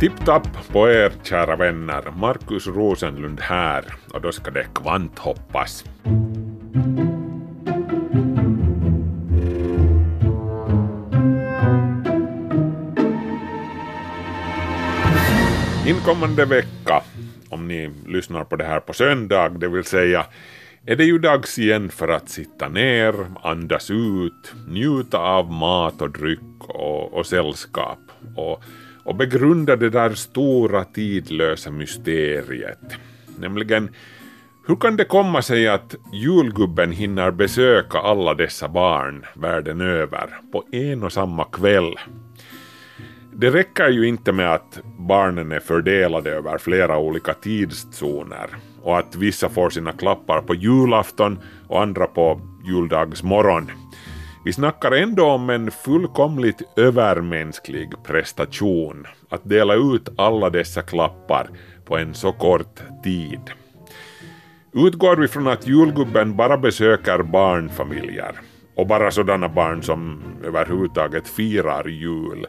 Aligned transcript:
Tipp-tapp 0.00 0.68
på 0.72 0.88
er 0.88 1.12
kära 1.22 1.56
vänner, 1.56 2.12
Markus 2.16 2.66
Rosenlund 2.66 3.40
här. 3.40 3.84
Och 4.14 4.20
då 4.20 4.32
ska 4.32 4.50
det 4.50 4.66
kvanthoppas. 4.74 5.84
Inkommande 15.86 16.44
vecka, 16.44 17.02
om 17.48 17.68
ni 17.68 17.90
lyssnar 18.06 18.44
på 18.44 18.56
det 18.56 18.64
här 18.64 18.80
på 18.80 18.92
söndag, 18.92 19.48
det 19.48 19.68
vill 19.68 19.84
säga 19.84 20.26
är 20.86 20.96
det 20.96 21.04
ju 21.04 21.18
dags 21.18 21.58
igen 21.58 21.88
för 21.88 22.08
att 22.08 22.28
sitta 22.28 22.68
ner, 22.68 23.14
andas 23.42 23.90
ut, 23.90 24.54
njuta 24.68 25.18
av 25.18 25.52
mat 25.52 26.02
och 26.02 26.10
dryck 26.10 26.68
och, 26.68 27.12
och 27.12 27.26
sällskap. 27.26 27.98
Och, 28.36 28.62
och 29.08 29.14
begrunda 29.14 29.76
det 29.76 29.90
där 29.90 30.14
stora 30.14 30.84
tidlösa 30.84 31.70
mysteriet. 31.70 32.78
Nämligen, 33.38 33.88
hur 34.66 34.76
kan 34.76 34.96
det 34.96 35.04
komma 35.04 35.42
sig 35.42 35.68
att 35.68 35.94
julgubben 36.12 36.92
hinner 36.92 37.30
besöka 37.30 37.98
alla 37.98 38.34
dessa 38.34 38.68
barn 38.68 39.26
världen 39.34 39.80
över 39.80 40.40
på 40.52 40.64
en 40.72 41.02
och 41.02 41.12
samma 41.12 41.44
kväll? 41.44 41.94
Det 43.32 43.50
räcker 43.50 43.88
ju 43.88 44.08
inte 44.08 44.32
med 44.32 44.54
att 44.54 44.80
barnen 44.98 45.52
är 45.52 45.60
fördelade 45.60 46.30
över 46.30 46.58
flera 46.58 46.98
olika 46.98 47.34
tidszoner 47.34 48.48
och 48.82 48.98
att 48.98 49.16
vissa 49.16 49.48
får 49.48 49.70
sina 49.70 49.92
klappar 49.92 50.40
på 50.40 50.54
julafton 50.54 51.38
och 51.68 51.82
andra 51.82 52.06
på 52.06 52.40
juldagsmorgon. 52.64 53.70
Vi 54.48 54.52
snackar 54.52 54.92
ändå 54.92 55.24
om 55.24 55.50
en 55.50 55.70
fullkomligt 55.70 56.62
övermänsklig 56.76 57.90
prestation 58.04 59.06
att 59.28 59.48
dela 59.48 59.74
ut 59.74 60.08
alla 60.16 60.50
dessa 60.50 60.82
klappar 60.82 61.48
på 61.84 61.96
en 61.96 62.14
så 62.14 62.32
kort 62.32 62.80
tid. 63.04 63.40
Utgår 64.72 65.16
vi 65.16 65.28
från 65.28 65.46
att 65.46 65.66
julgubben 65.66 66.36
bara 66.36 66.56
besöker 66.56 67.22
barnfamiljer 67.22 68.40
och 68.76 68.86
bara 68.86 69.10
sådana 69.10 69.48
barn 69.48 69.82
som 69.82 70.22
överhuvudtaget 70.44 71.28
firar 71.28 71.88
jul 71.88 72.46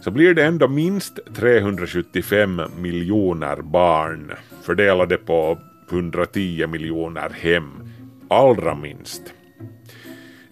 så 0.00 0.10
blir 0.10 0.34
det 0.34 0.44
ändå 0.44 0.68
minst 0.68 1.18
375 1.36 2.62
miljoner 2.78 3.56
barn 3.62 4.32
fördelade 4.62 5.16
på 5.16 5.58
110 5.90 6.66
miljoner 6.66 7.30
hem, 7.30 7.70
allra 8.28 8.74
minst. 8.74 9.34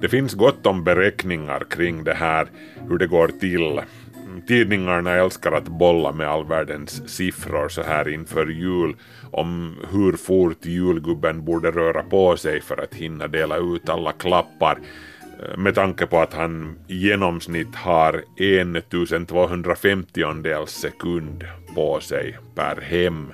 Det 0.00 0.08
finns 0.08 0.34
gott 0.34 0.66
om 0.66 0.84
beräkningar 0.84 1.64
kring 1.70 2.04
det 2.04 2.14
här, 2.14 2.48
hur 2.88 2.98
det 2.98 3.06
går 3.06 3.28
till. 3.28 3.80
Tidningarna 4.46 5.14
älskar 5.14 5.52
att 5.52 5.68
bolla 5.68 6.12
med 6.12 6.28
all 6.28 6.44
världens 6.44 7.08
siffror 7.08 7.68
så 7.68 7.82
här 7.82 8.08
inför 8.08 8.46
jul 8.46 8.96
om 9.30 9.76
hur 9.92 10.12
fort 10.12 10.64
julgubben 10.64 11.44
borde 11.44 11.70
röra 11.70 12.02
på 12.02 12.36
sig 12.36 12.60
för 12.60 12.82
att 12.82 12.94
hinna 12.94 13.28
dela 13.28 13.56
ut 13.56 13.88
alla 13.88 14.12
klappar 14.12 14.78
eh, 15.42 15.56
med 15.56 15.74
tanke 15.74 16.06
på 16.06 16.20
att 16.20 16.34
han 16.34 16.78
i 16.86 16.96
genomsnitt 16.96 17.74
har 17.74 18.22
1250 18.36 20.66
sekund 20.66 21.44
på 21.74 22.00
sig 22.00 22.38
per 22.54 22.80
hem. 22.80 23.32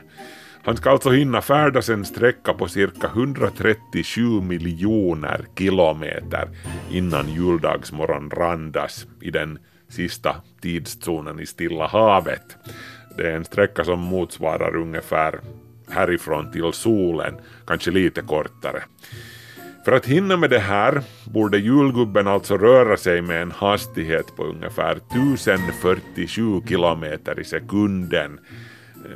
Han 0.65 0.77
ska 0.77 0.91
alltså 0.91 1.11
hinna 1.11 1.43
färdas 1.43 1.89
en 1.89 2.05
sträcka 2.05 2.55
på 2.55 2.69
cirka 2.69 3.07
137 3.07 4.41
miljoner 4.41 5.45
kilometer 5.59 6.49
innan 6.91 7.29
juldagsmorgon 7.29 8.31
randas 8.31 9.07
i 9.21 9.31
den 9.31 9.59
sista 9.89 10.37
tidszonen 10.61 11.41
i 11.41 11.47
Stilla 11.47 11.87
havet. 11.87 12.57
Det 13.17 13.31
är 13.31 13.37
en 13.37 13.45
sträcka 13.45 13.85
som 13.85 14.01
motsvarar 14.01 14.77
ungefär 14.77 15.41
härifrån 15.89 16.53
till 16.53 16.73
solen, 16.73 17.35
kanske 17.67 17.91
lite 17.91 18.23
kortare. 18.23 18.83
För 19.85 19.93
att 19.93 20.07
hinna 20.07 20.37
med 20.37 20.51
det 20.51 20.59
här 20.59 21.03
borde 21.25 21.59
julgubben 21.59 22.27
alltså 22.27 22.59
röra 22.59 22.97
sig 22.97 23.23
med 23.23 23.43
en 23.43 23.51
hastighet 23.51 24.37
på 24.37 24.45
ungefär 24.45 24.97
1047 24.97 26.61
kilometer 26.69 27.41
i 27.41 27.45
sekunden, 27.45 28.41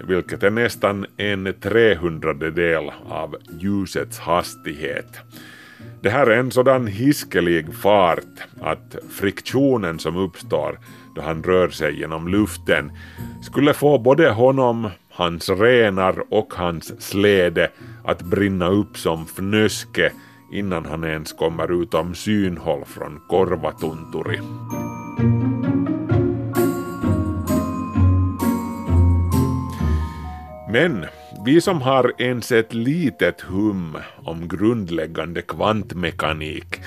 vilket 0.09 0.43
är 0.43 0.51
nästan 0.51 1.07
en 1.17 1.55
trehundradedel 1.61 2.91
av 3.09 3.37
ljusets 3.61 4.19
hastighet. 4.19 5.21
Det 6.01 6.11
här 6.11 6.27
är 6.27 6.39
en 6.39 6.51
sådan 6.51 6.87
hiskelig 6.87 7.75
fart 7.75 8.47
att 8.61 8.97
friktionen 9.11 9.99
som 9.99 10.17
uppstår 10.17 10.79
då 11.15 11.23
han 11.23 11.43
rör 11.43 11.69
sig 11.69 12.01
genom 12.01 12.29
luften 12.29 12.93
skulle 13.43 13.75
få 13.75 13.99
både 13.99 14.31
honom, 14.31 14.91
hans 15.11 15.51
renar 15.51 16.25
och 16.31 16.55
hans 16.55 17.03
släde 17.03 17.71
att 18.05 18.23
brinna 18.23 18.69
upp 18.69 18.99
som 18.99 19.27
fnöske 19.27 20.13
innan 20.53 20.85
han 20.85 21.05
ens 21.05 21.33
kommer 21.33 21.83
utom 21.83 22.15
synhåll 22.15 22.85
från 22.85 23.21
Korvatunturi. 23.29 24.39
Men 30.71 31.07
vi 31.45 31.61
som 31.61 31.83
har 31.83 32.13
ens 32.19 32.53
ett 32.53 32.75
litet 32.75 33.41
hum 33.41 33.99
om 34.25 34.49
grundläggande 34.49 35.43
kvantmekanik 35.43 36.81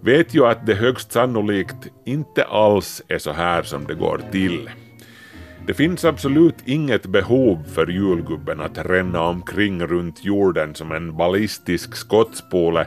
vet 0.00 0.34
ju 0.34 0.46
att 0.46 0.66
det 0.66 0.74
högst 0.74 1.12
sannolikt 1.12 1.88
inte 2.06 2.44
alls 2.44 3.02
är 3.08 3.18
så 3.18 3.32
här 3.32 3.62
som 3.62 3.84
det 3.84 3.94
går 3.94 4.20
till. 4.32 4.70
Det 5.66 5.74
finns 5.74 6.04
absolut 6.04 6.54
inget 6.64 7.06
behov 7.06 7.58
för 7.74 7.86
julgubben 7.86 8.60
att 8.60 8.78
ränna 8.78 9.22
omkring 9.22 9.86
runt 9.86 10.24
jorden 10.24 10.74
som 10.74 10.92
en 10.92 11.16
ballistisk 11.16 11.96
skottspole 11.96 12.86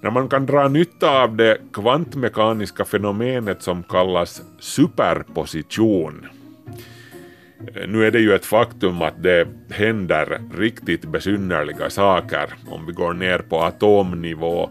när 0.00 0.10
man 0.10 0.28
kan 0.28 0.46
dra 0.46 0.68
nytta 0.68 1.22
av 1.22 1.36
det 1.36 1.58
kvantmekaniska 1.72 2.84
fenomenet 2.84 3.62
som 3.62 3.82
kallas 3.82 4.42
superposition. 4.58 6.26
Eh, 7.58 7.88
nu 7.88 8.06
är 8.06 8.10
det 8.10 8.20
ju 8.20 8.34
ett 8.34 8.46
faktum 8.46 9.02
att 9.02 9.22
det 9.22 9.48
händer 9.70 10.40
riktigt 10.58 11.04
besynnerliga 11.04 11.90
saker 11.90 12.54
om 12.66 12.86
vi 12.86 12.92
går 12.92 13.12
ner 13.14 13.38
på 13.38 13.62
atomnivå. 13.62 14.70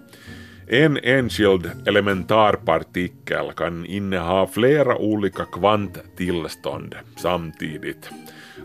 En 0.68 0.97
enskild 0.97 1.72
elementarpartikel 1.85 3.51
kan 3.56 3.85
inneha 3.85 4.47
flera 4.47 4.97
olika 4.97 5.46
kvanttillstånd 5.46 6.96
samtidigt. 7.18 8.09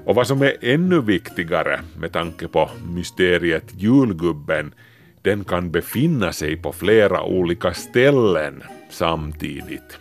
Och 0.05 0.15
vad 0.15 0.27
som 0.27 0.43
är 0.43 0.57
ännu 0.61 1.01
viktigare 1.01 1.81
med 1.99 2.13
tanke 2.13 2.49
på 2.49 2.71
mysteriet 2.95 3.65
julgubben, 3.77 4.75
den 5.23 5.45
kan 5.45 5.71
befinna 5.71 6.33
sig 6.33 6.57
på 6.57 6.73
flera 6.73 7.23
olika 7.23 7.75
ställen 7.75 8.63
samtidigt. 8.91 9.99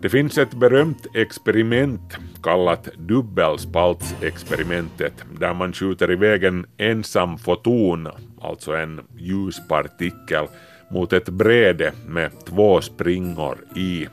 Det 0.00 0.08
finns 0.08 0.38
ett 0.38 0.54
berömt 0.54 1.06
experiment 1.14 2.18
kallat 2.42 2.88
dubbelspaltsexperimentet 2.96 5.24
där 5.40 5.54
man 5.54 5.72
skjuter 5.72 6.10
iväg 6.10 6.44
en 6.44 6.66
ensam 6.76 7.38
foton, 7.38 8.08
alltså 8.42 8.72
en 8.72 9.00
ljuspartikel, 9.16 10.46
mot 10.90 11.12
ett 11.12 11.28
bräde 11.28 11.92
med 12.06 12.30
två 12.46 12.80
springor 12.80 13.58
i. 13.76 14.06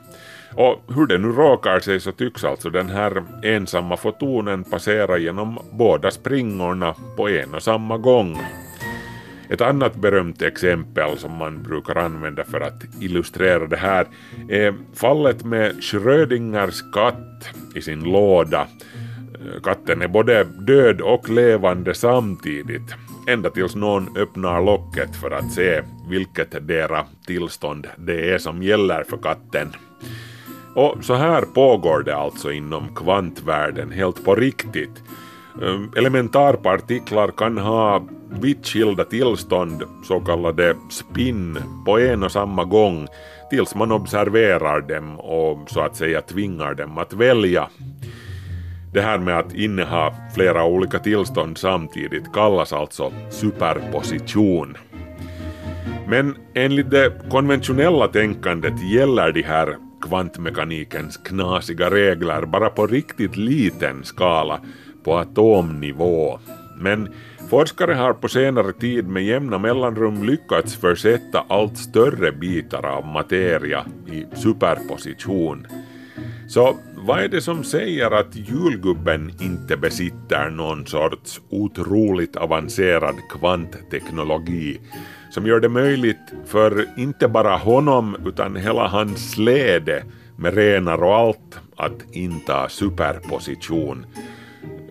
Och 0.56 0.94
hur 0.94 1.06
det 1.06 1.18
nu 1.18 1.28
råkar 1.28 1.80
sig 1.80 2.00
så 2.00 2.12
tycks 2.12 2.44
alltså 2.44 2.70
den 2.70 2.88
här 2.88 3.22
ensamma 3.42 3.96
fotonen 3.96 4.64
passera 4.64 5.18
genom 5.18 5.58
båda 5.72 6.10
springorna 6.10 6.94
på 7.16 7.28
en 7.28 7.54
och 7.54 7.62
samma 7.62 7.98
gång. 7.98 8.38
Ett 9.48 9.60
annat 9.60 9.96
berömt 9.96 10.42
exempel 10.42 11.18
som 11.18 11.36
man 11.36 11.62
brukar 11.62 11.96
använda 11.96 12.44
för 12.44 12.60
att 12.60 12.82
illustrera 13.00 13.66
det 13.66 13.76
här 13.76 14.06
är 14.48 14.74
fallet 14.94 15.44
med 15.44 15.84
Schrödingers 15.84 16.82
katt 16.92 17.48
i 17.74 17.82
sin 17.82 18.04
låda. 18.04 18.66
Katten 19.62 20.02
är 20.02 20.08
både 20.08 20.44
död 20.44 21.00
och 21.00 21.30
levande 21.30 21.94
samtidigt, 21.94 22.94
ända 23.28 23.50
tills 23.50 23.74
någon 23.74 24.16
öppnar 24.16 24.62
locket 24.62 25.16
för 25.16 25.30
att 25.30 25.52
se 25.52 25.82
vilket 26.08 26.68
dera 26.68 27.04
tillstånd 27.26 27.86
det 27.96 28.30
är 28.30 28.38
som 28.38 28.62
gäller 28.62 29.04
för 29.04 29.16
katten. 29.16 29.72
Och 30.74 31.04
så 31.04 31.14
här 31.14 31.42
pågår 31.42 32.02
det 32.02 32.16
alltså 32.16 32.52
inom 32.52 32.94
kvantvärlden 32.94 33.90
helt 33.90 34.24
på 34.24 34.34
riktigt. 34.34 35.02
Elementarpartiklar 35.96 37.28
kan 37.28 37.58
ha 37.58 38.02
vitt 38.40 38.66
skilda 38.66 39.04
tillstånd, 39.04 39.82
så 40.04 40.20
kallade 40.20 40.70
eh, 40.70 40.76
spinn, 40.90 41.58
på 41.84 41.98
en 41.98 42.22
och 42.22 42.32
samma 42.32 42.64
gång 42.64 43.06
tills 43.50 43.74
man 43.74 43.92
observerar 43.92 44.80
dem 44.80 45.20
och 45.20 45.70
så 45.70 45.80
att 45.80 45.96
säga 45.96 46.20
tvingar 46.20 46.74
dem 46.74 46.98
att 46.98 47.12
välja. 47.12 47.68
Det 48.92 49.00
här 49.00 49.18
med 49.18 49.38
att 49.38 49.54
inneha 49.54 50.14
flera 50.34 50.64
olika 50.64 50.98
tillstånd 50.98 51.58
samtidigt 51.58 52.32
kallas 52.32 52.72
alltså 52.72 53.12
superposition. 53.30 54.76
Men 56.08 56.36
enligt 56.54 56.90
det 56.90 57.12
konventionella 57.30 58.08
tänkandet 58.08 58.82
gäller 58.82 59.32
de 59.32 59.42
här 59.42 59.76
kvantmekanikens 60.02 61.16
knasiga 61.16 61.90
regler 61.90 62.46
bara 62.46 62.70
på 62.70 62.86
riktigt 62.86 63.36
liten 63.36 64.04
skala, 64.04 64.60
på 65.04 65.16
atomnivå. 65.16 66.38
Men 66.76 67.08
forskare 67.50 67.92
har 67.94 68.12
på 68.12 68.28
senare 68.28 68.72
tid 68.72 69.08
med 69.08 69.24
jämna 69.24 69.58
mellanrum 69.58 70.22
lyckats 70.22 70.76
försätta 70.76 71.44
allt 71.48 71.78
större 71.78 72.32
bitar 72.32 72.86
av 72.86 73.06
materia 73.06 73.84
i 74.12 74.36
superposition. 74.36 75.66
Så 76.48 76.76
vad 76.96 77.20
är 77.20 77.28
det 77.28 77.40
som 77.40 77.64
säger 77.64 78.10
att 78.10 78.36
julgubben 78.36 79.32
inte 79.40 79.76
besitter 79.76 80.50
någon 80.50 80.86
sorts 80.86 81.40
otroligt 81.50 82.36
avancerad 82.36 83.16
kvantteknologi 83.30 84.80
som 85.30 85.46
gör 85.46 85.60
det 85.60 85.68
möjligt 85.68 86.32
för 86.46 86.86
inte 86.96 87.28
bara 87.28 87.56
honom 87.56 88.16
utan 88.26 88.56
hela 88.56 88.88
hans 88.88 89.30
släde 89.30 90.04
med 90.36 90.54
renar 90.54 91.02
och 91.02 91.14
allt 91.14 91.58
att 91.76 92.12
inta 92.12 92.68
superposition. 92.68 94.06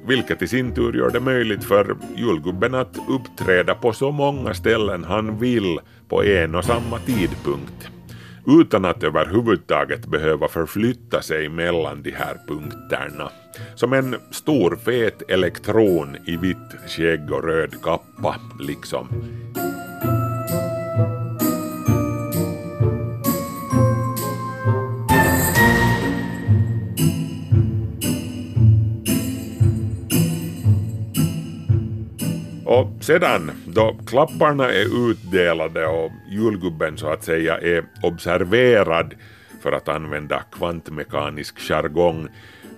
Vilket 0.08 0.42
i 0.42 0.48
sin 0.48 0.76
tur 0.76 0.94
gör 0.94 1.10
det 1.10 1.20
möjligt 1.20 1.64
för 1.64 1.98
julgubben 2.16 2.76
att 2.76 2.98
uppträda 3.10 3.76
på 3.76 3.94
så 3.94 4.12
många 4.12 4.54
ställen 4.54 5.04
han 5.04 5.40
vill 5.40 5.80
på 6.10 6.24
en 6.24 6.56
och 6.56 6.66
samma 6.66 7.00
tidpunkt 7.00 7.90
utan 8.48 8.86
att 8.86 9.04
överhuvudtaget 9.04 10.06
behöva 10.06 10.48
förflytta 10.48 11.22
sig 11.22 11.50
mellan 11.50 12.04
de 12.04 12.12
här 12.12 12.38
punkterna. 12.48 13.30
Som 13.76 13.94
en 13.94 14.16
stor 14.32 14.76
fet 14.86 15.22
elektron 15.30 16.18
i 16.26 16.38
vitt 16.38 16.76
skägg 16.88 17.32
och 17.32 17.44
röd 17.44 17.82
kappa, 17.84 18.36
liksom. 18.60 19.08
Och 32.74 33.04
sedan, 33.04 33.52
då 33.66 33.96
klapparna 34.08 34.70
är 34.70 35.10
utdelade 35.10 35.88
och 35.88 36.12
julgubben 36.30 36.98
så 36.98 37.08
att 37.08 37.24
säga 37.24 37.58
är 37.58 37.84
observerad, 38.04 39.14
för 39.62 39.72
att 39.72 39.90
använda 39.90 40.44
kvantmekanisk 40.52 41.60
jargong, 41.60 42.28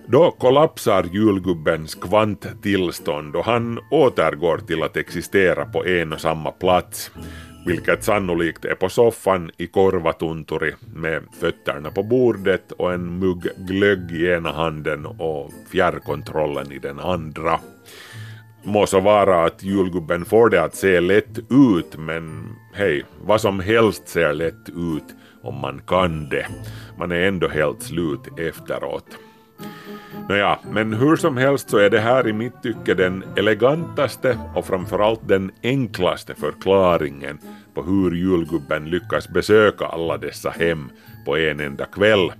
då 0.07 0.31
kollapsar 0.31 1.05
julgubbens 1.13 1.95
kvanttillstånd 1.95 3.35
och 3.35 3.45
han 3.45 3.79
återgår 3.91 4.57
till 4.57 4.83
att 4.83 4.97
existera 4.97 5.65
på 5.65 5.85
en 5.85 6.13
och 6.13 6.21
samma 6.21 6.51
plats, 6.51 7.11
vilket 7.65 8.03
sannolikt 8.03 8.65
är 8.65 8.75
på 8.75 8.89
soffan 8.89 9.51
i 9.57 9.67
Korvatunturi 9.67 10.73
med 10.95 11.23
fötterna 11.39 11.91
på 11.91 12.03
bordet 12.03 12.71
och 12.71 12.93
en 12.93 13.19
mugg 13.19 13.47
glögg 13.57 14.11
i 14.11 14.27
ena 14.27 14.51
handen 14.51 15.05
och 15.05 15.51
fjärrkontrollen 15.71 16.71
i 16.71 16.79
den 16.79 16.99
andra. 16.99 17.59
Må 18.65 18.85
så 18.85 18.99
vara 18.99 19.45
att 19.45 19.63
julgubben 19.63 20.25
får 20.25 20.49
det 20.49 20.63
att 20.63 20.75
se 20.75 20.99
lätt 20.99 21.39
ut, 21.49 21.97
men 21.97 22.55
hej, 22.73 23.05
vad 23.21 23.41
som 23.41 23.59
helst 23.59 24.07
ser 24.07 24.33
lätt 24.33 24.69
ut 24.69 25.15
om 25.43 25.55
man 25.55 25.81
kan 25.87 26.29
det. 26.29 26.47
Man 26.97 27.11
är 27.11 27.27
ändå 27.27 27.47
helt 27.47 27.83
slut 27.83 28.39
efteråt. 28.39 29.05
Nåja, 30.29 30.59
men 30.71 30.93
hur 30.93 31.15
som 31.15 31.37
helst 31.37 31.69
så 31.69 31.77
är 31.77 31.89
det 31.89 31.99
här 31.99 32.27
i 32.27 32.33
mitt 32.33 32.63
tycke 32.63 32.93
den 32.93 33.23
elegantaste 33.35 34.39
och 34.55 34.65
framförallt 34.65 35.27
den 35.27 35.51
enklaste 35.63 36.35
förklaringen 36.35 37.39
på 37.73 37.83
hur 37.83 38.11
julgubben 38.11 38.89
lyckas 38.89 39.29
besöka 39.29 39.85
alla 39.85 40.17
dessa 40.17 40.49
hem 40.49 40.89
på 41.25 41.37
en 41.37 41.59
enda 41.59 41.85
kväll. 41.85 42.31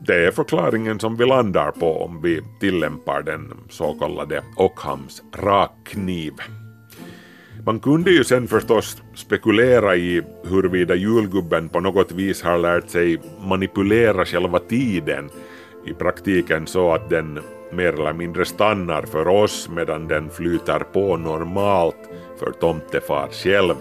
Det 0.00 0.26
är 0.26 0.30
förklaringen 0.30 1.00
som 1.00 1.16
vi 1.16 1.26
landar 1.26 1.70
på 1.70 2.02
om 2.02 2.22
vi 2.22 2.40
tillämpar 2.60 3.22
den 3.22 3.54
så 3.68 3.92
kallade 3.92 4.42
Ockhams 4.56 5.22
rakkniv. 5.36 6.32
Man 7.66 7.80
kunde 7.80 8.10
ju 8.10 8.24
sen 8.24 8.48
förstås 8.48 9.02
spekulera 9.14 9.96
i 9.96 10.22
huruvida 10.44 10.94
julgubben 10.94 11.68
på 11.68 11.80
något 11.80 12.12
vis 12.12 12.42
har 12.42 12.58
lärt 12.58 12.88
sig 12.88 13.20
manipulera 13.40 14.24
själva 14.24 14.58
tiden 14.58 15.30
i 15.86 15.92
praktiken 15.92 16.66
så 16.66 16.94
att 16.94 17.10
den 17.10 17.40
mer 17.72 17.92
eller 17.92 18.12
mindre 18.12 18.44
stannar 18.44 19.02
för 19.02 19.28
oss 19.28 19.68
medan 19.72 20.08
den 20.08 20.30
flyter 20.30 20.78
på 20.78 21.16
normalt 21.16 22.08
för 22.38 22.52
tomtefar 22.52 23.28
själv. 23.32 23.74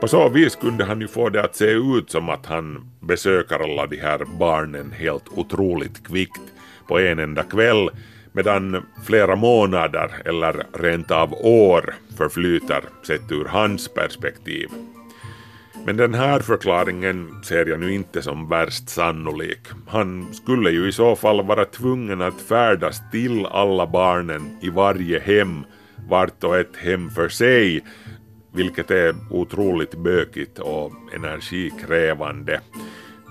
På 0.00 0.08
så 0.08 0.28
vis 0.28 0.56
kunde 0.56 0.84
han 0.84 1.00
ju 1.00 1.08
få 1.08 1.28
det 1.28 1.44
att 1.44 1.56
se 1.56 1.70
ut 1.70 2.10
som 2.10 2.28
att 2.28 2.46
han 2.46 2.90
besöker 3.00 3.58
alla 3.58 3.86
de 3.86 3.96
här 3.96 4.24
barnen 4.38 4.92
helt 4.92 5.28
otroligt 5.28 6.06
kvickt 6.06 6.40
på 6.88 7.00
en 7.00 7.18
enda 7.18 7.42
kväll 7.42 7.90
medan 8.32 8.86
flera 9.06 9.36
månader 9.36 10.10
eller 10.24 10.66
rent 10.72 11.10
av 11.10 11.34
år 11.34 11.94
förflyter 12.16 12.84
sett 13.06 13.32
ur 13.32 13.44
hans 13.44 13.88
perspektiv. 13.88 14.68
Men 15.86 15.96
den 15.96 16.14
här 16.14 16.40
förklaringen 16.40 17.42
ser 17.44 17.66
jag 17.66 17.80
nu 17.80 17.94
inte 17.94 18.22
som 18.22 18.48
värst 18.48 18.88
sannolik. 18.88 19.60
Han 19.88 20.34
skulle 20.34 20.70
ju 20.70 20.88
i 20.88 20.92
så 20.92 21.16
fall 21.16 21.46
vara 21.46 21.64
tvungen 21.64 22.22
att 22.22 22.40
färdas 22.40 23.10
till 23.10 23.46
alla 23.46 23.86
barnen 23.86 24.58
i 24.60 24.70
varje 24.70 25.18
hem, 25.18 25.64
vart 26.08 26.44
och 26.44 26.56
ett 26.56 26.76
hem 26.76 27.10
för 27.10 27.28
sig, 27.28 27.84
vilket 28.56 28.90
är 28.90 29.14
otroligt 29.30 29.94
bökigt 29.94 30.58
och 30.58 30.92
energikrävande. 31.14 32.60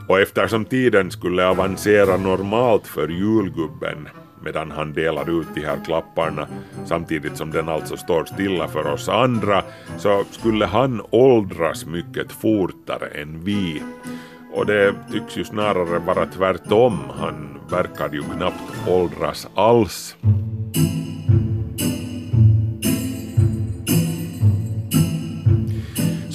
Och 0.07 0.19
eftersom 0.19 0.65
tiden 0.65 1.11
skulle 1.11 1.47
avancera 1.47 2.17
normalt 2.17 2.87
för 2.87 3.07
julgubben 3.07 4.07
medan 4.45 4.71
han 4.71 4.93
delar 4.93 5.41
ut 5.41 5.47
de 5.55 5.61
här 5.61 5.77
klapparna 5.85 6.47
samtidigt 6.85 7.37
som 7.37 7.51
den 7.51 7.69
alltså 7.69 7.97
står 7.97 8.25
stilla 8.25 8.67
för 8.67 8.87
oss 8.87 9.09
andra 9.09 9.63
så 9.97 10.23
skulle 10.31 10.65
han 10.65 11.01
åldras 11.09 11.85
mycket 11.85 12.31
fortare 12.31 13.07
än 13.07 13.43
vi. 13.43 13.81
Och 14.53 14.65
det 14.65 14.95
tycks 15.11 15.37
ju 15.37 15.43
snarare 15.43 15.99
vara 15.99 16.25
tvärtom, 16.25 16.99
han 17.19 17.59
verkar 17.69 18.09
ju 18.13 18.23
knappt 18.23 18.87
åldras 18.87 19.47
alls. 19.55 20.15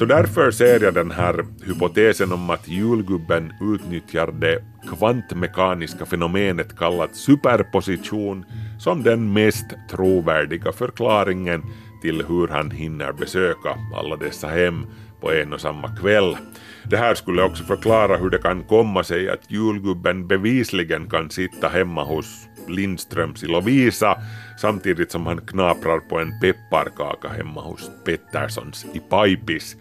Så 0.00 0.06
därför 0.06 0.50
ser 0.50 0.80
jag 0.80 0.94
den 0.94 1.10
här 1.10 1.44
hypotesen 1.66 2.32
om 2.32 2.50
att 2.50 2.68
julgubben 2.68 3.52
utnyttjar 3.60 4.32
det 4.32 4.64
kvantmekaniska 4.96 6.06
fenomenet 6.06 6.78
kallat 6.78 7.16
superposition 7.16 8.44
som 8.78 9.02
den 9.02 9.32
mest 9.32 9.66
trovärdiga 9.90 10.72
förklaringen 10.72 11.62
till 12.02 12.24
hur 12.28 12.48
han 12.48 12.70
hinner 12.70 13.12
besöka 13.12 13.76
alla 13.96 14.16
dessa 14.16 14.48
hem 14.48 14.86
på 15.20 15.32
en 15.32 15.52
och 15.52 15.60
samma 15.60 15.96
kväll. 15.96 16.36
Det 16.84 16.96
här 16.96 17.14
skulle 17.14 17.42
också 17.42 17.64
förklara 17.64 18.16
hur 18.16 18.30
det 18.30 18.38
kan 18.38 18.64
komma 18.64 19.04
sig 19.04 19.30
att 19.30 19.50
julgubben 19.50 20.28
bevisligen 20.28 21.10
kan 21.10 21.30
sitta 21.30 21.68
hemma 21.68 22.04
hos 22.04 22.48
Lindströms 22.74 23.42
i 23.42 23.46
Lovisa 23.46 24.16
samtidigt 24.58 25.10
som 25.10 25.26
han 25.26 25.40
knaprar 25.40 25.98
på 25.98 26.18
en 26.18 26.40
pepparkaka 26.40 27.28
hemma 27.28 27.60
hos 27.60 27.90
Petterssons 28.04 28.86
i 28.92 29.00
Pipis 29.00 29.76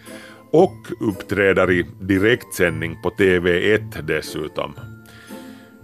och 0.51 0.88
uppträder 1.00 1.72
i 1.72 1.86
direktsändning 2.00 3.01
på 3.03 3.10
TV1 3.10 4.01
dessutom. 4.01 4.74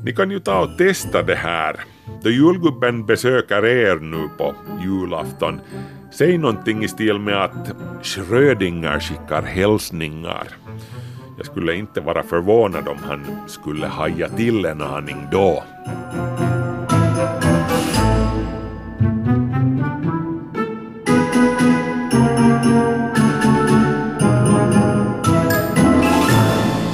Ni 0.03 0.13
kan 0.13 0.31
ju 0.31 0.39
ta 0.39 0.61
och 0.61 0.77
testa 0.77 1.23
det 1.23 1.35
här. 1.35 1.75
Då 2.23 2.29
julgubben 2.29 3.05
besöker 3.05 3.65
er 3.65 3.95
nu 3.95 4.29
på 4.37 4.55
julafton, 4.83 5.59
säg 6.11 6.37
någonting 6.37 6.83
i 6.83 6.87
stil 6.87 7.19
med 7.19 7.43
att 7.43 7.71
Schrödinger 8.03 8.99
skickar 8.99 9.41
hälsningar. 9.41 10.47
Jag 11.37 11.45
skulle 11.45 11.75
inte 11.75 12.01
vara 12.01 12.23
förvånad 12.23 12.87
om 12.87 12.97
han 13.03 13.25
skulle 13.47 13.87
haja 13.87 14.29
till 14.29 14.65
en 14.65 14.81
aning 14.81 15.27
då. 15.31 15.63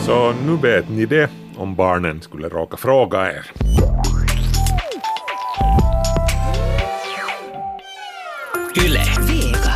Så 0.06 0.34
nu 0.46 0.58
vet 0.62 0.90
ni 0.90 1.06
det. 1.06 1.30
om 1.62 1.76
barnen 1.76 2.22
skulle 2.22 2.50
råka 2.50 2.78
fråga 2.78 3.32
er. 3.32 3.52
Yle. 8.86 9.00
Vega. 9.28 9.74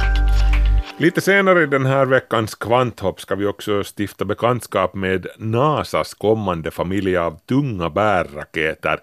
Lite 0.97 1.21
senare 1.21 1.63
i 1.63 1.65
den 1.65 1.85
här 1.85 2.05
veckans 2.05 2.55
kvanthopp 2.55 3.21
ska 3.21 3.35
vi 3.35 3.45
också 3.45 3.83
stifta 3.83 4.25
bekantskap 4.25 4.95
med 4.95 5.27
NASAs 5.37 6.13
kommande 6.13 6.71
familj 6.71 7.17
av 7.17 7.39
tunga 7.45 7.89
bärraketer, 7.89 8.99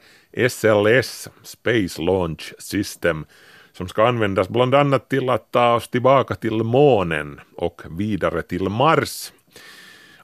SLS, 0.49 1.29
Space 1.43 2.03
Launch 2.03 2.55
System, 2.59 3.25
som 3.73 3.89
ska 3.89 4.09
användas 4.09 4.49
bland 4.49 4.75
annat 4.75 5.09
till 5.09 5.31
att 5.31 5.51
ta 5.51 5.75
oss 5.75 5.89
tillbaka 5.89 6.35
till 6.35 6.63
månen 6.63 7.41
och 7.57 7.83
vidare 7.99 8.43
till 8.43 8.69
Mars. 8.69 9.33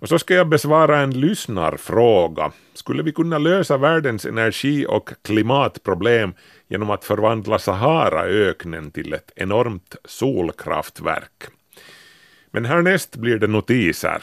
Och 0.00 0.08
så 0.08 0.18
ska 0.18 0.34
jag 0.34 0.48
besvara 0.48 1.00
en 1.00 1.20
lyssnarfråga. 1.20 2.52
Skulle 2.74 3.02
vi 3.02 3.12
kunna 3.12 3.38
lösa 3.38 3.76
världens 3.76 4.26
energi 4.26 4.86
och 4.88 5.10
klimatproblem 5.22 6.34
genom 6.68 6.90
att 6.90 7.04
förvandla 7.04 7.58
Saharaöknen 7.58 8.90
till 8.90 9.12
ett 9.12 9.32
enormt 9.36 9.96
solkraftverk? 10.04 11.42
Men 12.50 12.64
härnäst 12.64 13.16
blir 13.16 13.38
det 13.38 13.46
notiser. 13.46 14.22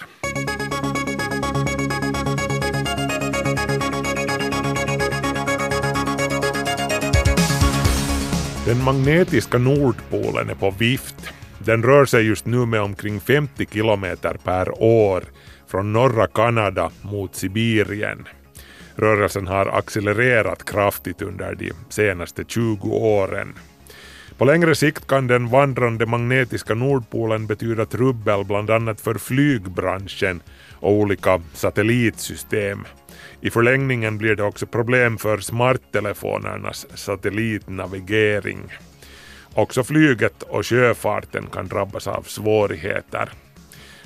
Den 8.65 8.84
magnetiska 8.84 9.57
Nordpolen 9.57 10.50
är 10.50 10.55
på 10.55 10.72
vift. 10.72 11.15
Den 11.60 11.84
rör 11.84 12.05
sig 12.05 12.25
just 12.25 12.45
nu 12.45 12.65
med 12.65 12.81
omkring 12.81 13.19
50 13.19 13.65
kilometer 13.72 14.38
per 14.43 14.84
år 14.84 15.24
från 15.67 15.93
norra 15.93 16.27
Kanada 16.27 16.91
mot 17.01 17.36
Sibirien. 17.36 18.27
Rörelsen 18.95 19.48
har 19.48 19.65
accelererat 19.65 20.65
kraftigt 20.65 21.22
under 21.22 21.55
de 21.55 21.72
senaste 21.89 22.43
20 22.48 22.89
åren. 22.89 23.53
På 24.38 24.45
längre 24.45 24.75
sikt 24.75 25.07
kan 25.07 25.27
den 25.27 25.50
vandrande 25.50 26.05
magnetiska 26.05 26.74
Nordpolen 26.74 27.48
betyda 27.48 27.86
trubbel 27.86 28.45
bland 28.45 28.69
annat 28.69 29.01
för 29.01 29.15
flygbranschen 29.15 30.41
och 30.79 30.91
olika 30.91 31.41
satellitsystem. 31.53 32.86
I 33.45 33.49
förlängningen 33.49 34.17
blir 34.17 34.35
det 34.35 34.43
också 34.43 34.65
problem 34.65 35.17
för 35.17 35.37
smarttelefonernas 35.37 36.87
satellitnavigering. 36.93 38.59
Också 39.53 39.83
flyget 39.83 40.43
och 40.43 40.65
sjöfarten 40.65 41.45
kan 41.53 41.67
drabbas 41.67 42.07
av 42.07 42.21
svårigheter. 42.21 43.29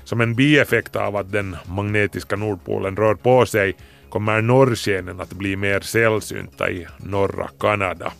Som 0.04 0.22
en 0.22 0.36
bieffekt 0.36 0.96
av 0.96 1.16
att 1.16 1.32
den 1.32 1.56
magnetiska 1.66 2.36
Nordpolen 2.36 2.96
rör 2.96 3.16
på 3.16 3.46
sig 3.46 3.76
kommer 4.10 4.42
norrskenen 4.42 5.20
att 5.20 5.34
bli 5.34 5.56
mer 5.56 5.80
sällsynta 5.80 6.72
i 6.72 6.88
norra 6.98 7.50
Kanada. 7.60 8.14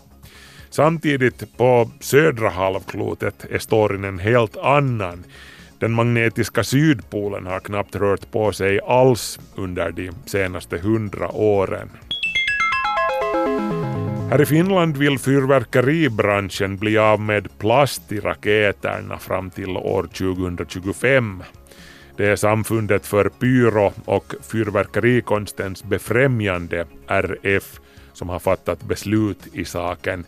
Samtidigt 0.70 1.58
på 1.58 1.92
södra 2.00 2.50
halvklotet 2.50 3.46
är 3.50 3.60
storyn 3.60 4.04
en 4.04 4.20
helt 4.20 4.58
annan. 4.58 5.24
Den 5.80 5.92
magnetiska 5.92 6.64
sydpolen 6.64 7.46
har 7.46 7.60
knappt 7.60 7.96
rört 7.96 8.32
på 8.32 8.52
sig 8.52 8.80
alls 8.82 9.40
under 9.56 9.92
de 9.92 10.12
senaste 10.26 10.78
hundra 10.78 11.28
åren. 11.32 11.90
Här 14.30 14.42
i 14.42 14.46
Finland 14.46 14.98
vill 14.98 15.20
fyrverkeribranschen 15.20 16.78
bli 16.78 16.98
av 16.98 17.22
med 17.22 17.60
plast 17.60 18.12
i 18.12 18.20
raketerna 18.20 19.18
fram 19.18 19.50
till 19.50 19.78
år 19.78 20.04
2025. 20.04 21.44
Det 22.18 22.28
är 22.28 22.36
Samfundet 22.36 23.06
för 23.06 23.30
pyro 23.30 23.94
och 24.06 24.34
fyrverkerikonstens 24.52 25.84
befrämjande, 25.84 26.86
RF, 27.08 27.80
som 28.20 28.30
har 28.30 28.40
fattat 28.40 28.84
beslut 28.84 29.48
i 29.54 29.66
saken. 29.66 30.26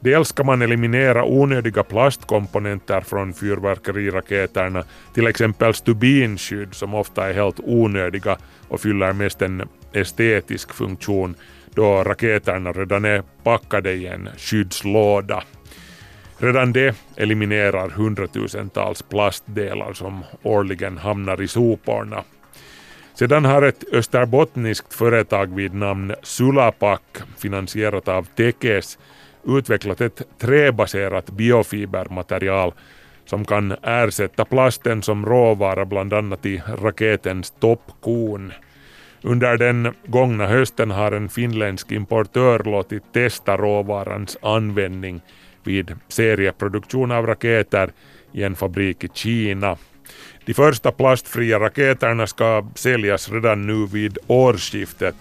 Dels 0.00 0.28
ska 0.28 0.44
man 0.44 0.62
eliminera 0.62 1.24
onödiga 1.24 1.82
plastkomponenter 1.82 3.00
från 3.00 3.34
fyrverkeriraketerna, 3.34 4.84
till 5.14 5.26
exempel 5.26 5.74
stubinskydd 5.74 6.74
som 6.74 6.94
ofta 6.94 7.28
är 7.28 7.34
helt 7.34 7.60
onödiga 7.60 8.38
och 8.68 8.80
fyller 8.80 9.12
mest 9.12 9.42
en 9.42 9.68
estetisk 9.92 10.72
funktion 10.72 11.34
då 11.74 12.04
raketerna 12.04 12.72
redan 12.72 13.04
är 13.04 13.22
packade 13.42 13.92
i 13.92 14.06
en 14.06 14.28
skyddslåda. 14.36 15.42
Redan 16.38 16.72
det 16.72 16.96
eliminerar 17.16 17.90
hundratusentals 17.90 19.02
plastdelar 19.02 19.92
som 19.92 20.24
årligen 20.42 20.98
hamnar 20.98 21.42
i 21.42 21.48
soporna. 21.48 22.24
Sedan 23.14 23.44
har 23.44 23.62
ett 23.62 23.84
österbottniskt 23.92 24.94
företag 24.94 25.54
vid 25.54 25.74
namn 25.74 26.14
Sulapak, 26.22 27.02
finansierat 27.38 28.08
av 28.08 28.22
Tekes, 28.36 28.98
utvecklat 29.44 30.00
ett 30.00 30.22
träbaserat 30.38 31.30
biofibermaterial 31.30 32.72
som 33.24 33.44
kan 33.44 33.74
ersätta 33.82 34.44
plasten 34.44 35.02
som 35.02 35.26
råvara 35.26 35.84
bland 35.84 36.12
annat 36.12 36.46
i 36.46 36.62
raketens 36.78 37.50
toppkon. 37.50 38.52
Under 39.22 39.56
den 39.56 39.94
gångna 40.06 40.46
hösten 40.46 40.90
har 40.90 41.12
en 41.12 41.28
finländsk 41.28 41.92
importör 41.92 42.62
låtit 42.64 43.12
testa 43.12 43.56
råvarans 43.56 44.38
användning 44.42 45.20
vid 45.64 45.96
serieproduktion 46.08 47.10
av 47.10 47.26
raketer 47.26 47.90
i 48.32 48.42
en 48.42 48.56
fabrik 48.56 49.04
i 49.04 49.08
Kina. 49.14 49.76
De 50.44 50.54
första 50.54 50.92
plastfria 50.92 51.60
raketerna 51.60 52.26
ska 52.26 52.66
säljas 52.74 53.30
redan 53.30 53.66
nu 53.66 53.86
vid 53.86 54.18
årsskiftet, 54.26 55.14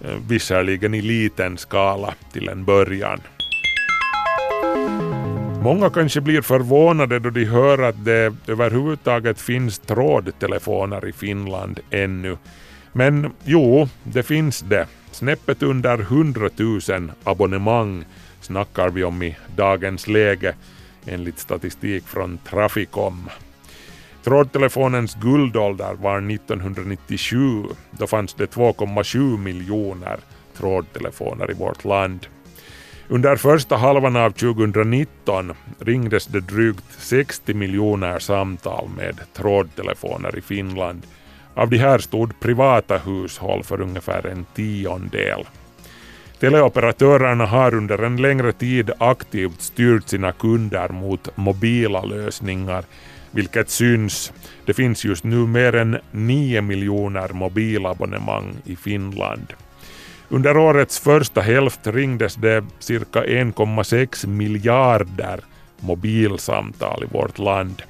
eh, 0.00 0.16
visserligen 0.28 0.94
i 0.94 1.02
liten 1.02 1.58
skala 1.58 2.14
till 2.32 2.48
en 2.48 2.64
början. 2.64 3.20
Många 5.62 5.90
kanske 5.90 6.20
blir 6.20 6.42
förvånade 6.42 7.18
då 7.18 7.30
de 7.30 7.44
hör 7.44 7.82
att 7.82 8.04
det 8.04 8.34
överhuvudtaget 8.46 9.40
finns 9.40 9.78
trådtelefoner 9.78 11.08
i 11.08 11.12
Finland 11.12 11.80
ännu. 11.90 12.36
Men 12.92 13.32
jo, 13.44 13.88
det 14.02 14.22
finns 14.22 14.60
det. 14.60 14.86
Snäppet 15.10 15.62
under 15.62 15.98
100 15.98 16.48
000 16.56 17.12
abonnemang 17.24 18.04
snackar 18.40 18.88
vi 18.88 19.04
om 19.04 19.22
i 19.22 19.36
dagens 19.56 20.06
läge 20.08 20.54
enligt 21.06 21.38
statistik 21.38 22.04
från 22.06 22.38
Trafikom. 22.38 23.28
Trådtelefonens 24.24 25.14
guldålder 25.14 25.94
var 25.94 26.30
1997. 26.30 27.64
Då 27.90 28.06
fanns 28.06 28.34
det 28.34 28.54
2,7 28.54 29.38
miljoner 29.38 30.16
trådtelefoner 30.56 31.50
i 31.50 31.54
vårt 31.54 31.84
land. 31.84 32.26
Under 33.08 33.36
första 33.36 33.76
halvan 33.76 34.16
av 34.16 34.30
2019 34.30 35.52
ringdes 35.78 36.26
det 36.26 36.40
drygt 36.40 36.84
60 36.98 37.54
miljoner 37.54 38.18
samtal 38.18 38.88
med 38.96 39.20
trådtelefoner 39.32 40.38
i 40.38 40.40
Finland. 40.40 41.02
Av 41.54 41.70
de 41.70 41.78
här 41.78 41.98
stod 41.98 42.40
privata 42.40 42.98
hushåll 42.98 43.64
för 43.64 43.80
ungefär 43.80 44.26
en 44.26 44.46
tiondel. 44.54 45.44
Teleoperatörerna 46.40 47.46
har 47.46 47.74
under 47.74 47.98
en 47.98 48.16
längre 48.16 48.52
tid 48.52 48.90
aktivt 48.98 49.60
styrt 49.60 50.08
sina 50.08 50.32
kunder 50.32 50.88
mot 50.88 51.36
mobila 51.36 52.04
lösningar, 52.04 52.84
vilket 53.32 53.70
syns. 53.70 54.32
Det 54.66 54.74
finns 54.74 55.04
just 55.04 55.24
nu 55.24 55.36
mer 55.36 55.74
än 55.74 55.98
9 56.10 56.62
miljoner 56.62 57.28
mobilabonnemang 57.28 58.54
i 58.64 58.76
Finland. 58.76 59.52
Under 60.28 60.56
årets 60.56 60.98
första 60.98 61.40
hälft 61.40 61.86
ringdes 61.86 62.34
det 62.34 62.64
cirka 62.78 63.24
1,6 63.24 64.26
miljarder 64.26 65.40
mobilsamtal 65.80 67.04
i 67.04 67.06
vårt 67.12 67.38
land. 67.38 67.82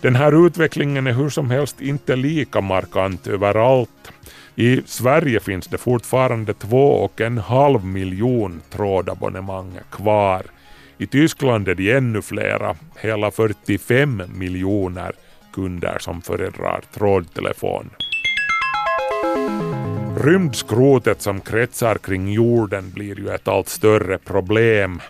Den 0.00 0.16
här 0.16 0.46
utvecklingen 0.46 1.06
är 1.06 1.12
hur 1.12 1.28
som 1.28 1.50
helst 1.50 1.80
inte 1.80 2.16
lika 2.16 2.60
markant 2.60 3.26
överallt. 3.26 4.12
I 4.56 4.82
Sverige 4.86 5.40
finns 5.40 5.66
det 5.66 5.78
fortfarande 5.78 6.54
två 6.54 6.92
och 6.92 7.20
en 7.20 7.38
halv 7.38 7.84
miljon 7.84 8.60
trådabonnemang 8.70 9.78
kvar. 9.90 10.42
I 11.02 11.06
Tyskland 11.06 11.68
är 11.68 11.74
det 11.74 11.92
ännu 11.92 12.22
flera, 12.22 12.76
hela 13.00 13.30
45 13.30 14.22
miljoner 14.34 15.12
kunder 15.52 15.98
som 15.98 16.22
föredrar 16.22 16.80
trådtelefon. 16.94 17.90
Rymdskrotet 20.24 21.22
som 21.22 21.40
kretsar 21.40 21.94
kring 21.94 22.32
jorden 22.32 22.90
blir 22.90 23.18
ju 23.18 23.28
ett 23.28 23.48
allt 23.48 23.68
större 23.68 24.18
problem. 24.18 25.00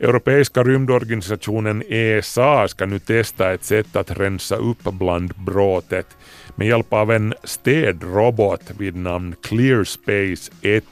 Europeiska 0.00 0.62
rymdorganisationen 0.62 1.82
ESA 1.88 2.68
ska 2.68 2.86
nu 2.86 2.98
testa 2.98 3.52
ett 3.52 3.64
sätt 3.64 3.96
att 3.96 4.20
rensa 4.20 4.56
upp 4.56 4.82
bland 4.82 5.34
bråtet 5.34 6.06
med 6.54 6.68
hjälp 6.68 6.92
av 6.92 7.12
en 7.12 7.34
städrobot 7.44 8.70
vid 8.78 8.96
namn 8.96 9.34
ClearSpace 9.42 10.52
1. 10.62 10.84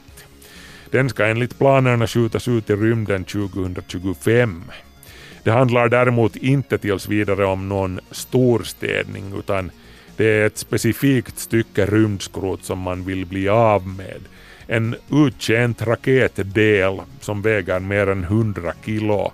Den 0.91 1.09
ska 1.09 1.25
enligt 1.25 1.57
planerna 1.57 2.07
skjutas 2.07 2.47
ut 2.47 2.69
i 2.69 2.75
rymden 2.75 3.23
2025. 3.23 4.63
Det 5.43 5.51
handlar 5.51 5.89
däremot 5.89 6.35
inte 6.35 6.77
tills 6.77 7.07
vidare 7.07 7.45
om 7.45 7.69
någon 7.69 7.99
storstädning 8.11 9.33
utan 9.39 9.71
Det 10.17 10.25
är 10.25 10.45
ett 10.45 10.57
specifikt 10.57 11.39
stycke 11.39 11.85
rymdskrot 11.85 12.63
som 12.63 12.79
man 12.79 13.05
vill 13.05 13.25
bli 13.25 13.49
av 13.49 13.87
med. 13.87 14.21
En 14.67 14.95
uttjänt 15.11 15.81
raketdel 15.81 17.01
som 17.19 17.41
väger 17.41 17.79
mer 17.79 18.09
än 18.09 18.23
100 18.23 18.73
kilo. 18.85 19.31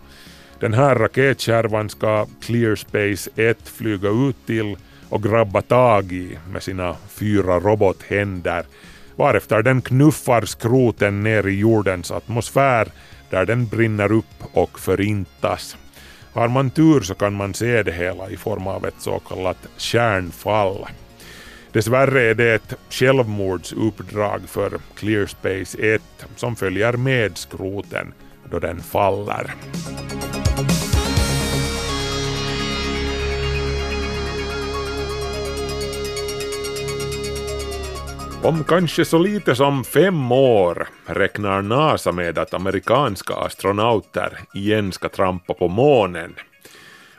Den 0.59 0.73
här 0.73 0.95
raketkärvan 0.95 1.89
ska 1.89 2.27
Clear 2.41 2.75
Space 2.75 3.29
1 3.35 3.69
flyga 3.69 4.09
ut 4.09 4.45
till 4.45 4.77
och 5.09 5.23
grabba 5.23 5.61
tag 5.61 6.11
i 6.11 6.37
med 6.51 6.63
sina 6.63 6.95
fyra 7.09 7.59
robothänder 7.59 8.65
varefter 9.15 9.61
den 9.61 9.81
knuffar 9.81 10.45
skroten 10.45 11.23
ner 11.23 11.47
i 11.47 11.59
jordens 11.59 12.11
atmosfär 12.11 12.87
där 13.29 13.45
den 13.45 13.67
brinner 13.67 14.11
upp 14.11 14.43
och 14.53 14.79
förintas. 14.79 15.77
Har 16.33 16.47
man 16.47 16.69
tur 16.69 17.01
så 17.01 17.13
kan 17.15 17.33
man 17.33 17.53
se 17.53 17.83
det 17.83 17.91
hela 17.91 18.29
i 18.29 18.37
form 18.37 18.67
av 18.67 18.85
ett 18.85 18.99
så 18.99 19.19
kallat 19.19 19.67
kärnfall. 19.77 20.85
Dessvärre 21.71 22.21
är 22.21 22.33
det 22.33 22.53
ett 22.53 22.73
självmordsuppdrag 22.89 24.41
för 24.47 24.79
Clearspace 24.95 25.77
1 25.77 26.01
som 26.35 26.55
följer 26.55 26.93
med 26.93 27.37
skroten 27.37 28.13
då 28.51 28.59
den 28.59 28.79
faller. 28.79 29.55
Om 38.45 38.63
kanske 38.63 39.05
så 39.05 39.17
lite 39.17 39.55
som 39.55 39.83
fem 39.83 40.31
år 40.31 40.87
räknar 41.05 41.61
NASA 41.61 42.11
med 42.11 42.37
att 42.37 42.53
amerikanska 42.53 43.33
astronauter 43.33 44.39
igen 44.53 44.91
ska 44.91 45.09
trampa 45.09 45.53
på 45.53 45.67
månen. 45.67 46.35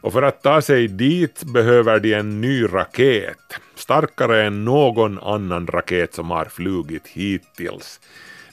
Och 0.00 0.12
för 0.12 0.22
att 0.22 0.42
ta 0.42 0.62
sig 0.62 0.88
dit 0.88 1.44
behöver 1.44 2.00
de 2.00 2.14
en 2.14 2.40
ny 2.40 2.64
raket, 2.64 3.60
starkare 3.74 4.46
än 4.46 4.64
någon 4.64 5.18
annan 5.18 5.66
raket 5.66 6.14
som 6.14 6.30
har 6.30 6.44
flugit 6.44 7.06
hittills. 7.06 8.00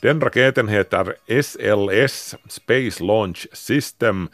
Den 0.01 0.21
raketen 0.21 0.67
heter 0.67 1.15
SLS, 1.41 2.35
Space 2.49 3.03
Launch 3.03 3.47
System. 3.53 4.29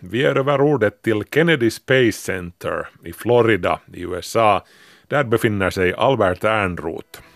Vi 0.00 0.24
är 0.24 0.38
över 0.38 0.60
ordet 0.60 1.02
till 1.02 1.22
Kennedy 1.34 1.70
Space 1.70 2.12
Center 2.12 2.88
i 3.04 3.12
Florida 3.12 3.80
i 3.94 4.02
USA. 4.02 4.64
Där 5.08 5.24
befinner 5.24 5.70
sig 5.70 5.94
Albert 5.94 6.44
Ernroth. 6.44 7.27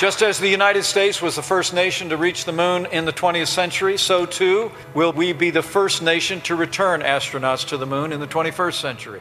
Just 0.00 0.22
as 0.22 0.38
the 0.38 0.48
United 0.48 0.84
States 0.84 1.22
was 1.22 1.34
the 1.34 1.42
first 1.42 1.72
nation 1.72 2.08
to 2.08 2.16
reach 2.16 2.44
the 2.44 2.52
moon 2.52 2.86
in 2.92 3.04
the 3.06 3.12
20th 3.12 3.48
century, 3.48 3.98
so 3.98 4.26
too 4.26 4.70
will 4.94 5.12
we 5.12 5.32
be 5.32 5.50
the 5.50 5.62
first 5.62 6.02
nation 6.02 6.40
to 6.40 6.56
return 6.56 7.00
astronauts 7.00 7.66
to 7.68 7.78
the 7.78 7.86
moon 7.86 8.12
in 8.12 8.20
the 8.20 8.26
21st 8.26 8.80
century. 8.80 9.20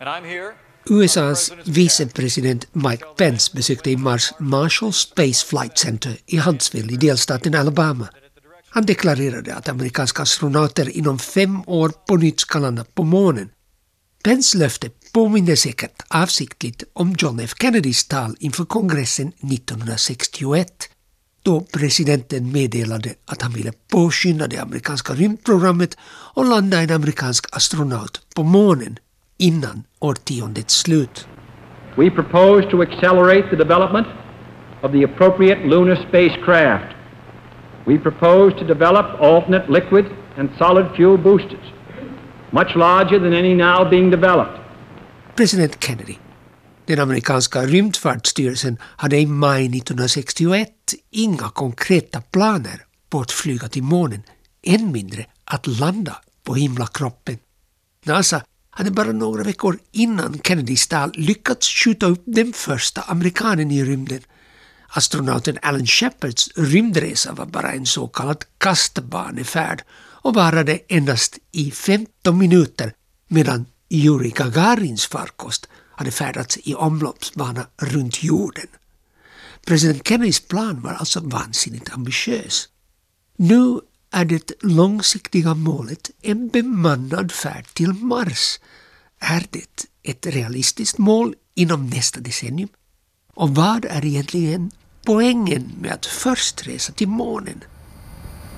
And 0.00 0.08
I'm 0.08 0.24
here. 0.24 0.54
USAs 0.90 1.52
vicepresident 1.64 2.66
Mike 2.72 3.04
Pence 3.16 3.50
besökte 3.54 3.90
i 3.90 3.96
mars 3.96 4.32
Marshall 4.38 4.92
Space 4.92 5.46
Flight 5.46 5.78
Center 5.78 6.16
i 6.26 6.38
Huntsville 6.38 6.92
i 6.92 6.96
delstaten 6.96 7.54
Alabama. 7.54 8.08
Han 8.70 8.86
deklarerade 8.86 9.54
att 9.54 9.68
amerikanska 9.68 10.22
astronauter 10.22 10.88
er 10.88 10.96
inom 10.96 11.18
fem 11.18 11.62
år 11.66 11.92
på 12.06 12.16
nytt 12.16 12.40
ska 12.40 12.58
landa 12.58 12.84
på 12.94 13.04
månen. 13.04 13.50
Pence 14.24 14.58
löfte 14.58 14.90
påminner 15.12 15.56
säkert 15.56 16.02
avsiktligt 16.08 16.84
om 16.92 17.14
John 17.18 17.40
F 17.40 17.50
Kennedys 17.60 18.08
tal 18.08 18.34
inför 18.38 18.64
kongressen 18.64 19.28
1961 19.28 20.68
då 21.42 21.60
presidenten 21.60 22.52
meddelade 22.52 23.10
att 23.26 23.42
han 23.42 23.52
ville 23.52 23.72
påskynda 23.92 24.46
det 24.46 24.58
amerikanska 24.58 25.12
rymdprogrammet 25.12 25.96
och 26.34 26.44
landa 26.44 26.82
en 26.82 26.90
amerikansk 26.90 27.56
astronaut 27.56 28.20
på 28.36 28.42
månen 28.42 28.98
innan 29.38 29.82
årtiondets 29.98 30.74
slut. 30.74 31.28
We 31.96 32.10
propose 32.10 32.70
to 32.70 32.82
accelerate 32.82 33.50
the 33.50 33.56
development 33.56 34.06
of 34.82 34.92
the 34.92 35.04
appropriate 35.04 35.66
lunar 35.66 35.96
spacecraft. 36.08 36.96
We 37.86 37.98
propose 37.98 38.58
to 38.58 38.64
develop 38.64 39.06
alternate 39.20 39.72
liquid 39.72 40.04
and 40.38 40.48
solid 40.58 40.86
fuel 40.96 41.18
boosters, 41.18 41.66
much 42.50 42.76
larger 42.76 43.18
than 43.18 43.32
any 43.32 43.54
now 43.54 43.90
being 43.90 44.10
developed. 44.10 44.61
President 45.36 45.84
Kennedy. 45.84 46.14
Den 46.86 46.98
amerikanska 46.98 47.66
rymdfartsstyrelsen 47.66 48.78
hade 48.82 49.16
i 49.18 49.26
maj 49.26 49.66
1961 49.66 50.68
inga 51.10 51.48
konkreta 51.48 52.20
planer 52.20 52.84
på 53.10 53.20
att 53.20 53.32
flyga 53.32 53.68
till 53.68 53.82
månen, 53.82 54.22
än 54.62 54.92
mindre 54.92 55.26
att 55.44 55.66
landa 55.66 56.16
på 56.44 56.54
himlakroppen. 56.54 57.38
NASA 58.04 58.42
hade 58.70 58.90
bara 58.90 59.12
några 59.12 59.42
veckor 59.42 59.78
innan 59.92 60.40
Kennedys 60.44 60.88
tal 60.88 61.12
lyckats 61.14 61.68
skjuta 61.68 62.06
upp 62.06 62.22
den 62.26 62.52
första 62.52 63.00
amerikanen 63.00 63.70
i 63.70 63.84
rymden. 63.84 64.20
Astronauten 64.88 65.58
Alan 65.62 65.86
Shepards 65.86 66.48
rymdresa 66.56 67.32
var 67.32 67.46
bara 67.46 67.72
en 67.72 67.86
så 67.86 68.08
kallad 68.08 68.44
kastbanefärd 68.58 69.82
och 69.94 70.34
varade 70.34 70.78
endast 70.88 71.38
i 71.52 71.70
15 71.70 72.38
minuter 72.38 72.92
medan 73.28 73.66
Yuri 73.92 74.30
Gagarins 74.30 75.06
farkost 75.06 75.68
hade 75.96 76.10
färdats 76.10 76.58
i 76.62 76.74
omloppsbana 76.74 77.66
runt 77.76 78.22
jorden. 78.22 78.66
President 79.66 80.08
Kennedys 80.08 80.40
plan 80.40 80.80
var 80.82 80.92
alltså 80.92 81.20
vansinnigt 81.20 81.92
ambitiös. 81.92 82.68
Nu 83.36 83.80
är 84.10 84.24
det 84.24 84.52
långsiktiga 84.62 85.54
målet 85.54 86.10
en 86.22 86.48
bemannad 86.48 87.32
färd 87.32 87.66
till 87.66 87.92
Mars. 87.92 88.60
Är 89.18 89.46
det 89.50 89.86
ett 90.02 90.26
realistiskt 90.26 90.98
mål 90.98 91.34
inom 91.54 91.86
nästa 91.86 92.20
decennium? 92.20 92.68
Och 93.34 93.54
vad 93.54 93.84
är 93.84 94.04
egentligen 94.04 94.70
poängen 95.06 95.72
med 95.80 95.92
att 95.92 96.06
först 96.06 96.66
resa 96.66 96.92
till 96.92 97.08
månen? 97.08 97.64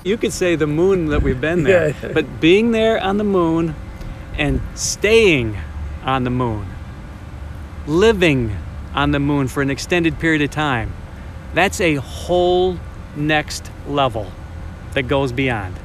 You 0.03 0.17
could 0.17 0.33
say 0.33 0.57
the 0.57 0.65
moon 0.65 1.09
that 1.09 1.23
we've 1.23 1.39
been 1.39 1.65
there, 1.65 1.95
but 2.13 2.25
being 2.41 2.73
there 2.73 3.09
on 3.09 3.17
the 3.17 3.23
moon 3.23 3.73
and 4.37 4.59
staying 4.75 5.57
on 6.05 6.23
the 6.23 6.29
moon, 6.29 6.65
living 7.87 8.55
on 8.93 9.11
the 9.11 9.19
moon 9.19 9.47
for 9.47 9.61
an 9.61 9.69
extended 9.69 10.19
period 10.19 10.41
of 10.41 10.51
time, 10.51 10.91
that's 11.53 11.81
a 11.81 11.95
whole 11.95 12.77
next 13.15 13.71
level 13.87 14.25
that 14.93 15.07
goes 15.07 15.31
beyond. 15.31 15.75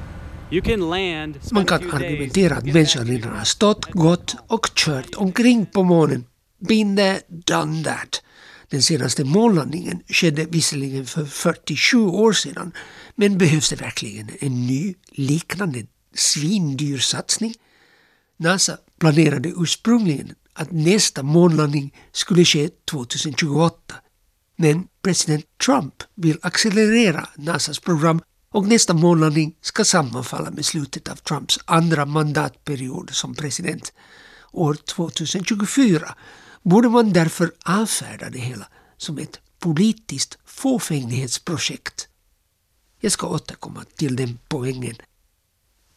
You 0.51 0.63
can 0.63 0.91
land. 0.91 1.35
Man 1.53 1.65
spend 1.67 1.71
a 1.71 1.79
kan 1.79 2.03
argumentera 2.03 2.57
att 2.57 2.65
get 2.65 2.75
människan 2.75 3.07
redan 3.07 3.37
har 3.37 3.45
stått, 3.45 3.91
gått 3.91 4.37
och 4.49 4.67
kört 4.75 5.15
omkring 5.15 5.67
på 5.67 5.83
månen. 5.83 6.25
Been 6.69 6.97
there, 6.97 7.21
done 7.29 7.85
that. 7.85 8.23
Den 8.71 8.83
senaste 8.83 9.25
månlandningen 9.25 10.03
skedde 10.09 10.45
visserligen 10.45 11.07
för 11.07 11.25
47 11.25 11.99
år 11.99 12.33
sedan, 12.33 12.73
men 13.15 13.39
behövs 13.39 13.71
det 13.71 13.77
verkligen 13.77 14.31
en 14.41 14.67
ny 14.67 14.95
liknande 15.11 15.83
svindyr 16.15 16.99
satsning? 16.99 17.55
NASA 18.41 18.79
planerade 18.99 19.53
ursprungligen 19.57 20.35
att 20.53 20.71
nästa 20.71 21.23
månlandning 21.23 21.95
skulle 22.13 22.45
ske 22.45 22.69
2028. 22.91 23.95
Men 24.57 24.89
president 25.03 25.45
Trump 25.65 25.95
vill 26.15 26.39
accelerera 26.43 27.29
NASAs 27.37 27.81
program 27.81 28.23
och 28.51 28.67
nästa 28.67 28.95
månlandning 28.95 29.57
ska 29.61 29.85
sammanfalla 29.85 30.51
med 30.51 30.65
slutet 30.65 31.09
av 31.09 31.17
Trumps 31.17 31.59
andra 31.65 32.07
mandatperiod 32.07 33.11
som 33.11 33.35
president. 33.35 33.93
År 34.53 34.75
2024 34.75 36.15
borde 36.63 36.89
man 36.89 37.13
därför 37.13 37.53
avfärda 37.65 38.31
det 38.31 38.39
hela 38.39 38.67
som 38.97 39.19
ett 39.19 39.41
politiskt 39.59 40.39
fåfänglighetsprojekt. 40.45 42.09
Jag 43.01 43.13
ska 43.13 43.27
återkomma 43.27 43.85
till 43.97 44.17
den 44.17 44.39
poängen. 44.49 44.97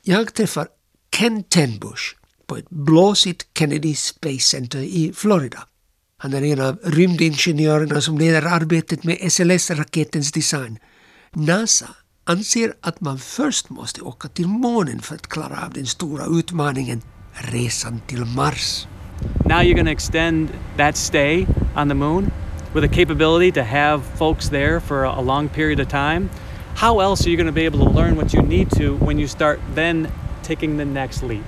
Jag 0.02 0.34
träffar 0.34 0.68
Ken 1.12 1.44
Tenbush 1.44 2.23
på 2.48 2.58
ett 2.58 2.70
blåsigt 2.70 3.48
Kennedy 3.58 3.96
Space 3.96 4.40
Center 4.40 4.80
i 4.80 5.12
Florida. 5.16 5.68
Han 6.18 6.34
är 6.34 6.44
en 6.44 6.62
av 6.62 6.80
rymdingenjörerna 6.84 8.02
som 8.02 8.18
leder 8.18 8.42
arbetet 8.42 9.04
med 9.04 9.18
SLS-raketens 9.18 10.32
design. 10.32 10.80
NASA 11.32 11.88
anser 12.24 12.74
att 12.82 13.02
man 13.02 13.20
först 13.20 13.70
måste 13.70 14.02
åka 14.02 14.28
till 14.28 14.48
månen 14.48 15.00
för 15.02 15.16
att 15.16 15.28
klara 15.28 15.66
av 15.66 15.74
den 15.74 15.86
stora 15.86 16.26
utmaningen, 16.40 17.02
resan 17.34 18.02
till 18.08 18.26
Mars. 18.26 18.88
Now 19.46 19.62
you're 19.62 19.74
going 19.74 19.86
to 19.86 19.92
extend 19.92 20.50
that 20.78 20.98
stay 20.98 21.46
on 21.76 21.90
the 21.90 21.96
moon 21.96 22.32
with 22.74 22.86
a 22.86 22.96
capability 22.96 23.52
to 23.52 23.62
have 23.62 24.04
folks 24.18 24.50
there 24.50 24.80
for 24.80 25.06
a 25.06 25.22
long 25.22 25.50
period 25.50 25.80
of 25.80 25.90
time. 25.90 26.30
How 26.76 27.00
else 27.00 27.26
are 27.26 27.30
you 27.30 27.38
going 27.38 27.48
to 27.48 27.54
be 27.54 27.66
able 27.66 27.80
to 27.80 27.90
learn 27.90 28.16
what 28.16 28.34
you 28.34 28.42
need 28.42 28.70
to 28.72 28.96
when 29.06 29.20
you 29.20 29.28
start 29.28 29.60
then 29.76 30.08
taking 30.44 30.78
the 30.78 30.86
next 30.86 31.24
leap, 31.24 31.46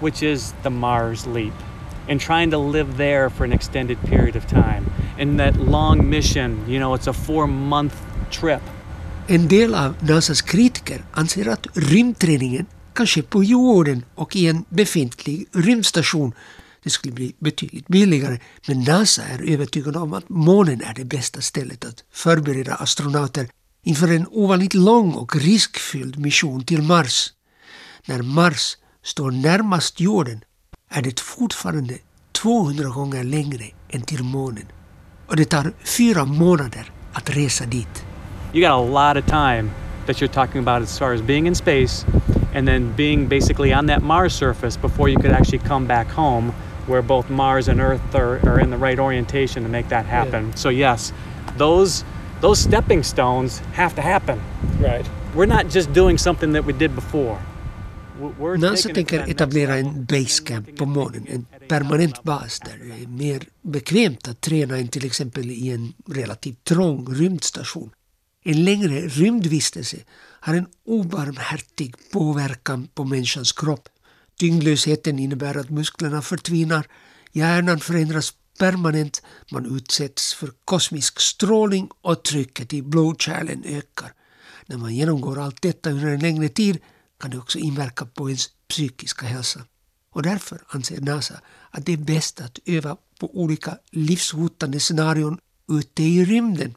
which 0.00 0.22
is 0.22 0.54
the 0.62 0.70
Mars 0.70 1.26
leap, 1.26 1.52
and 2.08 2.20
trying 2.20 2.50
to 2.50 2.58
live 2.58 2.96
there 2.96 3.30
for 3.30 3.44
an 3.44 3.52
extended 3.52 3.98
period 4.00 4.36
of 4.36 4.46
time? 4.46 4.84
In 5.18 5.36
that 5.36 5.56
long 5.56 6.10
mission, 6.10 6.64
you 6.68 6.78
know, 6.78 6.94
it's 6.94 7.08
a 7.08 7.12
four 7.12 7.46
month 7.46 7.94
trip. 8.30 8.62
En 9.26 9.48
del 9.48 9.74
av 9.74 9.94
NASAs 10.00 10.42
kritiker 10.42 11.04
anser 11.12 11.48
att 11.48 11.66
rymdträningen 11.74 12.66
kan 12.92 13.06
ske 13.06 13.22
på 13.22 13.44
jorden 13.44 14.04
och 14.14 14.36
i 14.36 14.48
en 14.48 14.64
befintlig 14.68 15.46
rymdstation, 15.52 16.32
Det 16.84 16.90
skulle 16.90 17.14
bli 17.14 17.34
betydligt 17.38 17.88
billigare, 17.88 18.38
men 18.68 18.80
NASA 18.80 19.22
är 19.22 19.52
övertygad 19.52 19.96
om 19.96 20.12
att 20.12 20.28
månen 20.28 20.80
är 20.80 20.94
det 20.94 21.04
bästa 21.04 21.40
stället 21.40 21.84
att 21.84 22.04
förbereda 22.12 22.74
astronauter 22.74 23.48
inför 23.84 24.08
en 24.08 24.26
ovanligt 24.30 24.74
lång 24.74 25.12
och 25.12 25.36
riskfylld 25.36 26.18
mission 26.18 26.64
till 26.64 26.82
Mars. 26.82 27.32
När 28.06 28.22
Mars 28.22 28.76
står 29.04 29.30
närmast 29.30 30.00
jorden 30.00 30.44
er 30.90 30.98
är 30.98 31.02
det 31.02 31.20
fortfarande 31.20 31.94
200 32.32 32.88
gånger 32.88 33.24
längre 33.24 33.64
än 33.88 34.02
till 34.02 34.24
månen. 34.24 34.64
Och 35.26 35.36
det 35.36 35.44
tar 35.44 35.72
fyra 35.84 36.24
månader 36.24 36.90
att 37.12 37.30
resa 37.30 37.66
dit. 37.66 38.04
You 38.52 38.62
got 38.62 38.70
a 38.70 39.12
lot 39.14 39.24
of 39.24 39.30
time 39.30 39.70
that 40.06 40.16
you're 40.16 40.34
talking 40.34 40.68
about 40.68 40.82
as 40.82 40.98
far 40.98 41.14
as 41.14 41.22
being 41.22 41.46
in 41.46 41.54
space 41.54 42.06
and 42.54 42.68
then 42.68 42.94
being 42.96 43.28
basically 43.28 43.74
on 43.74 43.86
that 43.86 44.02
Mars 44.02 44.34
surface 44.34 44.80
before 44.80 45.10
you 45.10 45.22
could 45.22 45.32
actually 45.32 45.68
come 45.68 45.86
back 45.86 46.08
home 46.10 46.52
where 46.86 47.02
both 47.02 47.30
Mars 47.30 47.68
and 47.68 47.80
Earth 47.80 48.14
are, 48.14 48.40
are 48.48 48.60
in 48.60 48.70
the 48.70 48.78
right 48.78 48.98
orientation 48.98 49.62
to 49.62 49.68
make 49.68 49.88
that 49.88 50.06
happen. 50.06 50.56
So 50.56 50.70
yes, 50.70 51.12
those 51.58 52.04
those 52.40 52.60
stepping 52.60 53.04
stones 53.04 53.60
have 53.72 53.94
to 53.94 54.02
happen. 54.02 54.40
Right. 54.80 55.06
We're 55.34 55.54
not 55.56 55.74
just 55.74 55.92
doing 55.92 56.18
something 56.18 56.52
that 56.52 56.64
we 56.64 56.72
did 56.72 56.94
before. 56.94 57.38
NASA 58.58 58.88
tänker 58.88 59.30
etablera 59.30 59.76
en 59.76 60.04
basecamp 60.04 60.76
på 60.76 60.86
månen, 60.86 61.26
en 61.28 61.46
permanent 61.68 62.22
bas 62.22 62.60
där 62.60 62.78
det 62.78 63.02
är 63.02 63.06
mer 63.06 63.44
bekvämt 63.62 64.28
att 64.28 64.40
träna 64.40 64.78
än 64.78 64.88
till 64.88 65.06
exempel 65.06 65.50
i 65.50 65.70
en 65.70 65.92
relativt 66.06 66.64
trång 66.64 67.14
rymdstation. 67.14 67.90
En 68.44 68.64
längre 68.64 69.00
rymdvistelse 69.00 69.96
har 70.40 70.54
en 70.54 70.66
obarmhärtig 70.86 71.94
påverkan 72.12 72.88
på 72.94 73.04
människans 73.04 73.52
kropp. 73.52 73.88
Tyngdlösheten 74.38 75.18
innebär 75.18 75.56
att 75.56 75.70
musklerna 75.70 76.22
förtvinar, 76.22 76.86
hjärnan 77.32 77.80
förändras 77.80 78.32
permanent, 78.58 79.22
man 79.52 79.76
utsätts 79.76 80.34
för 80.34 80.50
kosmisk 80.64 81.20
strålning 81.20 81.88
och 82.00 82.22
trycket 82.22 82.72
i 82.72 82.82
blodkärlen 82.82 83.62
ökar. 83.64 84.12
När 84.66 84.76
man 84.76 84.94
genomgår 84.94 85.38
allt 85.40 85.62
detta 85.62 85.90
under 85.90 86.08
en 86.08 86.20
längre 86.20 86.48
tid 86.48 86.78
kan 87.24 87.30
det 87.30 87.38
också 87.38 87.58
inverka 87.58 88.06
på 88.06 88.30
ens 88.30 88.50
psykiska 88.68 89.26
hälsa. 89.26 89.60
Och 90.10 90.22
därför 90.22 90.64
anser 90.68 91.00
NASA 91.00 91.40
att 91.70 91.86
det 91.86 91.92
är 91.92 91.96
bäst 91.96 92.40
att 92.40 92.58
öva 92.64 92.96
på 93.20 93.40
olika 93.40 93.78
livshotande 93.90 94.80
scenarion 94.80 95.38
ute 95.68 96.02
i 96.02 96.24
rymden. 96.24 96.74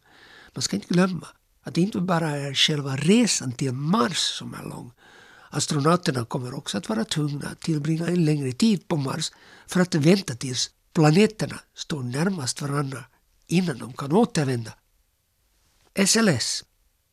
Man 0.55 0.61
ska 0.61 0.75
inte 0.75 0.93
glömma 0.93 1.27
att 1.63 1.73
det 1.73 1.81
inte 1.81 1.99
bara 1.99 2.29
är 2.29 2.53
själva 2.53 2.95
resan 2.95 3.51
till 3.51 3.71
Mars 3.71 4.17
som 4.17 4.53
är 4.53 4.63
lång. 4.63 4.91
Astronauterna 5.49 6.25
kommer 6.25 6.57
också 6.57 6.77
att 6.77 6.89
vara 6.89 7.05
tvungna 7.05 7.47
att 7.47 7.59
tillbringa 7.59 8.07
en 8.07 8.25
längre 8.25 8.51
tid 8.51 8.87
på 8.87 8.95
Mars 8.95 9.31
för 9.67 9.79
att 9.79 9.95
vänta 9.95 10.35
tills 10.35 10.69
planeterna 10.93 11.59
står 11.75 12.03
närmast 12.03 12.61
varandra 12.61 13.05
innan 13.47 13.77
de 13.77 13.93
kan 13.93 14.11
återvända. 14.11 14.73
SLS, 16.05 16.63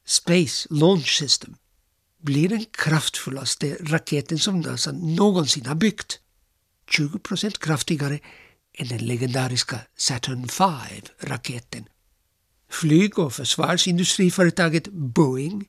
Space 0.06 0.68
Launch 0.70 1.18
System, 1.18 1.54
blir 2.24 2.48
den 2.48 2.64
kraftfullaste 2.72 3.76
raketen 3.80 4.38
som 4.38 4.60
NASA 4.60 4.92
någonsin 4.92 5.66
har 5.66 5.74
byggt. 5.74 6.20
20 6.90 7.18
procent 7.18 7.58
kraftigare 7.58 8.18
än 8.78 8.88
den 8.88 8.98
legendariska 8.98 9.78
Saturn 9.96 10.46
V-raketen. 10.58 11.84
Flyg 12.70 13.18
och 13.18 13.32
försvarsindustriföretaget 13.32 14.88
Boeing 14.88 15.68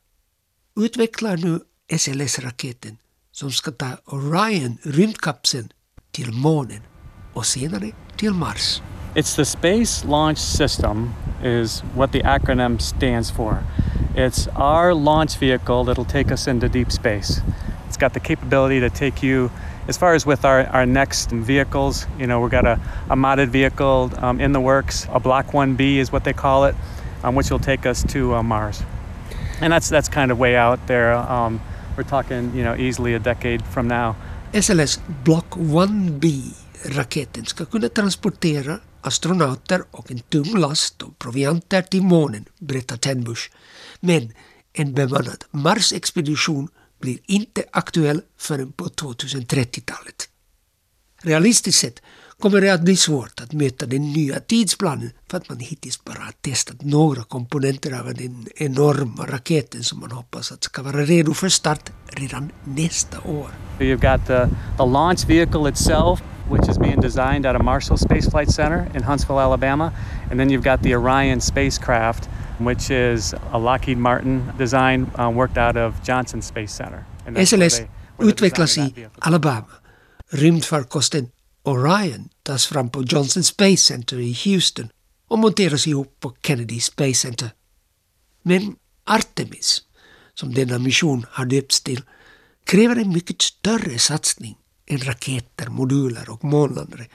utvecklar 0.75 1.37
nu 1.37 1.59
SLS-raketen 1.97 2.97
som 3.31 3.51
ska 3.51 3.71
ta 3.71 3.97
Orion-rymdkapseln 4.05 5.69
till 6.11 6.31
månen 6.31 6.81
och 7.33 7.45
senare 7.45 7.91
till 8.17 8.33
Mars. 8.33 8.81
It's 9.15 9.35
the 9.35 9.45
Space 9.45 10.07
Launch 10.07 10.39
System 10.39 11.09
is 11.45 11.81
what 11.93 12.11
the 12.11 12.21
acronym 12.21 12.81
stands 12.81 13.29
for. 13.29 13.63
It's 14.15 14.47
our 14.49 14.93
launch 14.93 15.37
vehicle 15.37 15.83
that'll 15.83 16.05
take 16.05 16.31
us 16.31 16.47
into 16.47 16.67
deep 16.67 16.91
space. 16.91 17.41
It's 17.87 17.97
got 17.97 18.13
the 18.13 18.19
capability 18.19 18.79
to 18.79 18.89
take 18.89 19.21
you 19.21 19.51
as 19.87 19.97
far 19.97 20.15
as 20.15 20.25
with 20.25 20.43
our, 20.43 20.65
our 20.67 20.85
next 20.85 21.29
vehicles. 21.29 22.07
You 22.17 22.25
know, 22.27 22.41
we've 22.41 22.51
got 22.51 22.65
a, 22.65 22.79
a 23.09 23.15
modded 23.15 23.49
vehicle 23.49 24.11
um, 24.17 24.41
in 24.41 24.51
the 24.51 24.59
works. 24.59 25.07
A 25.11 25.19
Block 25.19 25.47
1B 25.47 25.97
is 25.97 26.11
what 26.11 26.23
they 26.23 26.33
call 26.33 26.65
it, 26.65 26.75
um, 27.23 27.35
which 27.35 27.51
will 27.51 27.59
take 27.59 27.85
us 27.85 28.03
to 28.11 28.35
uh, 28.35 28.43
Mars. 28.43 28.81
And 29.61 29.71
that's 29.71 29.87
that's 29.87 30.09
kind 30.09 30.31
of 30.31 30.39
way 30.39 30.55
out 30.55 30.85
there. 30.87 31.13
Um, 31.13 31.61
we're 31.95 32.03
talking, 32.03 32.53
you 32.55 32.63
know, 32.63 32.75
easily 32.75 33.13
a 33.13 33.19
decade 33.19 33.63
from 33.63 33.87
now. 33.87 34.17
SLS 34.51 34.99
Block 35.23 35.49
1B-raketen 35.51 37.47
ska 37.47 37.65
kunna 37.65 37.89
transportera 37.89 38.81
astronauter 39.07 39.83
och 39.91 40.11
en 40.11 40.19
tung 40.19 40.57
last 40.57 41.01
och 41.01 41.19
provianter 41.19 41.81
till 41.81 42.01
månen, 42.01 42.45
berättar 42.59 42.97
Tenbush. 42.97 43.49
Men 43.99 44.33
en 44.73 44.93
bemannad 44.93 45.43
Mars-expedition 45.51 46.67
blir 46.99 47.17
inte 47.25 47.63
aktuell 47.71 48.21
förrän 48.37 48.71
på 48.71 48.85
2030-talet. 48.85 50.29
Realistiskt 51.21 51.79
sett 51.79 52.01
kommer 52.39 52.61
det 52.61 52.69
att 52.69 52.81
bli 52.81 52.95
svårt 52.95 53.41
att 53.41 53.53
möta 53.53 53.85
den 53.85 54.13
nya 54.13 54.39
tidsplanen 54.39 55.11
för 55.27 55.37
att 55.37 55.49
man 55.49 55.59
hittills 55.59 56.03
bara 56.03 56.19
har 56.19 56.33
testat 56.41 56.81
några 56.81 57.23
komponenter 57.23 57.99
av 57.99 58.13
den 58.13 58.47
enorma 58.55 59.25
raketen 59.25 59.83
som 59.83 59.99
man 59.99 60.11
hoppas 60.11 60.51
att 60.51 60.63
ska 60.63 60.83
vara 60.83 61.05
redo 61.05 61.33
för 61.33 61.49
start 61.49 61.89
redan 62.07 62.51
nästa 62.63 63.21
år. 63.21 63.49
You've 63.79 64.17
got 64.17 64.27
the, 64.27 64.47
the 64.77 64.85
launch 64.85 65.29
vehicle 65.29 65.69
itself, 65.69 66.23
which 66.47 66.67
is 66.67 66.77
being 66.77 66.99
designed 66.99 67.45
out 67.45 67.55
of 67.55 67.63
Marshall 67.63 67.97
Space 67.97 68.29
Flight 68.29 68.49
Center 68.49 68.87
in 68.93 69.03
Huntsville, 69.03 69.39
Alabama. 69.39 69.93
And 70.29 70.39
then 70.39 70.49
you've 70.49 70.63
got 70.63 70.81
the 70.81 70.93
Orion 70.93 71.41
spacecraft, 71.41 72.25
which 72.59 72.91
is 72.91 73.33
a 73.51 73.59
Lockheed 73.59 73.97
Martin 73.97 74.51
design 74.57 75.11
uh, 75.19 75.29
worked 75.29 75.57
out 75.57 75.77
of 75.77 76.03
Johnson 76.03 76.41
Space 76.41 76.73
Center. 76.73 77.05
And 77.25 77.35
that's 77.35 77.51
where 77.51 77.69
SLS 77.69 77.87
utvecklas 78.19 78.77
i 78.77 79.07
Alabama. 79.21 79.67
Rymdfarkosten 80.31 81.31
Orion 81.65 82.29
tas 82.43 82.65
fram 82.65 82.89
på 82.89 83.03
Johnson 83.03 83.43
Space 83.43 83.81
Center 83.81 84.19
i 84.19 84.33
Houston 84.33 84.89
och 85.27 85.39
monteras 85.39 85.87
ihop 85.87 86.19
på 86.19 86.35
Kennedy 86.41 86.79
Space 86.79 87.13
Center. 87.13 87.49
Men 88.43 88.75
Artemis, 89.03 89.81
som 90.33 90.53
denna 90.53 90.79
mission 90.79 91.25
har 91.29 91.45
döpts 91.45 91.81
till, 91.81 92.01
kräver 92.63 92.95
en 92.95 93.13
mycket 93.13 93.41
större 93.41 93.99
satsning 93.99 94.57
än 94.87 94.97
raketer, 94.97 95.69
moduler 95.69 96.29
och 96.29 96.43
månlandare. 96.43 97.07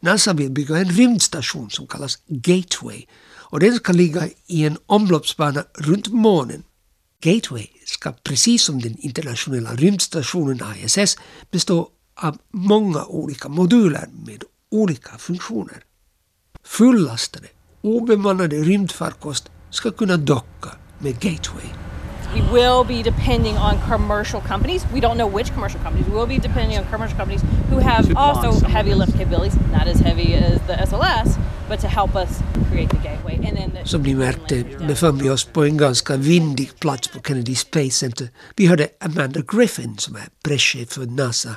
NASA 0.00 0.32
vill 0.32 0.50
bygga 0.50 0.76
en 0.76 0.90
rymdstation 0.90 1.70
som 1.70 1.86
kallas 1.86 2.18
Gateway 2.26 3.06
och 3.54 3.60
den 3.60 3.74
ska 3.74 3.92
ligga 3.92 4.28
i 4.46 4.64
en 4.64 4.78
omloppsbana 4.86 5.64
runt 5.74 6.08
månen. 6.08 6.62
Gateway 7.22 7.66
ska 7.86 8.12
precis 8.12 8.62
som 8.62 8.80
den 8.80 8.96
internationella 8.98 9.74
rymdstationen 9.74 10.60
ISS 10.84 11.16
bestå 11.50 11.88
av 12.14 12.38
många 12.50 13.04
olika 13.04 13.48
moduler 13.48 14.08
med 14.26 14.44
olika 14.70 15.18
funktioner. 15.18 15.84
Fullastade, 16.64 17.48
obemannade 17.82 18.56
rymdfarkost 18.56 19.50
ska 19.70 19.90
kunna 19.90 20.16
docka 20.16 20.70
med 20.98 21.12
Gateway. 21.12 21.93
We 22.34 22.40
will 22.40 22.82
be 22.82 23.02
depending 23.02 23.56
on 23.56 23.80
commercial 23.82 24.40
companies. 24.40 24.84
We 24.92 25.00
don't 25.00 25.16
know 25.16 25.28
which 25.28 25.52
commercial 25.52 25.80
companies. 25.80 26.08
We 26.08 26.14
will 26.14 26.26
be 26.26 26.38
depending 26.38 26.78
on 26.78 26.84
commercial 26.84 27.16
companies 27.16 27.42
who 27.70 27.78
have 27.78 28.16
also 28.16 28.66
heavy 28.66 28.94
lift 28.94 29.16
capabilities, 29.18 29.56
not 29.72 29.86
as 29.86 30.00
heavy 30.00 30.34
as 30.34 30.60
the 30.66 30.72
SLS, 30.72 31.38
but 31.68 31.80
to 31.80 31.88
help 31.88 32.16
us 32.16 32.42
create 32.70 32.90
the 32.90 32.96
gateway. 32.96 33.36
And 33.36 33.56
then 33.56 33.70
the 33.70 33.88
Som 33.88 34.02
ni 34.02 34.14
märkte 34.14 34.64
befann 34.88 35.18
vi 35.18 35.30
oss 35.30 35.44
på 35.44 35.64
en 35.64 35.76
ganska 35.76 36.16
vindig 36.16 36.80
plats 36.80 37.08
på 37.08 37.20
Kennedy 37.20 37.54
Space 37.54 37.90
Center. 37.90 38.28
Vi 38.56 38.66
hörde 38.66 38.88
Amanda 39.00 39.40
Griffin 39.52 39.98
som 39.98 40.16
är 40.16 40.28
presschef 40.44 40.88
för 40.88 41.06
NASA. 41.06 41.50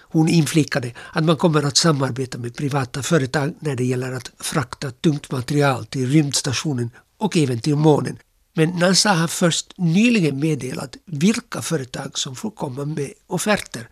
Hon 0.00 0.28
inflikade 0.28 0.92
att 1.12 1.24
man 1.24 1.36
kommer 1.36 1.62
att 1.62 1.76
samarbeta 1.76 2.38
med 2.38 2.56
privata 2.56 3.02
företag 3.02 3.54
när 3.60 3.76
det 3.76 3.84
gäller 3.84 4.12
att 4.12 4.30
frakta 4.40 4.90
tungt 4.90 5.30
material 5.32 5.86
till 5.86 6.10
rymdstationen 6.10 6.90
och 7.18 7.36
även 7.36 7.60
till 7.60 7.76
månen. 7.76 8.18
Men 8.54 8.70
NASA 8.70 9.12
har 9.12 9.28
först 9.28 9.72
nyligen 9.76 10.40
meddelat 10.40 10.96
vilka 11.06 11.62
företag 11.62 12.18
som 12.18 12.36
får 12.36 12.50
komma 12.50 12.84
med 12.84 13.12
offerter. 13.26 13.88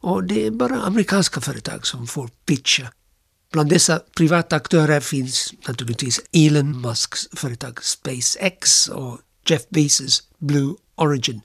Och 0.00 0.24
det 0.24 0.46
är 0.46 0.50
bara 0.50 0.82
amerikanska 0.82 1.40
företag 1.40 1.86
som 1.86 2.06
får 2.06 2.30
pitcha. 2.46 2.92
Bland 3.52 3.70
dessa 3.70 4.00
privata 4.16 4.56
aktörer 4.56 5.00
finns 5.00 5.54
naturligtvis 5.68 6.20
Elon 6.32 6.80
Musks 6.80 7.28
företag 7.32 7.84
SpaceX 7.84 8.88
och 8.88 9.20
Jeff 9.46 9.68
Bezos 9.68 10.22
Blue 10.38 10.74
Origin 10.94 11.40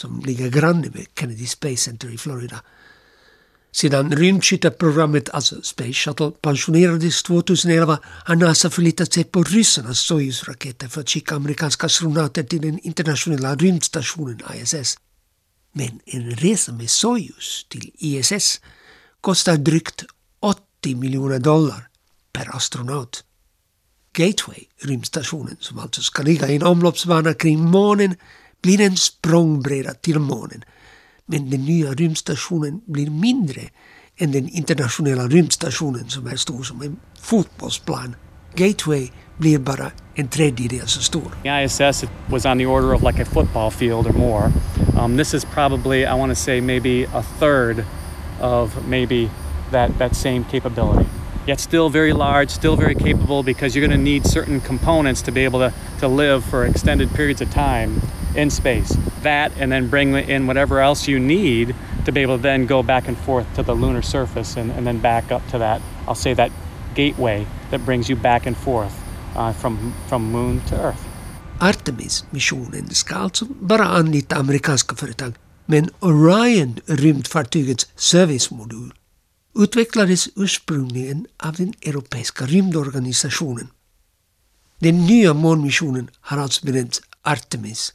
som 0.00 0.22
ligger 0.26 0.50
granne 0.50 0.90
med 0.94 1.06
Kennedy 1.18 1.46
Space 1.46 1.76
Center 1.76 2.14
i 2.14 2.18
Florida. 2.18 2.62
Sedan 3.72 4.12
rymdskytteprogrammet, 4.12 5.28
alltså 5.30 5.62
Space 5.62 5.92
Shuttle, 5.92 6.30
pensionerades 6.30 7.22
2011 7.22 7.98
har 8.04 8.36
NASA 8.36 8.70
förlitat 8.70 9.12
sig 9.12 9.24
på 9.24 9.42
ryssarnas 9.42 10.00
Soyuz-raketer 10.00 10.88
för 10.88 11.00
att 11.00 11.10
skicka 11.10 11.34
amerikanska 11.34 11.86
astronauter 11.86 12.42
till 12.42 12.60
den 12.60 12.78
internationella 12.78 13.54
rymdstationen 13.54 14.40
ISS. 14.62 14.98
Men 15.72 16.00
en 16.06 16.30
resa 16.30 16.72
med 16.72 16.90
Soyuz 16.90 17.66
till 17.68 17.90
ISS 17.94 18.60
kostar 19.20 19.56
drygt 19.56 20.04
80 20.40 20.94
miljoner 20.94 21.38
dollar 21.38 21.88
per 22.32 22.56
astronaut. 22.56 23.24
Gateway, 24.12 24.66
rymdstationen 24.82 25.56
som 25.60 25.78
alltså 25.78 26.02
ska 26.02 26.22
ligga 26.22 26.48
i 26.48 26.56
en 26.56 26.62
omloppsbana 26.62 27.34
kring 27.34 27.60
månen, 27.60 28.14
blir 28.62 28.80
en 28.80 28.96
språngbräda 28.96 29.94
till 29.94 30.18
månen. 30.18 30.64
Men 31.30 31.50
den 31.50 31.64
nya 31.64 31.94
rymdstationen 31.94 32.80
blir 32.86 33.10
mindre 33.10 33.60
än 34.18 34.32
den 34.32 34.48
internationella 34.48 35.28
rymdstationen 35.28 36.10
som 36.10 36.26
är 36.26 36.36
stor 36.36 36.62
som 36.62 36.82
en. 36.82 38.16
Gateway 38.54 39.10
blir 39.36 39.58
bara 39.58 39.90
en 40.14 40.28
tredjedel 40.28 40.86
så 40.86 41.02
stor. 41.02 41.34
ISS 41.44 42.04
was 42.30 42.46
on 42.46 42.58
the 42.58 42.66
order 42.66 42.94
of 42.94 43.02
like 43.02 43.22
a 43.22 43.24
football 43.24 43.70
field 43.70 44.06
or 44.06 44.12
more. 44.12 44.52
Um, 44.98 45.16
this 45.16 45.34
is 45.34 45.44
probably, 45.44 46.06
I 46.06 46.14
want 46.14 46.30
to 46.30 46.36
say, 46.36 46.60
maybe 46.60 47.04
a 47.04 47.22
third 47.22 47.84
of 48.40 48.88
maybe 48.88 49.30
that, 49.70 49.98
that 49.98 50.16
same 50.16 50.44
capability. 50.44 51.08
Yet 51.46 51.60
still 51.60 51.90
very 51.90 52.12
large, 52.12 52.50
still 52.50 52.76
very 52.76 52.94
capable 52.94 53.42
because 53.42 53.76
you're 53.76 53.88
going 53.88 53.98
to 53.98 54.04
need 54.12 54.26
certain 54.26 54.60
components 54.60 55.22
to 55.22 55.32
be 55.32 55.44
able 55.44 55.60
to, 55.60 55.72
to 56.00 56.08
live 56.08 56.44
for 56.44 56.66
extended 56.66 57.08
periods 57.14 57.40
of 57.40 57.50
time 57.50 58.00
in 58.36 58.50
space. 58.50 58.96
That 59.22 59.52
and 59.60 59.72
then 59.72 59.88
bring 59.88 60.14
in 60.14 60.46
whatever 60.46 60.80
else 60.80 61.08
you 61.08 61.18
need 61.18 61.74
to 62.04 62.12
be 62.12 62.22
able 62.22 62.36
to 62.36 62.42
then 62.42 62.66
go 62.66 62.82
back 62.82 63.08
and 63.08 63.18
forth 63.18 63.46
to 63.56 63.62
the 63.62 63.74
lunar 63.74 64.02
surface 64.02 64.60
and, 64.60 64.70
and 64.72 64.86
then 64.86 64.98
back 64.98 65.32
up 65.32 65.46
to 65.50 65.58
that, 65.58 65.80
I'll 66.06 66.14
say 66.14 66.34
that 66.34 66.50
gateway 66.94 67.46
that 67.70 67.84
brings 67.84 68.08
you 68.08 68.16
back 68.16 68.46
and 68.46 68.56
forth 68.56 68.94
uh, 69.36 69.52
from, 69.52 69.92
from 70.08 70.32
moon 70.32 70.60
to 70.68 70.74
earth. 70.76 71.06
Artemis-missionen 71.60 72.90
ska 72.90 73.14
alltså 73.14 73.44
bara 73.44 73.84
anlita 73.84 74.36
amerikanska 74.36 74.96
företag. 74.96 75.34
Men 75.66 75.90
Orion, 76.00 76.76
rymdfartygets 76.86 77.88
servicemodul, 77.96 78.94
utvecklades 79.58 80.28
ursprungligen 80.36 81.26
av 81.36 81.54
den 81.54 81.74
europeiska 81.82 82.46
rymdorganisationen. 82.46 83.68
Den 84.78 85.06
nya 85.06 85.34
månmissionen 85.34 86.10
har 86.20 86.38
alltså 86.38 86.66
benämnts 86.66 87.02
Artemis. 87.22 87.94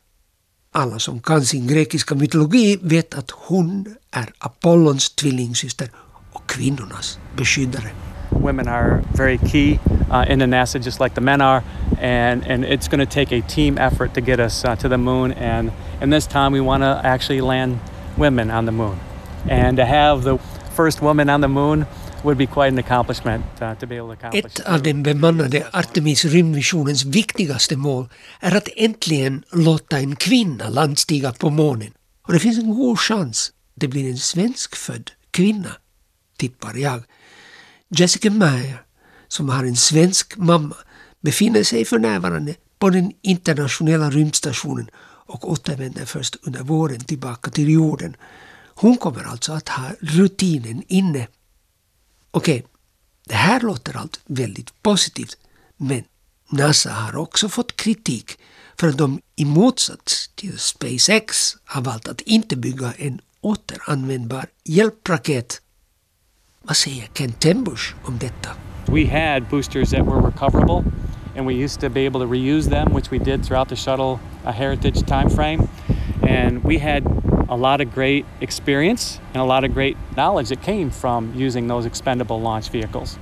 Alla 0.78 1.00
som 1.00 1.20
kan 1.20 1.46
sin 1.46 1.68
grekiska 1.68 2.16
mytologi 2.16 2.80
vet 2.82 3.14
att 3.14 3.32
hon 3.32 3.96
är 4.12 4.30
Apollons 4.40 5.10
tvillingsyster 5.10 5.90
och 6.34 6.48
kvinnornas 6.48 7.20
beskyddare. 7.38 7.90
Women 8.30 8.68
are 8.68 9.02
very 9.18 9.38
key 9.38 9.80
uh, 10.12 10.32
in 10.32 10.40
the 10.40 10.48
NASA, 10.48 10.80
just 10.80 11.00
like 11.00 11.16
the 11.16 11.22
men 11.22 11.42
are, 11.42 11.64
and, 12.02 12.48
and 12.48 12.66
it's 12.66 12.88
going 12.90 13.08
to 13.08 13.14
take 13.14 13.40
a 13.40 13.42
team 13.48 13.78
effort 13.78 14.14
to 14.14 14.22
get 14.22 14.40
us 14.40 14.66
uh, 14.66 14.76
to 14.76 14.90
the 14.90 14.98
moon. 14.98 15.32
And, 15.32 15.72
and 16.02 16.14
this 16.14 16.28
time 16.28 16.52
we 16.52 16.62
want 16.62 16.84
to 16.84 17.02
actually 17.04 17.42
land 17.42 17.80
women 18.18 18.52
on 18.52 18.66
the 18.66 18.72
moon. 18.72 18.98
And 19.50 19.78
to 19.78 19.86
have 19.86 20.24
the 20.24 20.38
first 20.76 21.02
woman 21.02 21.30
on 21.30 21.42
the 21.42 21.48
moon 21.48 21.86
Ett 24.34 24.60
av 24.66 24.84
den 24.84 25.04
bemannade 25.04 25.68
Artemis 25.72 26.26
rymdmissionens 26.26 27.06
viktigaste 27.06 27.78
mål 27.78 28.10
är 28.40 28.56
att 28.56 28.70
äntligen 28.76 29.44
låta 29.52 30.00
en 30.00 30.16
kvinna 30.16 30.70
landstiga 30.70 31.32
på 31.32 31.50
månen. 31.50 31.92
Och 32.28 32.34
det 32.34 32.40
finns 32.40 32.58
en 32.58 32.76
god 32.76 33.00
chans 33.00 33.52
det 33.76 33.88
blir 33.88 34.10
en 34.10 34.18
svenskfödd 34.18 35.12
kvinna, 35.32 35.72
tippar 36.38 36.74
jag. 36.74 37.04
Jessica 37.90 38.32
Meyer, 38.32 38.82
som 39.28 39.50
har 39.50 39.64
en 39.64 39.76
svensk 39.76 40.38
mamma, 40.38 40.76
befinner 41.22 41.64
sig 41.64 41.86
för 41.86 42.00
närvarande 42.00 42.56
på 42.80 42.90
den 42.90 43.12
internationella 43.22 44.10
rymdstationen 44.10 44.90
och 45.28 45.52
återvänder 45.52 46.06
först 46.06 46.36
under 46.44 46.60
våren 46.60 47.00
tillbaka 47.00 47.52
till 47.52 47.70
jorden. 47.70 48.16
Hon 48.76 48.98
kommer 48.98 49.24
alltså 49.24 49.54
att 49.54 49.70
ha 49.70 49.92
rutinen 50.00 50.84
inne. 50.88 51.28
Okej, 52.36 52.66
det 53.28 53.36
här 53.36 53.60
låter 53.60 53.98
allt 53.98 54.20
väldigt 54.26 54.84
positivt, 54.84 55.38
men 55.78 56.04
NASA 56.50 56.92
har 56.92 57.16
också 57.16 57.50
fått 57.50 57.76
kritik 57.76 58.32
för 58.80 58.88
att 58.88 58.98
de 58.98 59.22
i 59.36 59.46
motsats 59.46 60.30
till 60.36 60.60
SpaceX 60.60 61.56
har 61.66 61.82
valt 61.82 62.08
att 62.08 62.22
inte 62.22 62.56
bygga 62.56 62.94
en 62.98 63.22
återanvändbar 63.42 64.46
hjälpraket. 64.64 65.62
Vad 66.62 66.78
säger 66.78 67.06
Ken 67.06 67.32
Tembush 67.32 67.96
om 68.04 68.18
detta? 68.18 68.50
We 68.88 69.08
had 69.08 69.50
boosters 69.50 69.90
that 69.90 70.06
were 70.06 70.28
recoverable, 70.28 70.92
and 71.38 71.48
we 71.48 71.54
used 71.54 71.82
to 71.82 71.90
be 71.90 72.08
able 72.08 72.20
to 72.20 72.34
reuse 72.34 72.70
them, 72.70 72.96
which 72.96 73.12
we 73.12 73.18
did 73.18 73.46
throughout 73.46 73.70
the 73.70 73.76
shuttle 73.76 74.20
uh, 74.46 74.52
heritage 74.52 75.08
time 75.08 75.30
frame. 75.30 75.68
And 76.22 76.64
we 76.64 76.80
had 76.80 77.25
a 77.50 77.56
lot 77.56 77.88
of 77.88 77.96
great 77.96 78.26
experience 78.40 79.22
and 79.34 79.52
a 79.52 79.60
lot 79.60 79.70
of 79.70 79.76
great 79.76 79.98
knowledge 80.16 80.50
that 80.50 80.66
came 80.66 80.92
from 80.92 81.34
using 81.46 81.68
those 81.68 81.88
expendable 81.88 82.42
launch 82.42 82.74
vehicles. 82.74 83.20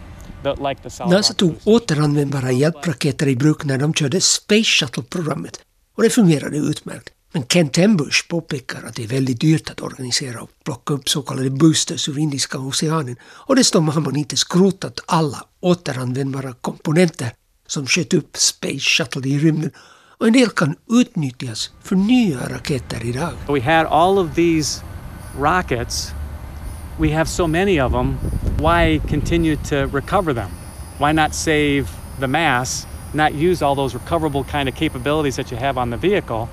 NASA 1.06 1.34
tog 1.34 1.56
återanvändbara 1.64 2.52
hjälpraketer 2.52 3.28
i 3.28 3.36
bruk 3.36 3.66
när 3.66 3.78
de 3.78 3.94
körde 3.94 4.22
Space 4.22 4.64
Shuttle-programmet 4.64 5.60
och 5.96 6.04
det 6.04 6.10
fungerade 6.10 6.58
utmärkt. 6.58 7.10
Men 7.32 7.44
Ken 7.44 7.70
Tembush 7.70 8.28
påpekar 8.30 8.84
att 8.84 8.96
det 8.96 9.04
är 9.04 9.08
väldigt 9.08 9.42
dyrt 9.42 9.70
att 9.70 9.82
organisera 9.82 10.42
och 10.42 10.50
plocka 10.64 10.94
upp 10.94 11.10
så 11.10 11.22
kallade 11.22 11.50
boosters 11.50 12.10
ur 12.10 12.20
Indiska 12.20 12.60
oceanen 12.60 13.16
och 13.24 13.56
dessutom 13.56 13.90
har 13.90 14.02
man 14.02 14.16
inte 14.16 14.38
skrotat 14.38 15.00
alla 15.06 15.44
återanvändbara 15.60 16.54
komponenter 16.62 17.34
som 17.68 17.88
sköt 17.88 18.14
upp 18.14 18.38
Space 18.38 18.80
Shuttle 18.80 19.30
i 19.30 19.40
rymden 19.40 19.72
och 20.24 20.28
en 20.28 20.34
del 20.34 20.50
kan 20.50 20.76
utnyttjas 20.90 21.72
för 21.82 21.96
nya 21.96 22.50
raketer 22.50 23.06
idag. 23.06 23.32
We 23.48 23.62
had 23.62 23.86
all 23.86 24.18
of 24.18 24.36
these 24.36 24.84
rockets. 25.40 26.14
We 27.00 27.14
have 27.14 27.26
so 27.26 27.48
many 27.48 27.82
of 27.82 27.92
them. 27.92 28.18
Why 28.58 29.00
continue 29.10 29.56
to 29.56 29.76
recover 29.76 30.34
them? 30.34 30.50
Why 31.00 31.14
not 31.14 31.34
save 31.34 31.86
the 32.20 32.28
mass, 32.28 32.88
not 33.14 33.34
use 33.34 33.66
all 33.66 33.76
those 33.76 33.98
recoverable 33.98 34.44
kind 34.44 34.70
of 34.70 34.76
capabilities 34.76 35.36
that 35.36 35.52
you 35.52 35.60
have 35.62 35.82
on 35.82 35.90
the 35.90 35.98
vehicle, 35.98 36.48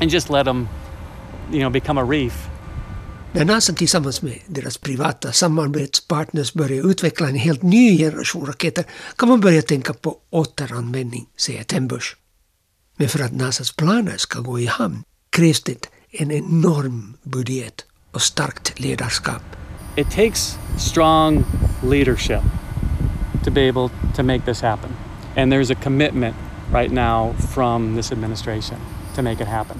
and 0.00 0.12
just 0.12 0.30
let 0.30 0.44
them, 0.44 0.68
you 1.50 1.60
know, 1.60 1.70
become 1.70 2.00
a 2.00 2.04
reef 2.04 2.48
När 3.32 3.44
NASA 3.44 3.72
tillsammans 3.72 4.22
med 4.22 4.38
deras 4.46 4.78
privata 4.78 5.32
samarbetspartners 5.32 6.54
börjar 6.54 6.90
utveckla 6.90 7.28
en 7.28 7.36
helt 7.36 7.62
ny 7.62 7.98
generation 7.98 8.46
raketer 8.46 8.84
kan 9.16 9.28
man 9.28 9.40
börja 9.40 9.62
tänka 9.62 9.94
på 9.94 10.16
återanvändning, 10.30 11.26
säger 11.36 11.64
Tembush. 11.64 12.19
Men 13.00 13.08
för 13.08 13.24
att 13.24 13.32
NASAs 13.32 13.72
planer 13.72 14.16
ska 14.16 14.40
gå 14.40 14.60
i 14.60 14.66
hamn 14.66 15.02
krävs 15.30 15.62
det 15.62 15.86
en 16.10 16.30
enorm 16.30 17.16
budget 17.22 17.84
och 18.12 18.22
starkt 18.22 18.80
ledarskap. 18.80 19.42
it 19.96 20.10
takes 20.10 20.58
strong 20.78 21.44
leadership 21.82 22.42
to 23.44 23.50
be 23.50 23.68
able 23.68 23.88
to 24.16 24.22
make 24.22 24.44
this 24.44 24.60
happen. 24.60 24.90
And 25.36 25.52
there's 25.52 25.72
a 25.72 25.80
commitment 25.82 26.36
right 26.72 26.92
now 26.92 27.32
from 27.54 27.96
this 27.96 28.12
administration 28.12 28.78
to 29.16 29.22
make 29.22 29.42
it 29.42 29.48
happen. 29.48 29.76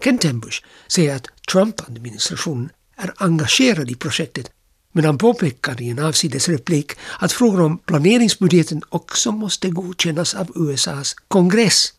Ken 0.00 0.18
Tembush 0.18 0.62
säger 0.88 1.16
att 1.16 1.26
Trump-administrationen 1.52 2.70
är 2.96 3.12
engagerad 3.16 3.90
i 3.90 3.94
projektet 3.94 4.50
men 4.92 5.04
han 5.04 5.18
påpekar 5.18 5.82
i 5.82 5.90
en 5.90 5.98
avsides 5.98 6.48
replik 6.48 6.92
att 7.18 7.32
frågor 7.32 7.60
om 7.60 7.78
planeringsbudgeten 7.78 8.82
också 8.88 9.32
måste 9.32 9.70
godkännas 9.70 10.34
av 10.34 10.52
USAs 10.54 11.14
kongress. 11.28 11.92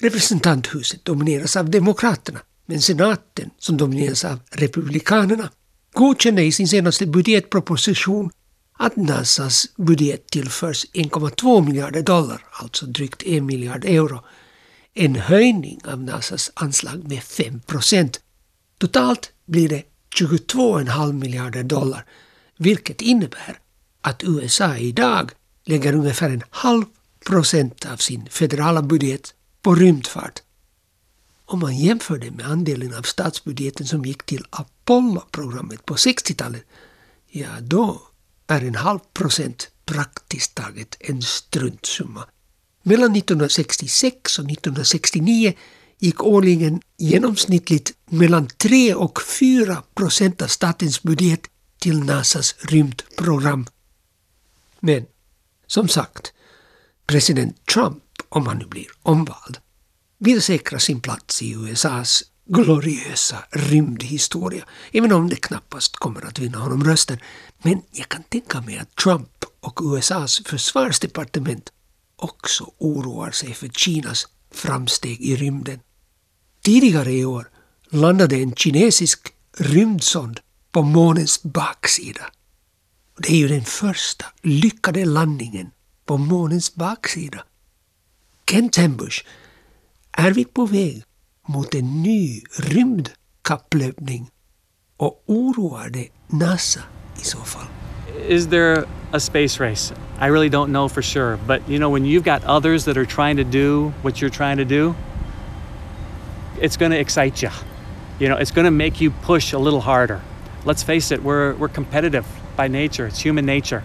Representanthuset 0.00 1.04
domineras 1.04 1.56
av 1.56 1.70
Demokraterna 1.70 2.40
men 2.66 2.80
senaten, 2.80 3.50
som 3.58 3.76
domineras 3.76 4.24
av 4.24 4.40
Republikanerna, 4.50 5.50
godkände 5.92 6.42
i 6.42 6.52
sin 6.52 6.68
senaste 6.68 7.06
budgetproposition 7.06 8.30
att 8.78 8.96
NASAs 8.96 9.66
budget 9.76 10.26
tillförs 10.26 10.86
1,2 10.92 11.66
miljarder 11.66 12.02
dollar, 12.02 12.46
alltså 12.52 12.86
drygt 12.86 13.22
1 13.26 13.42
miljard 13.42 13.84
euro, 13.84 14.24
en 14.94 15.16
höjning 15.16 15.80
av 15.84 16.02
NASAs 16.02 16.50
anslag 16.54 17.08
med 17.08 17.22
5 17.22 17.60
procent. 17.60 18.20
Totalt 18.78 19.32
blir 19.46 19.68
det 19.68 19.82
22,5 20.20 21.12
miljarder 21.12 21.62
dollar, 21.62 22.04
vilket 22.58 23.02
innebär 23.02 23.58
att 24.00 24.24
USA 24.24 24.76
idag 24.76 25.32
lägger 25.64 25.94
ungefär 25.94 26.30
en 26.30 26.42
halv 26.50 26.84
procent 27.26 27.86
av 27.92 27.96
sin 27.96 28.26
federala 28.30 28.82
budget 28.82 29.34
på 29.64 29.74
rymdfart. 29.74 30.42
Om 31.46 31.58
man 31.58 31.76
jämför 31.76 32.18
det 32.18 32.30
med 32.30 32.46
andelen 32.46 32.94
av 32.94 33.02
statsbudgeten 33.02 33.86
som 33.86 34.04
gick 34.04 34.22
till 34.22 34.44
Apollo-programmet 34.50 35.86
på 35.86 35.94
60-talet, 35.94 36.64
ja 37.30 37.48
då 37.60 38.02
är 38.46 38.60
en 38.64 38.74
halv 38.74 38.98
procent 38.98 39.70
praktiskt 39.84 40.54
taget 40.54 40.96
en 41.00 41.22
struntsumma. 41.22 42.24
Mellan 42.82 43.16
1966 43.16 44.38
och 44.38 44.44
1969 44.50 45.52
gick 45.98 46.22
årligen 46.22 46.80
genomsnittligt 46.96 47.92
mellan 48.06 48.46
3 48.46 48.94
och 48.94 49.22
4 49.22 49.82
procent 49.94 50.42
av 50.42 50.46
statens 50.46 51.02
budget 51.02 51.40
till 51.78 51.98
NASAs 52.04 52.54
rymdprogram. 52.58 53.66
Men 54.80 55.06
som 55.66 55.88
sagt, 55.88 56.32
president 57.06 57.66
Trump, 57.66 58.03
om 58.34 58.46
han 58.46 58.58
nu 58.58 58.66
blir 58.66 58.86
omvald, 59.02 59.58
vill 60.18 60.42
säkra 60.42 60.78
sin 60.78 61.00
plats 61.00 61.42
i 61.42 61.52
USAs 61.52 62.22
gloriösa 62.46 63.38
rymdhistoria, 63.50 64.64
även 64.92 65.12
om 65.12 65.28
det 65.28 65.36
knappast 65.36 65.96
kommer 65.96 66.26
att 66.26 66.38
vinna 66.38 66.58
honom 66.58 66.84
rösten. 66.84 67.18
Men 67.62 67.82
jag 67.92 68.08
kan 68.08 68.22
tänka 68.22 68.60
mig 68.60 68.78
att 68.78 68.96
Trump 68.96 69.44
och 69.60 69.80
USAs 69.82 70.42
försvarsdepartement 70.46 71.72
också 72.16 72.72
oroar 72.78 73.30
sig 73.30 73.54
för 73.54 73.68
Kinas 73.68 74.28
framsteg 74.50 75.20
i 75.20 75.36
rymden. 75.36 75.80
Tidigare 76.62 77.12
i 77.12 77.24
år 77.24 77.50
landade 77.88 78.36
en 78.36 78.54
kinesisk 78.54 79.28
rymdsond 79.58 80.40
på 80.72 80.82
månens 80.82 81.42
baksida. 81.42 82.24
Det 83.18 83.28
är 83.28 83.36
ju 83.36 83.48
den 83.48 83.64
första 83.64 84.24
lyckade 84.42 85.04
landningen 85.04 85.70
på 86.06 86.16
månens 86.16 86.74
baksida. 86.74 87.44
Kent 88.46 88.76
Hembush, 88.76 89.22
på 90.54 90.62
er 90.62 90.66
väg 90.66 91.02
mot 91.48 91.74
en 91.74 92.02
ny 92.02 92.42
rymdkapplöpning 92.58 94.30
och 94.96 95.22
oroar 95.26 95.88
det 95.88 96.08
NASA 96.28 96.80
i 97.20 97.24
så 97.24 97.38
fall? 97.38 97.66
Is 98.28 98.46
there 98.46 98.84
a 99.12 99.20
space 99.20 99.60
race? 99.60 99.94
I 100.20 100.28
really 100.28 100.50
don't 100.50 100.70
know 100.72 100.88
for 100.88 101.02
sure, 101.02 101.38
but 101.46 101.60
you 101.68 101.78
know 101.78 101.90
when 101.90 102.04
you've 102.04 102.24
got 102.24 102.44
others 102.44 102.84
that 102.84 102.96
are 102.96 103.06
trying 103.06 103.36
to 103.36 103.44
do 103.44 103.92
what 104.02 104.20
you're 104.20 104.36
trying 104.36 104.56
to 104.56 104.64
do, 104.64 104.94
it's 106.60 106.76
going 106.76 106.92
to 106.92 106.98
excite 106.98 107.42
you. 107.42 107.50
You 108.18 108.28
know, 108.28 108.36
it's 108.36 108.52
going 108.52 108.66
to 108.66 108.70
make 108.70 109.00
you 109.00 109.10
push 109.10 109.52
a 109.52 109.58
little 109.58 109.80
harder. 109.80 110.20
Let's 110.64 110.82
face 110.82 111.10
it, 111.14 111.22
we're 111.22 111.54
we're 111.54 111.74
competitive 111.74 112.24
by 112.56 112.68
nature. 112.68 113.06
It's 113.06 113.24
human 113.24 113.46
nature. 113.46 113.82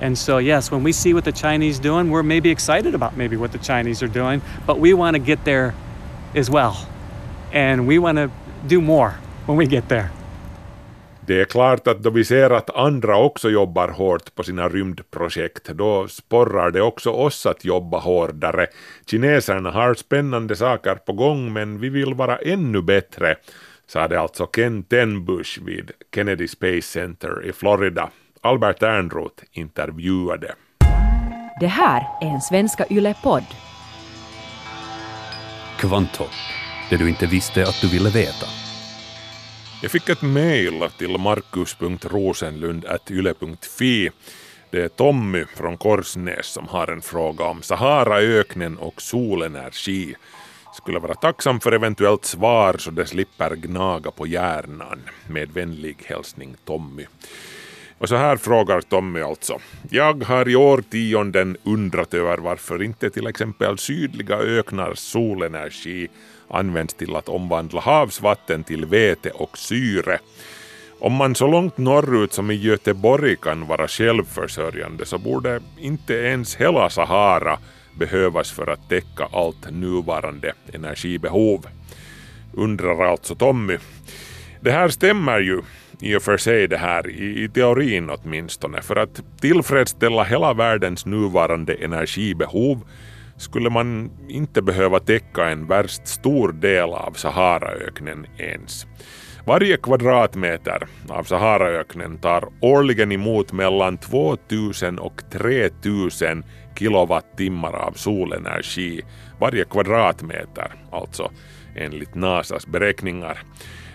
And 0.00 0.16
so, 0.16 0.38
yes, 0.38 0.70
when 0.70 0.82
we 0.82 0.92
see 0.92 1.12
what 1.14 1.24
the 1.24 1.32
Chinese 1.32 1.78
doing, 1.78 2.10
we're 2.10 2.22
maybe 2.22 2.50
excited 2.50 2.94
about 2.94 3.16
maybe 3.16 3.36
what 3.36 3.52
the 3.52 3.58
Chinese 3.58 4.02
are 4.02 4.12
doing, 4.12 4.40
but 4.66 4.78
we 4.78 4.94
want 4.94 5.14
to 5.16 5.22
get 5.22 5.44
there 5.44 5.74
as 6.34 6.50
well. 6.50 6.76
And 7.52 7.86
we 7.86 7.98
want 7.98 8.18
to 8.18 8.30
do 8.66 8.80
more 8.80 9.14
when 9.46 9.58
we 9.58 9.66
get 9.66 9.88
there. 9.88 10.10
Det 11.26 11.40
är 11.40 11.44
klart 11.44 11.88
att 11.88 12.02
då 12.02 12.10
vi 12.10 12.24
ser 12.24 12.50
att 12.50 12.76
andra 12.76 13.16
också 13.16 13.50
jobbar 13.50 13.88
hårt 13.88 14.34
på 14.34 14.42
sina 14.42 14.68
rymdprojekt, 14.68 15.68
då 15.68 16.08
sporrar 16.08 16.70
det 16.70 16.82
också 16.82 17.10
oss 17.10 17.46
att 17.46 17.64
jobba 17.64 17.98
hårdare. 17.98 18.66
Kineserna 19.06 19.70
har 19.70 19.94
spännande 19.94 20.56
saker 20.56 20.94
på 20.94 21.12
gång, 21.12 21.52
men 21.52 21.80
vi 21.80 21.88
vill 21.88 22.14
vara 22.14 22.36
ännu 22.36 22.82
bättre, 22.82 23.36
sade 23.86 24.20
alltså 24.20 24.46
Ken 24.46 24.82
Tenbush 24.82 25.62
vid 25.64 25.90
Kennedy 26.14 26.48
Space 26.48 26.82
Center 26.82 27.44
i 27.44 27.52
Florida. 27.52 28.10
Albert 28.42 28.82
Ernroth 28.82 29.44
intervjuade. 29.52 30.54
Det 31.60 31.66
här 31.66 32.08
är 32.20 32.26
en 32.26 32.40
Svenska 32.40 32.86
Yle-podd. 32.90 33.44
Kvanthopp, 35.78 36.30
det 36.90 36.96
du 36.96 37.08
inte 37.08 37.26
visste 37.26 37.62
att 37.62 37.80
du 37.80 37.88
ville 37.88 38.10
veta. 38.10 38.46
Jag 39.82 39.90
fick 39.90 40.08
ett 40.08 40.22
mejl 40.22 40.88
till 40.98 41.18
markus.rosenlund.yle.fi. 41.18 44.10
Det 44.70 44.82
är 44.82 44.88
Tommy 44.88 45.44
från 45.44 45.76
Korsnäs 45.76 46.46
som 46.46 46.68
har 46.68 46.88
en 46.88 47.02
fråga 47.02 47.44
om 47.44 47.62
Saharaöknen 47.62 48.78
och 48.78 49.02
solenergi. 49.02 50.14
Skulle 50.74 50.98
vara 50.98 51.14
tacksam 51.14 51.60
för 51.60 51.72
eventuellt 51.72 52.24
svar 52.24 52.76
så 52.78 52.90
det 52.90 53.06
slipper 53.06 53.56
gnaga 53.56 54.10
på 54.10 54.26
hjärnan. 54.26 55.00
Med 55.28 55.52
vänlig 55.52 55.96
hälsning 56.04 56.56
Tommy. 56.64 57.06
Och 58.00 58.08
så 58.08 58.16
här 58.16 58.36
frågar 58.36 58.80
Tommy 58.80 59.20
alltså. 59.20 59.58
Jag 59.90 60.24
har 60.24 60.48
i 60.48 60.56
årtionden 60.56 61.56
undrat 61.64 62.14
över 62.14 62.38
varför 62.38 62.82
inte 62.82 63.10
till 63.10 63.26
exempel 63.26 63.78
sydliga 63.78 64.36
öknars 64.36 64.98
solenergi 64.98 66.08
används 66.48 66.94
till 66.94 67.16
att 67.16 67.28
omvandla 67.28 67.80
havsvatten 67.80 68.64
till 68.64 68.84
vete 68.84 69.30
och 69.30 69.58
syre. 69.58 70.18
Om 71.00 71.12
man 71.12 71.34
så 71.34 71.46
långt 71.46 71.78
norrut 71.78 72.32
som 72.32 72.50
i 72.50 72.54
Göteborg 72.54 73.36
kan 73.36 73.66
vara 73.66 73.88
självförsörjande 73.88 75.06
så 75.06 75.18
borde 75.18 75.60
inte 75.78 76.14
ens 76.14 76.56
hela 76.56 76.90
Sahara 76.90 77.58
behövas 77.98 78.50
för 78.50 78.66
att 78.66 78.88
täcka 78.88 79.28
allt 79.32 79.70
nuvarande 79.70 80.52
energibehov. 80.72 81.66
Undrar 82.54 83.04
alltså 83.04 83.34
Tommy. 83.34 83.78
Det 84.60 84.70
här 84.70 84.88
stämmer 84.88 85.40
ju 85.40 85.62
i 86.00 86.16
och 86.16 86.22
för 86.22 86.36
sig 86.36 86.68
det 86.68 86.76
här, 86.76 87.10
i, 87.10 87.44
i 87.44 87.48
teorin 87.48 88.10
åtminstone, 88.10 88.82
för 88.82 88.96
att 88.96 89.22
tillfredsställa 89.40 90.24
hela 90.24 90.54
världens 90.54 91.06
nuvarande 91.06 91.74
energibehov 91.74 92.84
skulle 93.36 93.70
man 93.70 94.10
inte 94.28 94.62
behöva 94.62 95.00
täcka 95.00 95.48
en 95.48 95.66
värst 95.66 96.06
stor 96.06 96.52
del 96.52 96.90
av 96.90 97.12
Saharaöknen 97.12 98.26
ens. 98.38 98.86
Varje 99.46 99.76
kvadratmeter 99.76 100.86
av 101.08 101.24
Saharaöknen 101.24 102.18
tar 102.18 102.48
årligen 102.60 103.12
emot 103.12 103.52
mellan 103.52 103.98
2000 103.98 104.98
och 104.98 105.22
3000 105.32 106.44
kilowattimmar 106.78 107.72
av 107.72 107.92
solenergi. 107.92 109.02
Varje 109.40 109.64
kvadratmeter, 109.64 110.74
alltså 110.92 111.30
enligt 111.76 112.14
NASAs 112.14 112.66
beräkningar. 112.66 113.42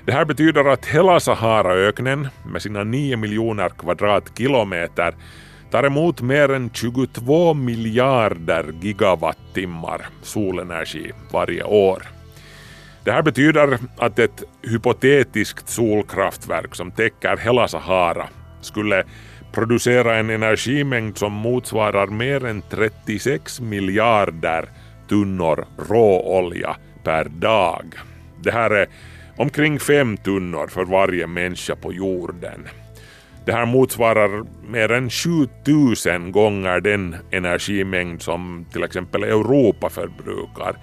Det 0.05 0.11
här 0.11 0.25
betyder 0.25 0.65
att 0.65 0.85
hela 0.85 1.19
Saharaöknen 1.19 2.27
med 2.45 2.61
sina 2.61 2.83
9 2.83 3.17
miljoner 3.17 3.69
kvadratkilometer 3.69 5.15
tar 5.71 5.83
emot 5.83 6.21
mer 6.21 6.51
än 6.51 6.69
22 6.73 7.53
miljarder 7.53 8.73
gigawattimmar 8.81 10.05
solenergi 10.21 11.11
varje 11.31 11.63
år. 11.63 12.03
Det 13.03 13.11
här 13.11 13.21
betyder 13.21 13.79
att 13.97 14.19
ett 14.19 14.43
hypotetiskt 14.61 15.69
solkraftverk 15.69 16.75
som 16.75 16.91
täcker 16.91 17.37
hela 17.37 17.67
Sahara 17.67 18.27
skulle 18.61 19.03
producera 19.51 20.15
en 20.15 20.29
energimängd 20.29 21.17
som 21.17 21.33
motsvarar 21.33 22.07
mer 22.07 22.45
än 22.45 22.61
36 22.61 23.61
miljarder 23.61 24.69
tunnor 25.09 25.65
råolja 25.89 26.75
per 27.03 27.23
dag. 27.23 27.85
Det 28.43 28.51
här 28.51 28.69
är 28.69 28.87
omkring 29.37 29.79
fem 29.79 30.17
tunnor 30.17 30.67
för 30.67 30.85
varje 30.85 31.27
människa 31.27 31.75
på 31.75 31.93
jorden. 31.93 32.67
Det 33.45 33.51
här 33.51 33.65
motsvarar 33.65 34.43
mer 34.67 34.91
än 34.91 35.09
7000 35.09 36.31
gånger 36.31 36.79
den 36.79 37.15
energimängd 37.31 38.21
som 38.21 38.65
till 38.71 38.83
exempel 38.83 39.23
Europa 39.23 39.89
förbrukar, 39.89 40.75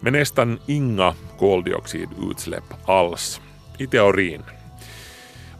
med 0.00 0.12
nästan 0.12 0.58
inga 0.66 1.14
koldioxidutsläpp 1.38 2.64
alls, 2.84 3.40
i 3.78 3.86
teorin. 3.86 4.42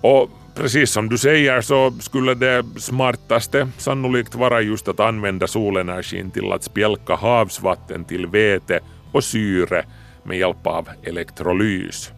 Och 0.00 0.30
precis 0.54 0.90
som 0.90 1.08
du 1.08 1.18
säger 1.18 1.60
så 1.60 1.90
skulle 1.90 2.34
det 2.34 2.64
smartaste 2.76 3.68
sannolikt 3.78 4.34
vara 4.34 4.60
just 4.60 4.88
att 4.88 5.00
använda 5.00 5.46
solenergin 5.46 6.30
till 6.30 6.52
att 6.52 6.64
spjälka 6.64 7.14
havsvatten 7.14 8.04
till 8.04 8.26
vete 8.26 8.80
och 9.12 9.24
syre 9.24 9.84
med 10.22 10.38
hjälp 10.38 10.66
av 10.66 10.88
elektrolys. 11.02 12.12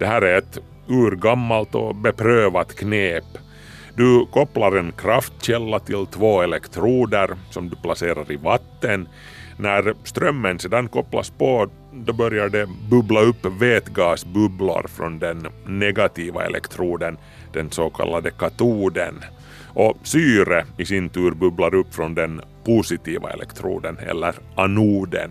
Det 0.00 0.06
här 0.06 0.22
är 0.22 0.38
ett 0.38 0.58
urgammalt 0.88 1.74
och 1.74 1.94
beprövat 1.94 2.74
knep. 2.76 3.24
Du 3.96 4.26
kopplar 4.32 4.76
en 4.76 4.92
kraftkälla 4.92 5.78
till 5.78 6.06
två 6.06 6.42
elektroder 6.42 7.30
som 7.50 7.68
du 7.68 7.76
placerar 7.76 8.32
i 8.32 8.36
vatten. 8.36 9.08
När 9.56 9.94
strömmen 10.04 10.58
sedan 10.58 10.88
kopplas 10.88 11.30
på 11.30 11.70
då 11.92 12.12
börjar 12.12 12.48
det 12.48 12.68
bubbla 12.90 13.20
upp 13.20 13.46
vätgasbubblor 13.46 14.86
från 14.88 15.18
den 15.18 15.46
negativa 15.66 16.44
elektroden, 16.44 17.18
den 17.52 17.70
så 17.70 17.90
kallade 17.90 18.30
katoden. 18.30 19.14
Och 19.74 19.96
syre 20.02 20.64
i 20.78 20.84
sin 20.84 21.08
tur 21.08 21.30
bubblar 21.30 21.74
upp 21.74 21.94
från 21.94 22.14
den 22.14 22.40
positiva 22.64 23.30
elektroden, 23.30 23.98
eller 23.98 24.34
anoden. 24.54 25.30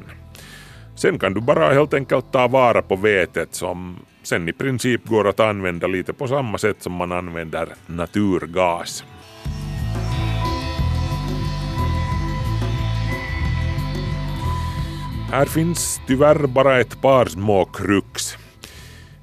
Sen 0.95 1.19
kan 1.19 1.33
du 1.33 1.41
bara 1.41 1.73
helt 1.73 1.93
enkelt 1.93 2.31
ta 2.31 2.47
vara 2.47 2.81
på 2.81 2.95
vetet 2.95 3.55
som 3.55 3.97
sen 4.23 4.49
i 4.49 4.53
princip 4.53 5.05
går 5.05 5.27
att 5.27 5.39
använda 5.39 5.87
lite 5.87 6.13
på 6.13 6.27
samma 6.27 6.57
sätt 6.57 6.77
som 6.79 6.93
man 6.93 7.11
använder 7.11 7.67
naturgas. 7.85 9.03
Här 15.31 15.45
finns 15.45 16.01
tyvärr 16.07 16.47
bara 16.47 16.79
ett 16.79 17.01
par 17.01 17.25
små 17.25 17.65
krux. 17.65 18.37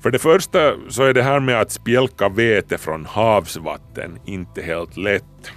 För 0.00 0.10
det 0.10 0.18
första 0.18 0.74
så 0.88 1.02
är 1.02 1.14
det 1.14 1.22
här 1.22 1.40
med 1.40 1.60
att 1.60 1.70
spjälka 1.70 2.28
vete 2.28 2.78
från 2.78 3.06
havsvatten 3.06 4.18
inte 4.24 4.62
helt 4.62 4.96
lätt. 4.96 5.52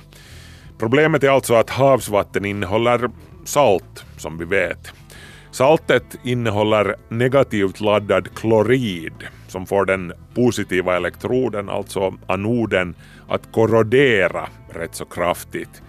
Problemet 0.78 1.24
är 1.24 1.30
alltså 1.30 1.54
att 1.54 1.70
havsvatten 1.70 2.46
innehåller 2.46 3.10
salt, 3.46 4.06
som 4.18 4.38
vi 4.38 4.46
vet. 4.46 4.94
Saltet 5.52 6.18
innehåller 6.24 6.96
negativt 7.10 7.80
laddad 7.82 8.36
klorid 8.36 9.14
som 9.48 9.66
får 9.66 9.86
den 9.86 10.14
positiva 10.36 10.96
elektroden, 10.96 11.70
alltså 11.70 12.14
anoden, 12.28 12.96
att 13.28 13.52
korrodera 13.52 14.50
rätt 14.74 14.96
så 14.96 15.06
kraftigt. 15.06 15.82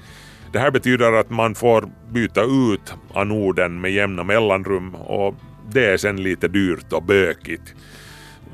Det 0.53 0.59
här 0.59 0.71
betyder 0.71 1.13
att 1.13 1.31
man 1.31 1.55
får 1.55 1.89
byta 2.11 2.43
ut 2.43 2.95
anoden 3.15 3.81
med 3.81 3.93
jämna 3.93 4.25
mellanrum 4.25 4.95
och 4.95 5.35
det 5.73 5.87
är 5.87 5.97
sen 5.97 6.23
lite 6.23 6.49
dyrt 6.49 6.93
och 6.93 7.03
bökigt. 7.03 7.75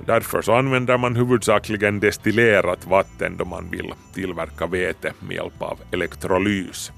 Därför 0.06 0.42
så 0.42 0.54
använder 0.54 0.98
man 0.98 1.16
huvudsakligen 1.16 2.00
destillerat 2.00 2.86
vatten 2.86 3.36
då 3.36 3.44
man 3.44 3.70
vill 3.70 3.92
tillverka 4.14 4.66
vete 4.66 5.12
med 5.20 5.36
hjälp 5.36 5.62
av 5.62 5.78
elektrolys. 5.90 6.92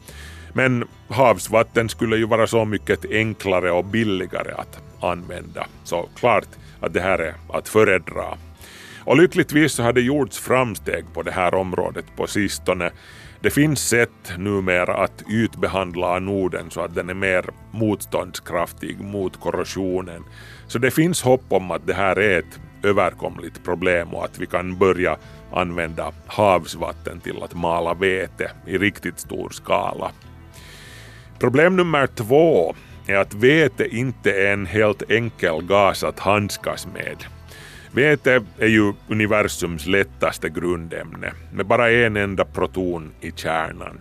Men 0.59 0.85
havsvatten 1.09 1.89
skulle 1.89 2.17
ju 2.17 2.27
vara 2.27 2.47
så 2.47 2.65
mycket 2.65 3.05
enklare 3.11 3.71
och 3.71 3.85
billigare 3.85 4.53
att 4.53 4.81
använda. 5.01 5.67
Så 5.85 6.09
klart 6.17 6.49
att 6.81 6.93
det 6.93 7.01
här 7.01 7.19
är 7.19 7.35
att 7.53 7.69
föredra. 7.69 8.25
Och 9.05 9.17
lyckligtvis 9.17 9.73
så 9.73 9.83
har 9.83 9.93
det 9.93 10.01
gjorts 10.01 10.39
framsteg 10.39 11.05
på 11.15 11.23
det 11.23 11.31
här 11.31 11.55
området 11.55 12.05
på 12.17 12.27
sistone. 12.27 12.91
Det 13.41 13.51
finns 13.51 13.89
sätt 13.89 14.33
numera 14.39 14.95
att 14.95 15.23
ytbehandla 15.31 16.17
anoden 16.17 16.71
så 16.71 16.81
att 16.81 16.95
den 16.95 17.11
är 17.11 17.15
mer 17.15 17.45
motståndskraftig 17.71 19.01
mot 19.01 19.41
korrosionen. 19.41 20.25
Så 20.67 20.79
det 20.79 20.91
finns 20.91 21.23
hopp 21.23 21.45
om 21.49 21.71
att 21.71 21.87
det 21.87 21.95
här 21.95 22.19
är 22.19 22.39
ett 22.39 22.61
överkomligt 22.83 23.65
problem 23.65 24.15
och 24.15 24.25
att 24.25 24.39
vi 24.39 24.47
kan 24.47 24.79
börja 24.79 25.17
använda 25.53 26.13
havsvatten 26.27 27.21
till 27.21 27.43
att 27.43 27.55
mala 27.55 27.95
vete 27.95 28.51
i 28.67 28.79
riktigt 28.79 29.21
stor 29.21 29.51
skala. 29.51 30.11
Problem 31.39 31.77
nummer 31.77 32.07
två 32.07 32.75
är 33.07 33.15
att 33.15 33.35
vete 33.35 33.89
inte 33.97 34.33
är 34.33 34.53
en 34.53 34.67
helt 34.67 35.11
enkel 35.11 35.63
gas 35.63 36.05
att 36.05 36.19
handskas 36.19 36.87
med. 36.87 37.25
Vete 37.93 38.45
är 38.59 38.67
ju 38.67 38.93
universums 39.09 39.87
lättaste 39.87 40.49
grundämne 40.49 41.33
med 41.53 41.67
bara 41.67 41.91
en 41.91 42.17
enda 42.17 42.45
proton 42.45 43.11
i 43.21 43.33
kärnan. 43.33 43.99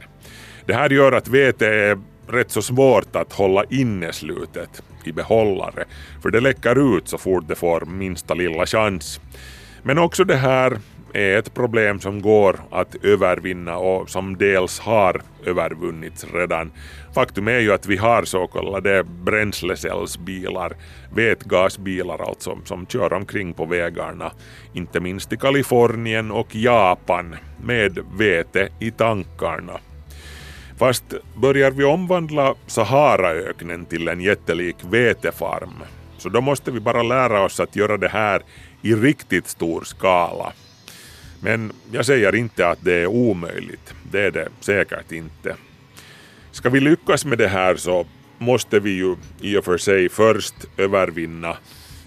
Det 0.66 0.74
här 0.74 0.90
gör 0.90 1.12
att 1.12 1.28
vete 1.28 1.68
är 1.68 1.98
rätt 2.28 2.52
så 2.52 2.62
svårt 2.62 3.16
att 3.16 3.34
hålla 3.34 3.64
inne 3.70 4.14
slutet 4.14 4.84
i 5.04 5.12
behållare 5.12 5.86
för 6.22 6.32
det 6.32 6.40
läcker 6.40 6.98
ut 6.98 7.08
så 7.08 7.18
fort 7.18 7.48
det 7.48 7.56
får 7.56 7.86
minsta 7.86 8.34
lilla 8.34 8.66
chans. 8.66 9.22
Men 9.84 9.98
också 9.98 10.24
det 10.24 10.36
här 10.36 10.78
är 11.14 11.38
ett 11.38 11.54
problem 11.54 12.00
som 12.00 12.22
går 12.22 12.60
att 12.72 12.96
övervinna 13.04 13.78
och 13.78 14.10
som 14.10 14.38
dels 14.38 14.80
har 14.80 15.22
övervunnits 15.46 16.26
redan. 16.34 16.72
Faktum 17.16 17.48
är 17.48 17.60
ju 17.60 17.74
att 17.74 17.86
vi 17.86 17.98
har 17.98 18.24
så 18.24 18.48
kallade 18.48 19.04
bränslecellsbilar, 19.04 20.74
vätgasbilar 21.16 22.30
alltså, 22.30 22.58
som 22.66 22.86
kör 22.86 23.14
omkring 23.14 23.54
på 23.54 23.66
vägarna, 23.66 24.32
inte 24.74 25.00
minst 25.00 25.34
i 25.34 25.38
Kalifornien 25.38 26.32
och 26.32 26.56
Japan, 26.56 27.36
med 27.64 28.00
vete 28.18 28.70
i 28.80 28.92
tankarna. 28.92 29.80
Fast 30.78 31.14
börjar 31.36 31.72
vi 31.72 31.84
omvandla 31.84 32.56
Saharaöknen 32.68 33.86
till 33.86 34.08
en 34.08 34.22
jättelik 34.22 34.76
vetefarm, 34.90 35.84
så 36.18 36.30
då 36.30 36.42
måste 36.42 36.72
vi 36.72 36.80
bara 36.80 37.04
lära 37.04 37.44
oss 37.44 37.60
att 37.60 37.76
göra 37.76 37.98
det 37.98 38.08
här 38.08 38.42
i 38.82 38.96
riktigt 38.96 39.48
stor 39.48 39.82
skala. 39.82 40.54
Men 41.42 41.72
jag 41.92 42.06
säger 42.06 42.36
inte 42.36 42.68
att 42.68 42.80
det 42.82 42.94
är 42.94 43.08
omöjligt, 43.08 43.94
det 44.12 44.22
är 44.22 44.32
det 44.32 44.50
säkert 44.60 45.12
inte. 45.12 45.56
Ska 46.52 46.70
vi 46.70 46.80
lyckas 46.80 47.26
med 47.26 47.38
det 47.38 47.48
här 47.48 47.76
så 47.76 48.06
måste 48.38 48.80
vi 48.80 48.90
ju 48.90 49.16
i 49.42 49.58
och 49.58 49.66
för 49.66 49.78
sig 49.78 50.10
först 50.10 50.56
övervinna 50.78 51.58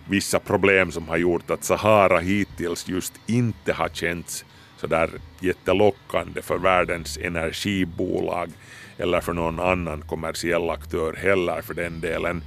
vissa 0.09 0.39
problem 0.39 0.93
som 0.93 1.09
har 1.09 1.16
gjort 1.16 1.51
att 1.51 1.64
Sahara 1.64 2.18
hittills 2.18 2.89
just 2.89 3.12
inte 3.26 3.72
har 3.72 3.89
känts 3.89 4.45
sådär 4.76 5.11
jättelockande 5.41 6.43
för 6.43 6.59
världens 6.59 7.18
energibolag 7.18 8.51
eller 8.99 9.20
för 9.20 9.33
någon 9.33 9.61
annan 9.61 10.03
kommersiell 10.03 10.70
aktör 10.70 11.12
heller 11.12 11.62
för 11.62 11.74
den 11.74 12.01
delen. 12.01 12.43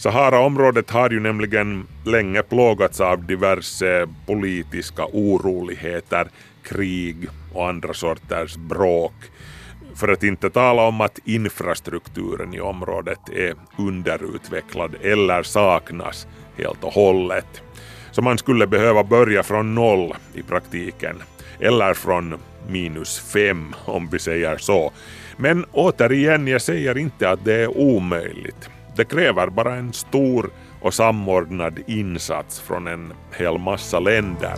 Saharaområdet 0.00 0.90
har 0.90 1.10
ju 1.10 1.20
nämligen 1.20 1.86
länge 2.04 2.42
plågats 2.42 3.00
av 3.00 3.24
diverse 3.26 4.08
politiska 4.26 5.06
oroligheter, 5.12 6.28
krig 6.62 7.28
och 7.54 7.68
andra 7.68 7.94
sorters 7.94 8.56
bråk. 8.56 9.12
För 9.94 10.08
att 10.08 10.22
inte 10.22 10.50
tala 10.50 10.82
om 10.82 11.00
att 11.00 11.18
infrastrukturen 11.24 12.54
i 12.54 12.60
området 12.60 13.18
är 13.32 13.54
underutvecklad 13.78 14.94
eller 15.02 15.42
saknas 15.42 16.26
helt 16.56 16.84
och 16.84 16.92
hållet. 16.92 17.62
Så 18.10 18.22
man 18.22 18.38
skulle 18.38 18.66
behöva 18.66 19.04
börja 19.04 19.42
från 19.42 19.74
noll 19.74 20.14
i 20.34 20.42
praktiken. 20.42 21.22
Eller 21.58 21.94
från 21.94 22.34
minus 22.68 23.20
fem 23.32 23.74
om 23.84 24.08
vi 24.12 24.18
säger 24.18 24.56
så. 24.56 24.92
Men 25.36 25.64
återigen, 25.72 26.46
jag 26.46 26.62
säger 26.62 26.98
inte 26.98 27.30
att 27.30 27.44
det 27.44 27.54
är 27.54 27.78
omöjligt. 27.78 28.70
Det 29.00 29.04
kräver 29.04 29.46
bara 29.46 29.74
en 29.74 29.92
stor 29.92 30.50
och 30.80 30.94
samordnad 30.94 31.78
insats 31.86 32.60
från 32.60 32.86
en 32.86 33.12
hel 33.38 33.58
massa 33.58 34.00
länder. 34.00 34.54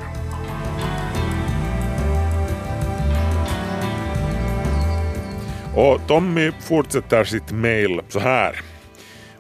Och 5.76 6.01
Tommy 6.09 6.53
fortsätter 6.61 7.24
sitt 7.24 7.53
mail 7.53 8.01
så 8.09 8.20
här. 8.20 8.61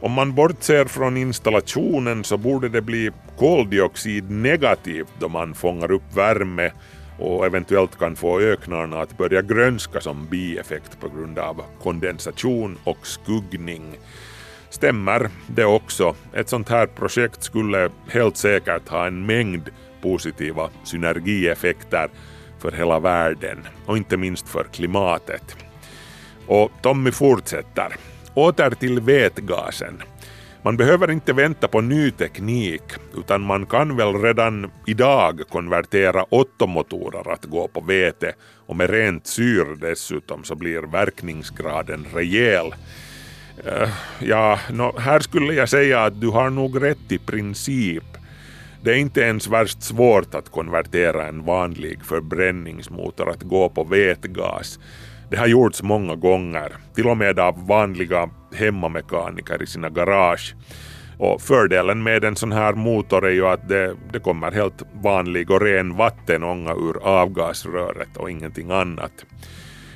Om 0.00 0.12
man 0.12 0.34
bortser 0.34 0.84
från 0.84 1.16
installationen 1.16 2.24
så 2.24 2.36
borde 2.36 2.68
det 2.68 2.82
bli 2.82 3.10
koldioxid 3.38 4.30
negativt 4.30 5.12
då 5.18 5.28
man 5.28 5.54
fångar 5.54 5.92
upp 5.92 6.16
värme 6.16 6.72
och 7.18 7.46
eventuellt 7.46 7.98
kan 7.98 8.16
få 8.16 8.40
öknarna 8.40 9.00
att 9.00 9.18
börja 9.18 9.42
grönska 9.42 10.00
som 10.00 10.26
bieffekt 10.26 11.00
på 11.00 11.08
grund 11.08 11.38
av 11.38 11.62
kondensation 11.82 12.78
och 12.84 13.06
skuggning. 13.06 13.96
Stämmer 14.72 15.30
det 15.46 15.64
också. 15.64 16.14
Ett 16.32 16.48
sånt 16.48 16.68
här 16.68 16.86
projekt 16.86 17.42
skulle 17.42 17.90
helt 18.08 18.36
säkert 18.36 18.88
ha 18.88 19.06
en 19.06 19.26
mängd 19.26 19.70
positiva 20.02 20.70
synergieffekter 20.84 22.08
för 22.58 22.72
hela 22.72 23.00
världen 23.00 23.58
och 23.86 23.96
inte 23.96 24.16
minst 24.16 24.48
för 24.48 24.64
klimatet. 24.72 25.56
Och 26.46 26.70
Tommy 26.82 27.10
fortsätter. 27.10 27.96
Åter 28.34 28.70
till 28.70 29.00
vätgasen. 29.00 30.02
Man 30.62 30.76
behöver 30.76 31.10
inte 31.10 31.32
vänta 31.32 31.68
på 31.68 31.80
ny 31.80 32.10
teknik 32.10 32.82
utan 33.16 33.40
man 33.40 33.66
kan 33.66 33.96
väl 33.96 34.22
redan 34.22 34.70
idag 34.86 35.40
konvertera 35.48 36.26
Ottomotorer 36.30 37.32
att 37.32 37.44
gå 37.44 37.68
på 37.68 37.80
vete 37.80 38.32
och 38.66 38.76
med 38.76 38.90
rent 38.90 39.26
syr 39.26 39.76
dessutom 39.80 40.44
så 40.44 40.54
blir 40.54 40.92
verkningsgraden 40.92 42.06
rejäl. 42.14 42.74
Eh, 43.64 43.88
ja, 44.20 44.58
no, 44.70 44.98
här 44.98 45.20
skulle 45.20 45.54
jag 45.54 45.68
säga 45.68 46.04
att 46.04 46.20
du 46.20 46.28
har 46.28 46.50
nog 46.50 46.82
rätt 46.82 47.12
i 47.12 47.18
princip. 47.18 48.04
Det 48.82 48.90
är 48.90 48.96
inte 48.96 49.20
ens 49.20 49.48
värst 49.48 49.82
svårt 49.82 50.34
att 50.34 50.50
konvertera 50.50 51.28
en 51.28 51.44
vanlig 51.44 52.04
förbränningsmotor 52.04 53.30
att 53.30 53.42
gå 53.42 53.68
på 53.68 53.84
vätgas. 53.84 54.78
Det 55.30 55.36
har 55.36 55.46
gjorts 55.46 55.82
många 55.82 56.14
gånger, 56.16 56.72
till 56.94 57.08
och 57.08 57.16
med 57.16 57.38
av 57.38 57.66
vanliga 57.66 58.30
hemmamekaniker 58.54 59.62
i 59.62 59.66
sina 59.66 59.88
garage. 59.88 60.54
Och 61.18 61.42
fördelen 61.42 62.02
med 62.02 62.24
en 62.24 62.36
sån 62.36 62.52
här 62.52 62.72
motor 62.72 63.26
är 63.26 63.30
ju 63.30 63.46
att 63.46 63.68
det, 63.68 63.96
det 64.12 64.20
kommer 64.20 64.52
helt 64.52 64.82
vanlig 65.02 65.50
och 65.50 65.60
ren 65.60 65.96
vattenånga 65.96 66.72
ur 66.72 67.02
avgasröret 67.02 68.16
och 68.16 68.30
ingenting 68.30 68.70
annat. 68.70 69.24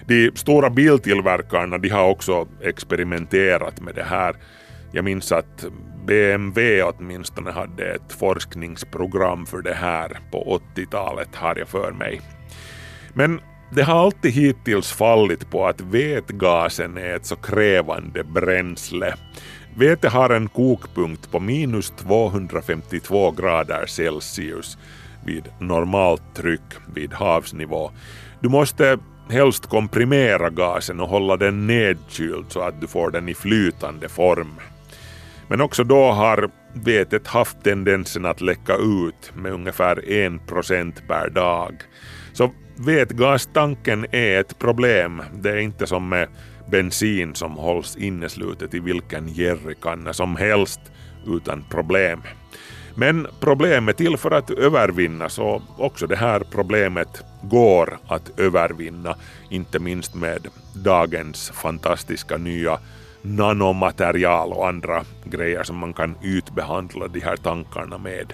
De 0.07 0.31
stora 0.35 0.71
biltillverkarna 0.71 1.79
de 1.79 1.89
har 1.89 2.09
också 2.09 2.49
experimenterat 2.63 3.81
med 3.81 3.95
det 3.95 4.03
här. 4.03 4.37
Jag 4.93 5.05
minns 5.05 5.33
att 5.33 5.67
BMW 6.07 6.83
åtminstone 6.83 7.51
hade 7.51 7.95
ett 7.95 8.13
forskningsprogram 8.13 9.47
för 9.47 9.63
det 9.63 9.75
här 9.75 10.19
på 10.31 10.61
80-talet 10.77 11.35
har 11.35 11.57
jag 11.57 11.69
för 11.69 11.93
mig. 11.93 12.21
Men 13.15 13.41
det 13.71 13.83
har 13.83 14.05
alltid 14.05 14.33
hittills 14.33 14.93
fallit 14.93 15.51
på 15.51 15.67
att 15.67 15.81
vätgasen 15.81 16.99
är 16.99 17.17
ett 17.17 17.27
så 17.27 17.37
krävande 17.37 18.25
bränsle. 18.25 19.15
Vete 19.77 20.09
har 20.09 20.31
en 20.31 20.49
kokpunkt 20.49 21.31
på 21.31 21.41
minus 21.41 21.91
252 21.91 23.31
grader 23.31 23.87
Celsius 23.87 24.79
vid 25.25 25.45
normalt 25.61 26.35
tryck 26.35 26.75
vid 26.95 27.13
havsnivå. 27.13 27.91
Du 28.41 28.49
måste 28.49 28.99
helst 29.31 29.66
komprimera 29.66 30.51
gasen 30.51 31.01
och 31.01 31.09
hålla 31.09 31.37
den 31.37 31.66
nedkyld 31.66 32.45
så 32.49 32.61
att 32.61 32.81
du 32.81 32.87
får 32.87 33.11
den 33.11 33.29
i 33.29 33.35
flytande 33.35 34.09
form. 34.09 34.55
Men 35.49 35.61
också 35.61 35.85
då 35.85 36.11
har 36.11 36.51
vetet 36.72 37.27
haft 37.27 37.62
tendensen 37.62 38.24
att 38.24 38.41
läcka 38.41 38.74
ut 38.77 39.33
med 39.35 39.53
ungefär 39.53 39.97
1% 39.97 41.07
per 41.09 41.31
dag. 41.31 41.74
Så 42.33 42.51
vätgastanken 42.77 44.07
är 44.11 44.41
ett 44.41 44.59
problem. 44.59 45.22
Det 45.35 45.51
är 45.51 45.57
inte 45.57 45.87
som 45.87 46.09
med 46.09 46.29
bensin 46.70 47.35
som 47.35 47.53
hålls 47.53 47.97
inneslutet 47.97 48.74
i 48.74 48.81
vilken 48.81 49.29
jerrykanna 49.29 50.12
som 50.12 50.37
helst 50.37 50.81
utan 51.27 51.64
problem. 51.70 52.22
Men 52.99 53.26
problemet 53.40 53.97
till 53.97 54.16
för 54.16 54.30
att 54.30 54.51
övervinnas 54.51 55.38
och 55.38 55.62
också 55.78 56.07
det 56.07 56.16
här 56.16 56.42
problemet 56.51 57.24
går 57.42 57.99
att 58.09 58.40
övervinna, 58.40 59.16
inte 59.51 59.78
minst 59.78 60.14
med 60.14 60.47
dagens 60.74 61.51
fantastiska 61.51 62.36
nya 62.36 62.78
nanomaterial 63.22 64.53
och 64.53 64.68
andra 64.68 65.05
grejer 65.24 65.62
som 65.62 65.76
man 65.76 65.92
kan 65.92 66.14
utbehandla 66.22 67.09
de 67.09 67.20
här 67.20 67.36
tankarna 67.36 67.99
med. 67.99 68.32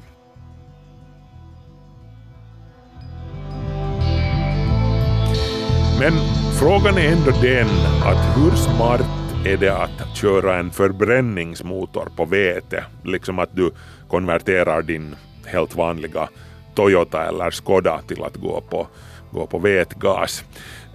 Men 6.00 6.12
frågan 6.60 6.98
är 6.98 7.12
ändå 7.12 7.30
den 7.42 7.68
att 8.04 8.36
hur 8.36 8.56
smart 8.56 9.22
är 9.44 9.56
det 9.56 9.76
att 9.76 10.16
köra 10.16 10.56
en 10.56 10.70
förbränningsmotor 10.70 12.08
på 12.16 12.24
vete? 12.24 12.84
Liksom 13.04 13.38
att 13.38 13.56
du 13.56 13.70
konverterar 14.12 14.82
din 14.82 15.16
helt 15.46 15.76
vanliga 15.76 16.28
Toyota 16.74 17.28
eller 17.28 17.50
Skoda 17.50 18.02
till 18.08 18.22
att 18.22 18.36
gå 18.36 18.60
på, 18.60 18.86
gå 19.30 19.46
på 19.46 19.58
vätgas. 19.58 20.44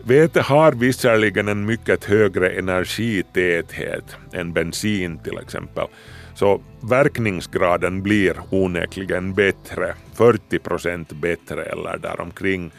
Vete 0.04 0.42
har 0.42 0.72
visserligen 0.72 1.48
en 1.48 1.66
mycket 1.66 2.06
högre 2.06 2.50
energitäthet 2.50 4.16
än 4.34 4.54
bensin 4.54 5.20
till 5.20 5.38
exempel, 5.38 5.88
så 6.36 6.62
verkningsgraden 6.82 8.04
blir 8.04 8.36
onekligen 8.50 9.34
bättre, 9.34 9.94
40 10.14 10.60
procent 10.60 11.12
bättre 11.12 11.64
eller 11.64 11.98
däromkring. 11.98 12.72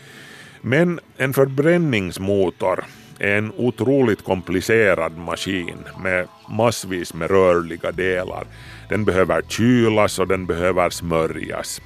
Men 0.61 1.01
en 1.17 1.33
förbränningsmotor 1.33 2.85
är 3.19 3.39
en 3.39 3.53
otroligt 3.57 4.25
komplicerad 4.25 5.17
maskin 5.17 5.79
med 6.03 6.29
massvis 6.49 7.15
med 7.15 7.31
rörliga 7.31 7.93
delar. 7.93 8.47
Den 8.89 9.05
behöver 9.05 9.43
kylas 9.43 10.19
och 10.19 10.29
den 10.29 10.47
behöver 10.47 10.91
smörjas. 10.91 11.83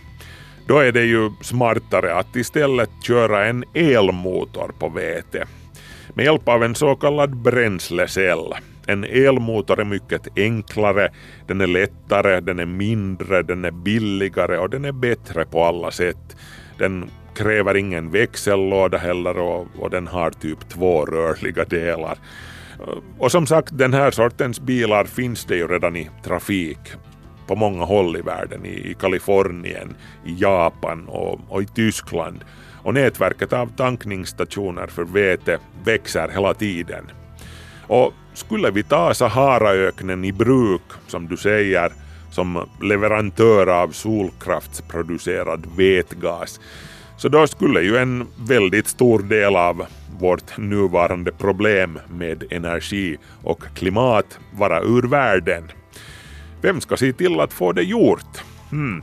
Då 0.67 0.79
är 0.79 0.93
det 0.93 1.05
ju 1.05 1.31
smartare 1.41 2.15
att 2.15 2.37
istället 2.37 2.91
köra 3.03 3.47
en 3.47 3.65
elmotor 3.75 4.73
på 4.79 4.89
vete 4.89 5.47
med 6.15 6.25
hjälp 6.25 6.49
av 6.49 6.65
en 6.65 6.75
så 6.75 6.95
kallad 6.95 7.37
bränslecell. 7.37 8.55
En 8.87 9.05
elmotor 9.05 9.81
är 9.81 9.85
mycket 9.85 10.29
enklare, 10.37 11.13
den 11.47 11.61
är 11.61 11.67
lättare, 11.67 12.41
den 12.41 12.59
är 12.59 12.67
mindre, 12.67 13.43
den 13.43 13.65
är 13.65 13.71
billigare 13.71 14.59
och 14.59 14.71
den 14.71 14.85
är 14.85 14.93
bättre 14.93 15.45
på 15.45 15.65
alla 15.65 15.91
sätt. 15.91 16.37
Den 16.79 17.11
kräver 17.35 17.77
ingen 17.77 18.11
växellåda 18.11 18.99
heller 18.99 19.39
och, 19.39 19.67
och 19.79 19.91
den 19.91 20.07
har 20.07 20.31
typ 20.31 20.69
två 20.69 21.05
rörliga 21.05 21.65
delar. 21.65 22.19
Och 23.19 23.33
som 23.33 23.47
sagt, 23.47 23.79
den 23.79 23.95
här 23.95 24.11
sortens 24.11 24.61
bilar 24.61 25.05
finns 25.05 25.45
det 25.45 25.57
ju 25.57 25.69
redan 25.69 25.97
i 25.97 26.11
trafik 26.25 26.79
på 27.47 27.57
många 27.57 27.85
håll 27.85 28.17
i 28.17 28.21
världen, 28.21 28.67
i 28.67 28.97
Kalifornien, 29.01 29.97
i 30.25 30.35
Japan 30.39 31.09
och, 31.09 31.41
och 31.49 31.63
i 31.63 31.67
Tyskland. 31.67 32.45
Och 32.83 32.95
nätverket 32.95 33.53
av 33.53 33.67
tankningsstationer 33.77 34.87
för 34.87 35.05
vete 35.05 35.59
växer 35.85 36.29
hela 36.29 36.55
tiden. 36.55 37.11
Och 37.87 38.13
skulle 38.35 38.71
vi 38.71 38.83
ta 38.83 39.15
Saharaöknen 39.15 40.25
i 40.25 40.33
bruk, 40.33 40.83
som 41.07 41.29
du 41.29 41.37
säger, 41.37 41.93
som 42.31 42.69
leverantör 42.83 43.67
av 43.67 43.89
solkraftsproducerad 43.89 45.67
vätgas, 45.77 46.61
så 47.23 47.29
då 47.29 47.47
skulle 47.47 47.83
ju 47.83 47.97
en 47.97 48.27
väldigt 48.37 48.87
stor 48.87 49.23
del 49.23 49.57
av 49.57 49.87
vårt 50.21 50.59
nuvarande 50.59 51.33
problem 51.33 51.99
med 52.11 52.45
energi 52.51 53.17
och 53.43 53.63
klimat 53.75 54.39
vara 54.53 54.81
ur 54.81 55.03
världen. 55.03 55.71
Vem 56.63 56.81
ska 56.81 56.97
se 56.97 57.13
till 57.13 57.41
att 57.41 57.53
få 57.53 57.73
det 57.73 57.83
gjort? 57.83 58.45
Hmm. 58.71 59.03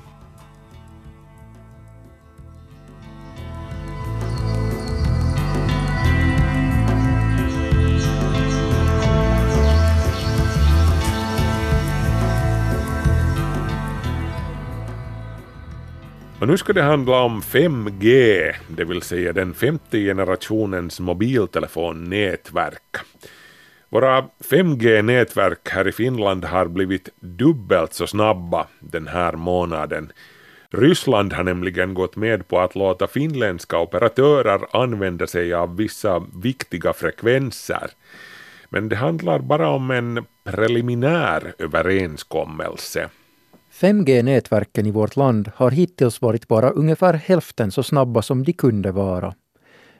Och 16.41 16.47
nu 16.47 16.57
ska 16.57 16.73
det 16.73 16.81
handla 16.81 17.21
om 17.21 17.41
5G, 17.41 18.53
det 18.67 18.85
vill 18.85 19.01
säga 19.01 19.33
den 19.33 19.53
femte 19.53 19.99
generationens 19.99 20.99
mobiltelefonnätverk. 20.99 22.97
Våra 23.89 24.21
5G-nätverk 24.21 25.69
här 25.69 25.87
i 25.87 25.91
Finland 25.91 26.45
har 26.45 26.65
blivit 26.65 27.09
dubbelt 27.19 27.93
så 27.93 28.07
snabba 28.07 28.67
den 28.79 29.07
här 29.07 29.33
månaden. 29.33 30.11
Ryssland 30.69 31.33
har 31.33 31.43
nämligen 31.43 31.93
gått 31.93 32.15
med 32.15 32.47
på 32.47 32.59
att 32.59 32.75
låta 32.75 33.07
finländska 33.07 33.79
operatörer 33.79 34.61
använda 34.71 35.27
sig 35.27 35.53
av 35.53 35.75
vissa 35.75 36.23
viktiga 36.43 36.93
frekvenser. 36.93 37.89
Men 38.69 38.89
det 38.89 38.95
handlar 38.95 39.39
bara 39.39 39.69
om 39.69 39.91
en 39.91 40.25
preliminär 40.43 41.53
överenskommelse. 41.57 43.09
5G-nätverken 43.71 44.85
i 44.85 44.91
vårt 44.91 45.15
land 45.15 45.51
har 45.55 45.71
hittills 45.71 46.21
varit 46.21 46.47
bara 46.47 46.69
ungefär 46.69 47.13
hälften 47.13 47.71
så 47.71 47.83
snabba 47.83 48.21
som 48.21 48.43
de 48.43 48.53
kunde 48.53 48.91
vara. 48.91 49.35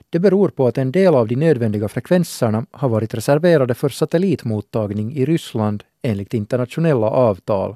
Det 0.10 0.20
beror 0.20 0.50
på 0.50 0.68
att 0.68 0.78
en 0.78 0.92
del 0.92 1.16
av 1.16 1.28
de 1.28 1.36
nödvändiga 1.36 1.88
frekvenserna 1.88 2.66
har 2.72 2.90
varit 2.90 3.14
reserverade 3.14 3.74
för 3.74 3.90
satellitmottagning 3.90 5.14
i 5.16 5.26
Ryssland 5.26 5.84
enligt 6.02 6.34
internationella 6.34 7.10
avtal. 7.10 7.76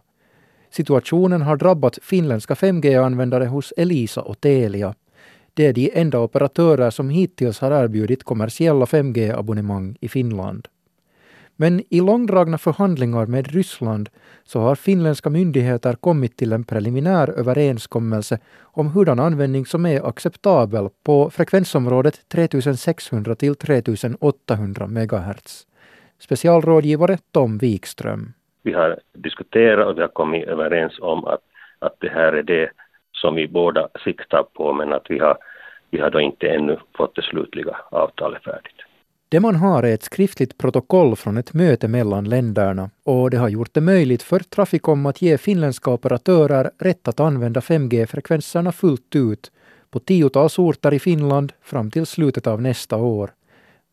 Situationen 0.71 1.41
har 1.41 1.57
drabbat 1.57 1.99
finländska 2.01 2.53
5G-användare 2.53 3.45
hos 3.45 3.73
Elisa 3.77 4.21
och 4.21 4.41
Telia. 4.41 4.95
Det 5.53 5.65
är 5.65 5.73
de 5.73 5.91
enda 5.93 6.19
operatörer 6.19 6.89
som 6.89 7.09
hittills 7.09 7.59
har 7.59 7.71
erbjudit 7.71 8.23
kommersiella 8.23 8.85
5G-abonnemang 8.85 9.97
i 10.01 10.09
Finland. 10.09 10.67
Men 11.63 11.81
i 11.89 12.01
långdragna 12.01 12.57
förhandlingar 12.57 13.25
med 13.25 13.47
Ryssland 13.47 14.09
så 14.43 14.59
har 14.59 14.75
finländska 14.75 15.29
myndigheter 15.29 15.93
kommit 15.93 16.37
till 16.37 16.53
en 16.53 16.63
preliminär 16.63 17.39
överenskommelse 17.39 18.39
om 18.61 18.87
hurdan 18.87 19.19
användning 19.19 19.65
som 19.65 19.85
är 19.85 20.07
acceptabel 20.09 20.89
på 21.05 21.29
frekvensområdet 21.29 22.29
3600 22.29 23.35
till 23.35 23.55
3800 23.55 24.87
MHz. 24.87 25.67
Specialrådgivare 26.19 27.17
Tom 27.33 27.57
Wikström. 27.57 28.33
Vi 28.63 28.73
har 28.73 28.99
diskuterat 29.13 29.87
och 29.87 29.97
vi 29.97 30.01
har 30.01 30.07
kommit 30.07 30.47
överens 30.47 30.99
om 30.99 31.25
att, 31.25 31.41
att 31.79 31.95
det 31.99 32.09
här 32.09 32.33
är 32.33 32.43
det 32.43 32.71
som 33.11 33.35
vi 33.35 33.47
båda 33.47 33.89
siktar 34.03 34.43
på 34.53 34.73
men 34.73 34.93
att 34.93 35.05
vi 35.09 35.19
har, 35.19 35.37
vi 35.91 35.99
har 35.99 36.09
då 36.09 36.19
inte 36.19 36.47
ännu 36.47 36.77
fått 36.97 37.15
det 37.15 37.21
slutliga 37.21 37.77
avtalet 37.91 38.43
färdigt. 38.43 38.82
Det 39.33 39.39
man 39.39 39.55
har 39.55 39.83
är 39.83 39.93
ett 39.93 40.03
skriftligt 40.03 40.57
protokoll 40.57 41.15
från 41.15 41.37
ett 41.37 41.53
möte 41.53 41.87
mellan 41.87 42.23
länderna 42.23 42.89
och 43.03 43.29
det 43.29 43.37
har 43.37 43.49
gjort 43.49 43.73
det 43.73 43.81
möjligt 43.81 44.23
för 44.23 44.39
Traficom 44.39 45.05
att 45.05 45.21
ge 45.21 45.37
finländska 45.37 45.91
operatörer 45.91 46.71
rätt 46.79 47.07
att 47.07 47.19
använda 47.19 47.59
5G-frekvenserna 47.59 48.71
fullt 48.71 49.15
ut 49.15 49.51
på 49.91 49.99
tiotals 49.99 50.59
orter 50.59 50.93
i 50.93 50.99
Finland 50.99 51.53
fram 51.61 51.91
till 51.91 52.05
slutet 52.05 52.47
av 52.47 52.61
nästa 52.61 52.97
år, 52.97 53.31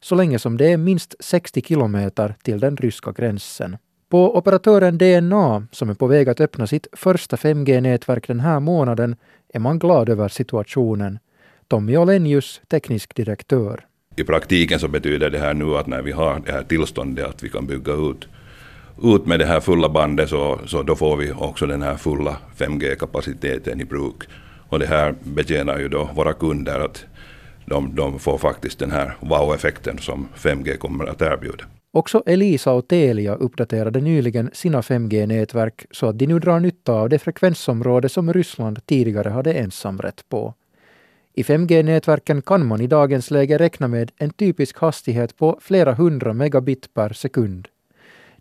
så 0.03 0.14
länge 0.14 0.38
som 0.38 0.57
det 0.57 0.72
är 0.72 0.76
minst 0.76 1.14
60 1.20 1.62
kilometer 1.62 2.34
till 2.43 2.61
den 2.61 2.76
ryska 2.76 3.12
gränsen. 3.12 3.76
På 4.09 4.36
operatören 4.36 4.99
DNA, 4.99 5.66
som 5.72 5.91
är 5.91 5.95
på 5.95 6.07
väg 6.07 6.28
att 6.28 6.41
öppna 6.41 6.66
sitt 6.66 6.86
första 6.93 7.36
5G-nätverk 7.36 8.26
den 8.26 8.41
här 8.41 8.61
månaden, 8.61 9.16
är 9.55 9.61
man 9.61 9.78
glad 9.78 10.09
över 10.09 10.28
situationen. 10.28 11.18
Tommy 11.68 11.97
Olenius, 11.97 12.61
teknisk 12.68 13.14
direktör 13.14 13.86
i 14.20 14.24
praktiken 14.24 14.78
så 14.78 14.88
betyder 14.88 15.30
det 15.30 15.38
här 15.38 15.54
nu 15.54 15.76
att 15.76 15.86
när 15.86 16.02
vi 16.02 16.12
har 16.12 16.42
det 16.46 16.52
här 16.52 16.62
tillståndet 16.62 17.26
att 17.26 17.42
vi 17.42 17.48
kan 17.48 17.66
bygga 17.66 17.92
ut, 17.92 18.28
ut 19.02 19.26
med 19.26 19.38
det 19.38 19.46
här 19.46 19.60
fulla 19.60 19.88
bandet 19.88 20.28
så, 20.28 20.60
så 20.66 20.82
då 20.82 20.96
får 20.96 21.16
vi 21.16 21.32
också 21.32 21.66
den 21.66 21.82
här 21.82 21.96
fulla 21.96 22.36
5G-kapaciteten 22.56 23.80
i 23.80 23.84
bruk. 23.84 24.22
Och 24.68 24.78
det 24.78 24.86
här 24.86 25.14
betjänar 25.22 25.78
ju 25.78 25.88
då 25.88 26.10
våra 26.14 26.32
kunder 26.32 26.80
att 26.80 27.04
de, 27.66 27.94
de 27.94 28.18
får 28.18 28.38
faktiskt 28.38 28.78
den 28.78 28.90
här 28.90 29.16
wow-effekten 29.20 29.98
som 29.98 30.28
5G 30.36 30.76
kommer 30.76 31.06
att 31.06 31.22
erbjuda. 31.22 31.64
Också 31.92 32.22
Elisa 32.26 32.72
och 32.72 32.88
Telia 32.88 33.34
uppdaterade 33.34 34.00
nyligen 34.00 34.50
sina 34.52 34.80
5G-nätverk 34.80 35.86
så 35.90 36.08
att 36.08 36.18
de 36.18 36.26
nu 36.26 36.38
drar 36.38 36.60
nytta 36.60 36.92
av 36.92 37.08
det 37.08 37.18
frekvensområde 37.18 38.08
som 38.08 38.32
Ryssland 38.32 38.86
tidigare 38.86 39.28
hade 39.28 39.52
ensamrätt 39.52 40.28
på. 40.28 40.54
I 41.34 41.42
5G-nätverken 41.42 42.42
kan 42.42 42.66
man 42.66 42.80
i 42.80 42.86
dagens 42.86 43.30
läge 43.30 43.58
räkna 43.58 43.88
med 43.88 44.12
en 44.16 44.30
typisk 44.30 44.78
hastighet 44.78 45.36
på 45.36 45.58
flera 45.62 45.94
hundra 45.94 46.32
megabit 46.32 46.94
per 46.94 47.12
sekund. 47.12 47.68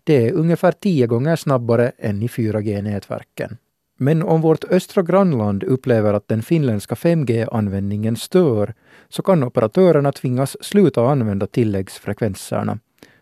Det 0.04 0.28
är 0.28 0.32
ungefär 0.32 0.72
tio 0.72 1.06
gånger 1.06 1.36
snabbare 1.36 1.92
än 1.98 2.22
i 2.22 2.26
4G-nätverken. 2.26 3.56
Men 3.98 4.22
om 4.22 4.40
vårt 4.40 4.64
östra 4.64 5.02
grannland 5.02 5.64
upplever 5.64 6.14
att 6.14 6.28
den 6.28 6.42
finländska 6.42 6.94
5G-användningen 6.94 8.16
stör 8.16 8.74
så 9.08 9.22
kan 9.22 9.42
operatörerna 9.42 10.12
tvingas 10.12 10.56
sluta 10.60 11.06
använda 11.06 11.46
tilläggsfrekvenserna. 11.46 12.78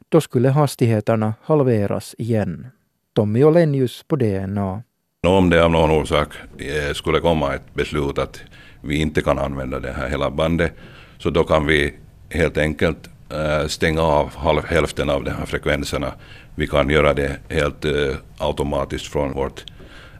Då 0.09 0.21
skulle 0.21 0.49
hastigheterna 0.49 1.35
halveras 1.43 2.15
igen. 2.19 2.67
Tommy 3.15 3.45
Olenius 3.45 4.05
på 4.09 4.17
DNA. 4.17 4.83
Om 5.27 5.51
det 5.51 5.65
av 5.65 5.71
någon 5.71 5.91
orsak 5.91 6.29
eh, 6.59 6.93
skulle 6.93 7.21
komma 7.21 7.55
ett 7.55 7.75
beslut 7.75 8.19
att 8.19 8.41
vi 8.89 8.97
inte 8.97 9.21
kan 9.21 9.39
använda 9.39 9.81
det 9.81 9.93
här 9.93 10.09
hela 10.09 10.31
bandet, 10.31 10.73
så 11.19 11.31
då 11.31 11.45
kan 11.45 11.67
vi 11.67 11.95
helt 12.31 12.59
enkelt 12.59 13.09
äh, 13.33 13.67
stänga 13.67 14.03
av 14.03 14.37
halv, 14.37 14.65
hälften 14.65 15.11
av 15.11 15.25
de 15.25 15.31
här 15.31 15.47
frekvenserna. 15.47 16.13
Vi 16.55 16.67
kan 16.67 16.91
göra 16.91 17.15
det 17.15 17.37
helt 17.49 17.85
äh, 17.85 17.93
automatiskt 18.39 19.07
från 19.07 19.33
vårt 19.33 19.65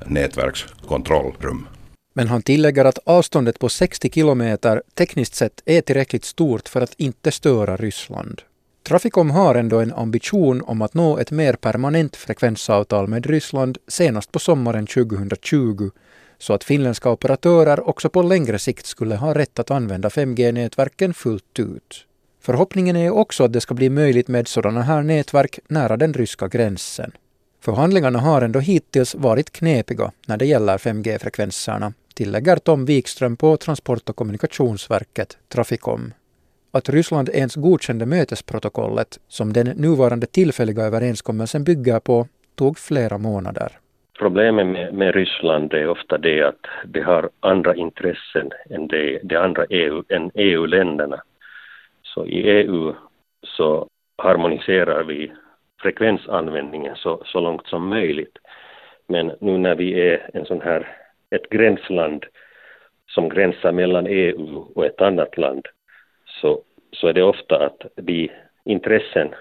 nätverkskontrollrum. 0.07 1.67
Men 2.15 2.29
han 2.29 2.43
tillägger 2.43 2.85
att 2.85 2.99
avståndet 3.05 3.59
på 3.59 3.69
60 3.69 4.11
kilometer 4.11 4.83
tekniskt 4.95 5.35
sett 5.35 5.63
är 5.67 5.81
tillräckligt 5.81 6.25
stort 6.25 6.69
för 6.69 6.81
att 6.81 6.95
inte 6.97 7.31
störa 7.31 7.77
Ryssland. 7.77 8.43
Traficom 8.89 9.31
har 9.31 9.55
ändå 9.55 9.81
en 9.81 9.93
ambition 9.93 10.63
om 10.63 10.83
att 10.83 10.95
nå 10.95 11.19
ett 11.19 11.31
mer 11.31 11.53
permanent 11.53 12.17
frekvensavtal 12.17 13.07
med 13.07 13.27
Ryssland 13.27 13.79
senast 13.89 14.33
på 14.33 14.39
sommaren 14.39 14.87
2020 14.87 15.91
så 16.39 16.53
att 16.53 16.65
finländska 16.65 17.11
operatörer 17.11 17.89
också 17.89 18.11
på 18.11 18.23
längre 18.23 18.59
sikt 18.59 18.87
skulle 18.87 19.17
ha 19.17 19.35
rätt 19.35 19.59
att 19.59 19.71
använda 19.71 20.09
5G-nätverken 20.09 21.15
fullt 21.15 21.59
ut. 21.59 22.05
Förhoppningen 22.41 22.97
är 22.97 23.11
också 23.11 23.45
att 23.45 23.53
det 23.53 23.61
ska 23.61 23.75
bli 23.75 23.91
möjligt 23.91 24.29
med 24.29 24.49
sådana 24.49 24.83
här 24.83 25.03
nätverk 25.03 25.59
nära 25.69 25.97
den 25.97 26.15
ryska 26.15 26.49
gränsen. 26.49 27.13
Förhandlingarna 27.61 28.19
har 28.19 28.43
ändå 28.43 28.61
hittills 28.61 29.15
varit 29.15 29.51
knepiga 29.51 30.13
när 30.27 30.37
det 30.37 30.47
gäller 30.47 30.79
5G-frekvenserna, 30.79 31.93
tillägger 32.15 32.57
Tom 32.57 32.85
Wikström 32.85 33.37
på 33.37 33.57
Transport 33.57 34.09
och 34.09 34.17
kommunikationsverket 34.17 35.37
Trafikom. 35.49 36.13
Att 36.71 36.89
Ryssland 36.89 37.29
ens 37.29 37.55
godkände 37.55 38.07
mötesprotokollet, 38.07 39.19
som 39.29 39.53
den 39.53 39.67
nuvarande 39.67 40.27
tillfälliga 40.27 40.83
överenskommelsen 40.83 41.65
bygger 41.65 42.01
på, 42.01 42.29
tog 42.55 42.79
flera 42.79 43.19
månader. 43.19 43.79
Problemet 44.19 44.67
med, 44.67 44.95
med 44.95 45.15
Ryssland 45.15 45.75
är 45.75 45.89
ofta 45.89 46.19
det 46.19 46.43
att 46.43 46.67
det 46.85 47.01
har 47.01 47.31
andra 47.41 47.75
intressen 47.75 48.51
än 48.71 48.89
de, 48.89 49.21
de 49.23 49.37
andra 49.37 49.65
EU, 49.71 50.03
än 50.09 50.31
EU-länderna. 50.35 51.23
Så 52.03 52.27
i 52.27 52.51
EU 52.51 52.95
så 53.43 53.89
harmoniserar 54.17 55.05
vi 55.05 55.33
frekvensanvändningen 55.83 56.97
så, 56.97 57.23
så 57.25 57.41
långt 57.41 57.67
som 57.67 57.89
möjligt. 57.89 58.39
Men 59.07 59.33
nu 59.41 59.59
när 59.59 59.75
vi 59.75 60.01
är 60.01 60.31
en 60.35 60.45
sån 60.45 60.61
här, 60.61 60.97
ett 61.31 61.49
gränsland 61.49 62.27
som 63.07 63.29
gränsar 63.29 63.73
mellan 63.73 64.07
EU 64.07 64.67
och 64.75 64.87
ett 64.87 65.01
annat 65.01 65.39
land 65.39 65.67
så, 66.27 66.63
så 66.93 67.09
är 67.09 67.13
det 67.13 67.23
ofta 67.23 67.67
att 67.67 67.87
de 67.97 68.31
intressen 68.65 69.35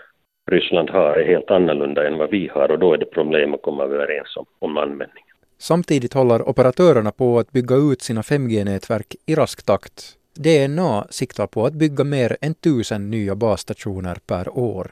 Ryssland 0.48 0.90
har 0.90 1.14
är 1.14 1.28
helt 1.28 1.52
annorlunda 1.52 2.08
än 2.08 2.18
vad 2.18 2.30
vi 2.30 2.50
har 2.54 2.72
och 2.72 2.80
då 2.80 2.94
är 2.94 2.98
det 2.98 3.06
problem 3.06 3.54
att 3.54 3.62
komma 3.62 3.84
överens 3.84 4.38
om, 4.38 4.46
om 4.60 4.78
användningen. 4.78 5.36
Samtidigt 5.58 6.14
håller 6.14 6.50
operatörerna 6.50 7.12
på 7.12 7.40
att 7.40 7.52
bygga 7.52 7.76
ut 7.76 8.02
sina 8.02 8.22
5G-nätverk 8.22 9.16
i 9.26 9.36
rask 9.36 9.66
takt. 9.66 10.14
DNA 10.36 11.08
siktar 11.10 11.48
på 11.48 11.66
att 11.66 11.74
bygga 11.74 12.04
mer 12.04 12.38
än 12.42 12.54
tusen 12.54 13.10
nya 13.12 13.36
basstationer 13.36 14.18
per 14.28 14.58
år. 14.58 14.92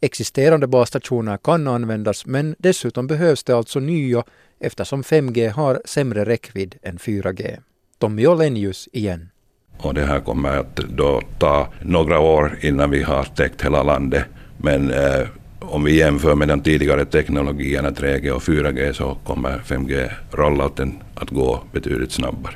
Existerande 0.00 0.66
basstationer 0.66 1.36
kan 1.36 1.68
användas 1.68 2.26
men 2.26 2.54
dessutom 2.58 3.06
behövs 3.06 3.44
det 3.44 3.56
alltså 3.56 3.80
nya 3.80 4.24
eftersom 4.60 5.02
5G 5.02 5.50
har 5.50 5.82
sämre 5.84 6.24
räckvidd 6.24 6.74
än 6.82 6.98
4G. 6.98 7.58
Tommy 7.98 8.26
Olenius 8.26 8.88
igen. 8.92 9.28
Och 9.78 9.94
det 9.94 10.04
här 10.04 10.20
kommer 10.20 10.56
att 10.58 10.76
då 10.76 11.20
ta 11.38 11.68
några 11.82 12.20
år 12.20 12.58
innan 12.62 12.90
vi 12.90 13.02
har 13.02 13.24
täckt 13.24 13.64
hela 13.64 13.82
landet. 13.82 14.24
Men 14.58 14.90
eh, 14.90 15.28
om 15.60 15.84
vi 15.84 15.96
jämför 15.96 16.34
med 16.34 16.48
de 16.48 16.60
tidigare 16.60 17.04
teknologierna 17.04 17.90
3G 17.90 18.30
och 18.30 18.42
4G 18.42 18.92
så 18.92 19.16
kommer 19.24 19.58
5G-rollouten 19.58 21.02
att 21.14 21.30
gå 21.30 21.60
betydligt 21.72 22.12
snabbare. 22.12 22.54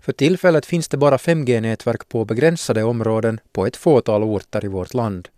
För 0.00 0.12
tillfället 0.12 0.66
finns 0.66 0.88
det 0.88 0.96
bara 0.96 1.16
5G-nätverk 1.16 2.08
på 2.08 2.24
begränsade 2.24 2.82
områden 2.82 3.40
på 3.52 3.66
ett 3.66 3.76
fåtal 3.76 4.22
orter 4.22 4.64
i 4.64 4.68
vårt 4.68 4.94
land. 4.94 5.28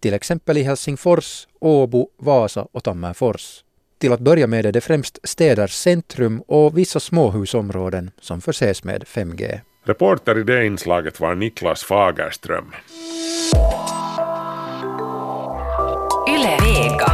Till 0.00 0.14
exempel 0.14 0.58
i 0.58 0.62
Helsingfors, 0.62 1.46
Åbo, 1.60 2.08
Vasa 2.16 2.66
och 2.72 2.84
Tammerfors. 2.84 3.64
Till 3.98 4.12
att 4.12 4.20
börja 4.20 4.46
med 4.46 4.66
är 4.66 4.72
det 4.72 4.80
främst 4.80 5.18
städers 5.22 5.72
centrum 5.72 6.40
och 6.40 6.78
vissa 6.78 7.00
småhusområden 7.00 8.10
som 8.20 8.40
förses 8.40 8.84
med 8.84 9.02
5G. 9.02 9.60
Reporter 9.84 10.38
i 10.38 10.42
det 10.42 10.66
inslaget 10.66 11.20
var 11.20 11.34
Niklas 11.34 11.84
Fagerström. 11.84 12.72
Yle 16.44 16.56
Vega. 16.60 17.06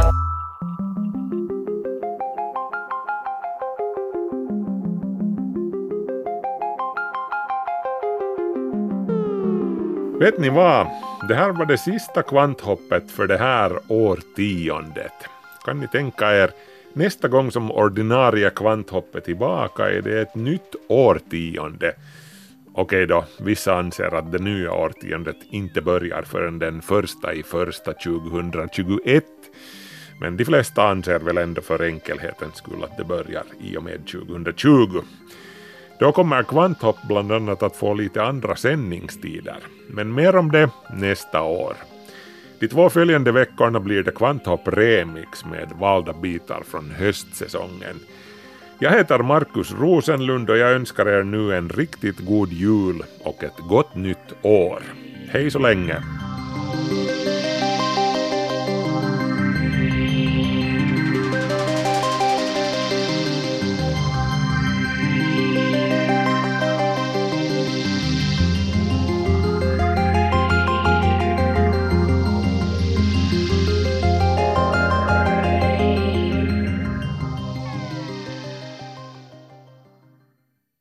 Vet 10.19 10.39
ni 10.39 10.49
vad? 10.49 10.87
Det 11.27 11.35
här 11.35 11.51
var 11.51 11.65
det 11.65 11.77
sista 11.77 12.23
kvanthoppet 12.23 13.11
för 13.11 13.27
det 13.27 13.37
här 13.37 13.79
årtiondet. 13.87 15.13
Kan 15.65 15.79
ni 15.79 15.87
tänka 15.87 16.35
er, 16.35 16.51
nästa 16.93 17.27
gång 17.27 17.51
som 17.51 17.71
ordinarie 17.71 18.49
kvanthopp 18.49 19.15
är 19.15 19.19
tillbaka 19.19 19.89
är 19.89 20.01
det 20.01 20.21
ett 20.21 20.35
nytt 20.35 20.75
årtionde. 20.87 21.93
Okej 22.73 23.07
då, 23.07 23.25
vissa 23.39 23.75
anser 23.75 24.15
att 24.15 24.31
det 24.31 24.39
nya 24.39 24.71
årtiondet 24.71 25.37
inte 25.49 25.81
börjar 25.81 26.21
förrän 26.21 26.59
den 26.59 26.81
första 26.81 27.33
i 27.33 27.43
första 27.43 27.93
2021. 27.93 29.25
Men 30.19 30.37
de 30.37 30.45
flesta 30.45 30.87
anser 30.87 31.19
väl 31.19 31.37
ändå 31.37 31.61
för 31.61 31.83
enkelhetens 31.83 32.55
skull 32.55 32.83
att 32.83 32.97
det 32.97 33.03
börjar 33.03 33.43
i 33.61 33.77
och 33.77 33.83
med 33.83 34.07
2020. 34.07 35.01
Då 35.99 36.11
kommer 36.11 36.43
Kvanthopp 36.43 36.97
bland 37.07 37.31
annat 37.31 37.63
att 37.63 37.75
få 37.75 37.93
lite 37.93 38.23
andra 38.23 38.55
sändningstider, 38.55 39.57
men 39.87 40.13
mer 40.13 40.35
om 40.35 40.51
det 40.51 40.69
nästa 40.93 41.41
år. 41.41 41.73
De 42.59 42.67
två 42.67 42.89
följande 42.89 43.31
veckorna 43.31 43.79
blir 43.79 44.03
det 44.03 44.11
Kvanthopp 44.11 44.67
Remix 44.67 45.45
med 45.45 45.71
valda 45.79 46.13
bitar 46.13 46.63
från 46.67 46.91
höstsäsongen. 46.91 47.99
Jag 48.83 48.91
heter 48.91 49.19
Markus 49.19 49.71
Rosenlund 49.71 50.49
och 50.49 50.57
jag 50.57 50.71
önskar 50.71 51.05
er 51.05 51.23
nu 51.23 51.55
en 51.55 51.69
riktigt 51.69 52.19
god 52.19 52.51
jul 52.51 53.03
och 53.23 53.43
ett 53.43 53.57
gott 53.69 53.95
nytt 53.95 54.33
år. 54.41 54.83
Hej 55.29 55.51
så 55.51 55.59
länge! 55.59 56.03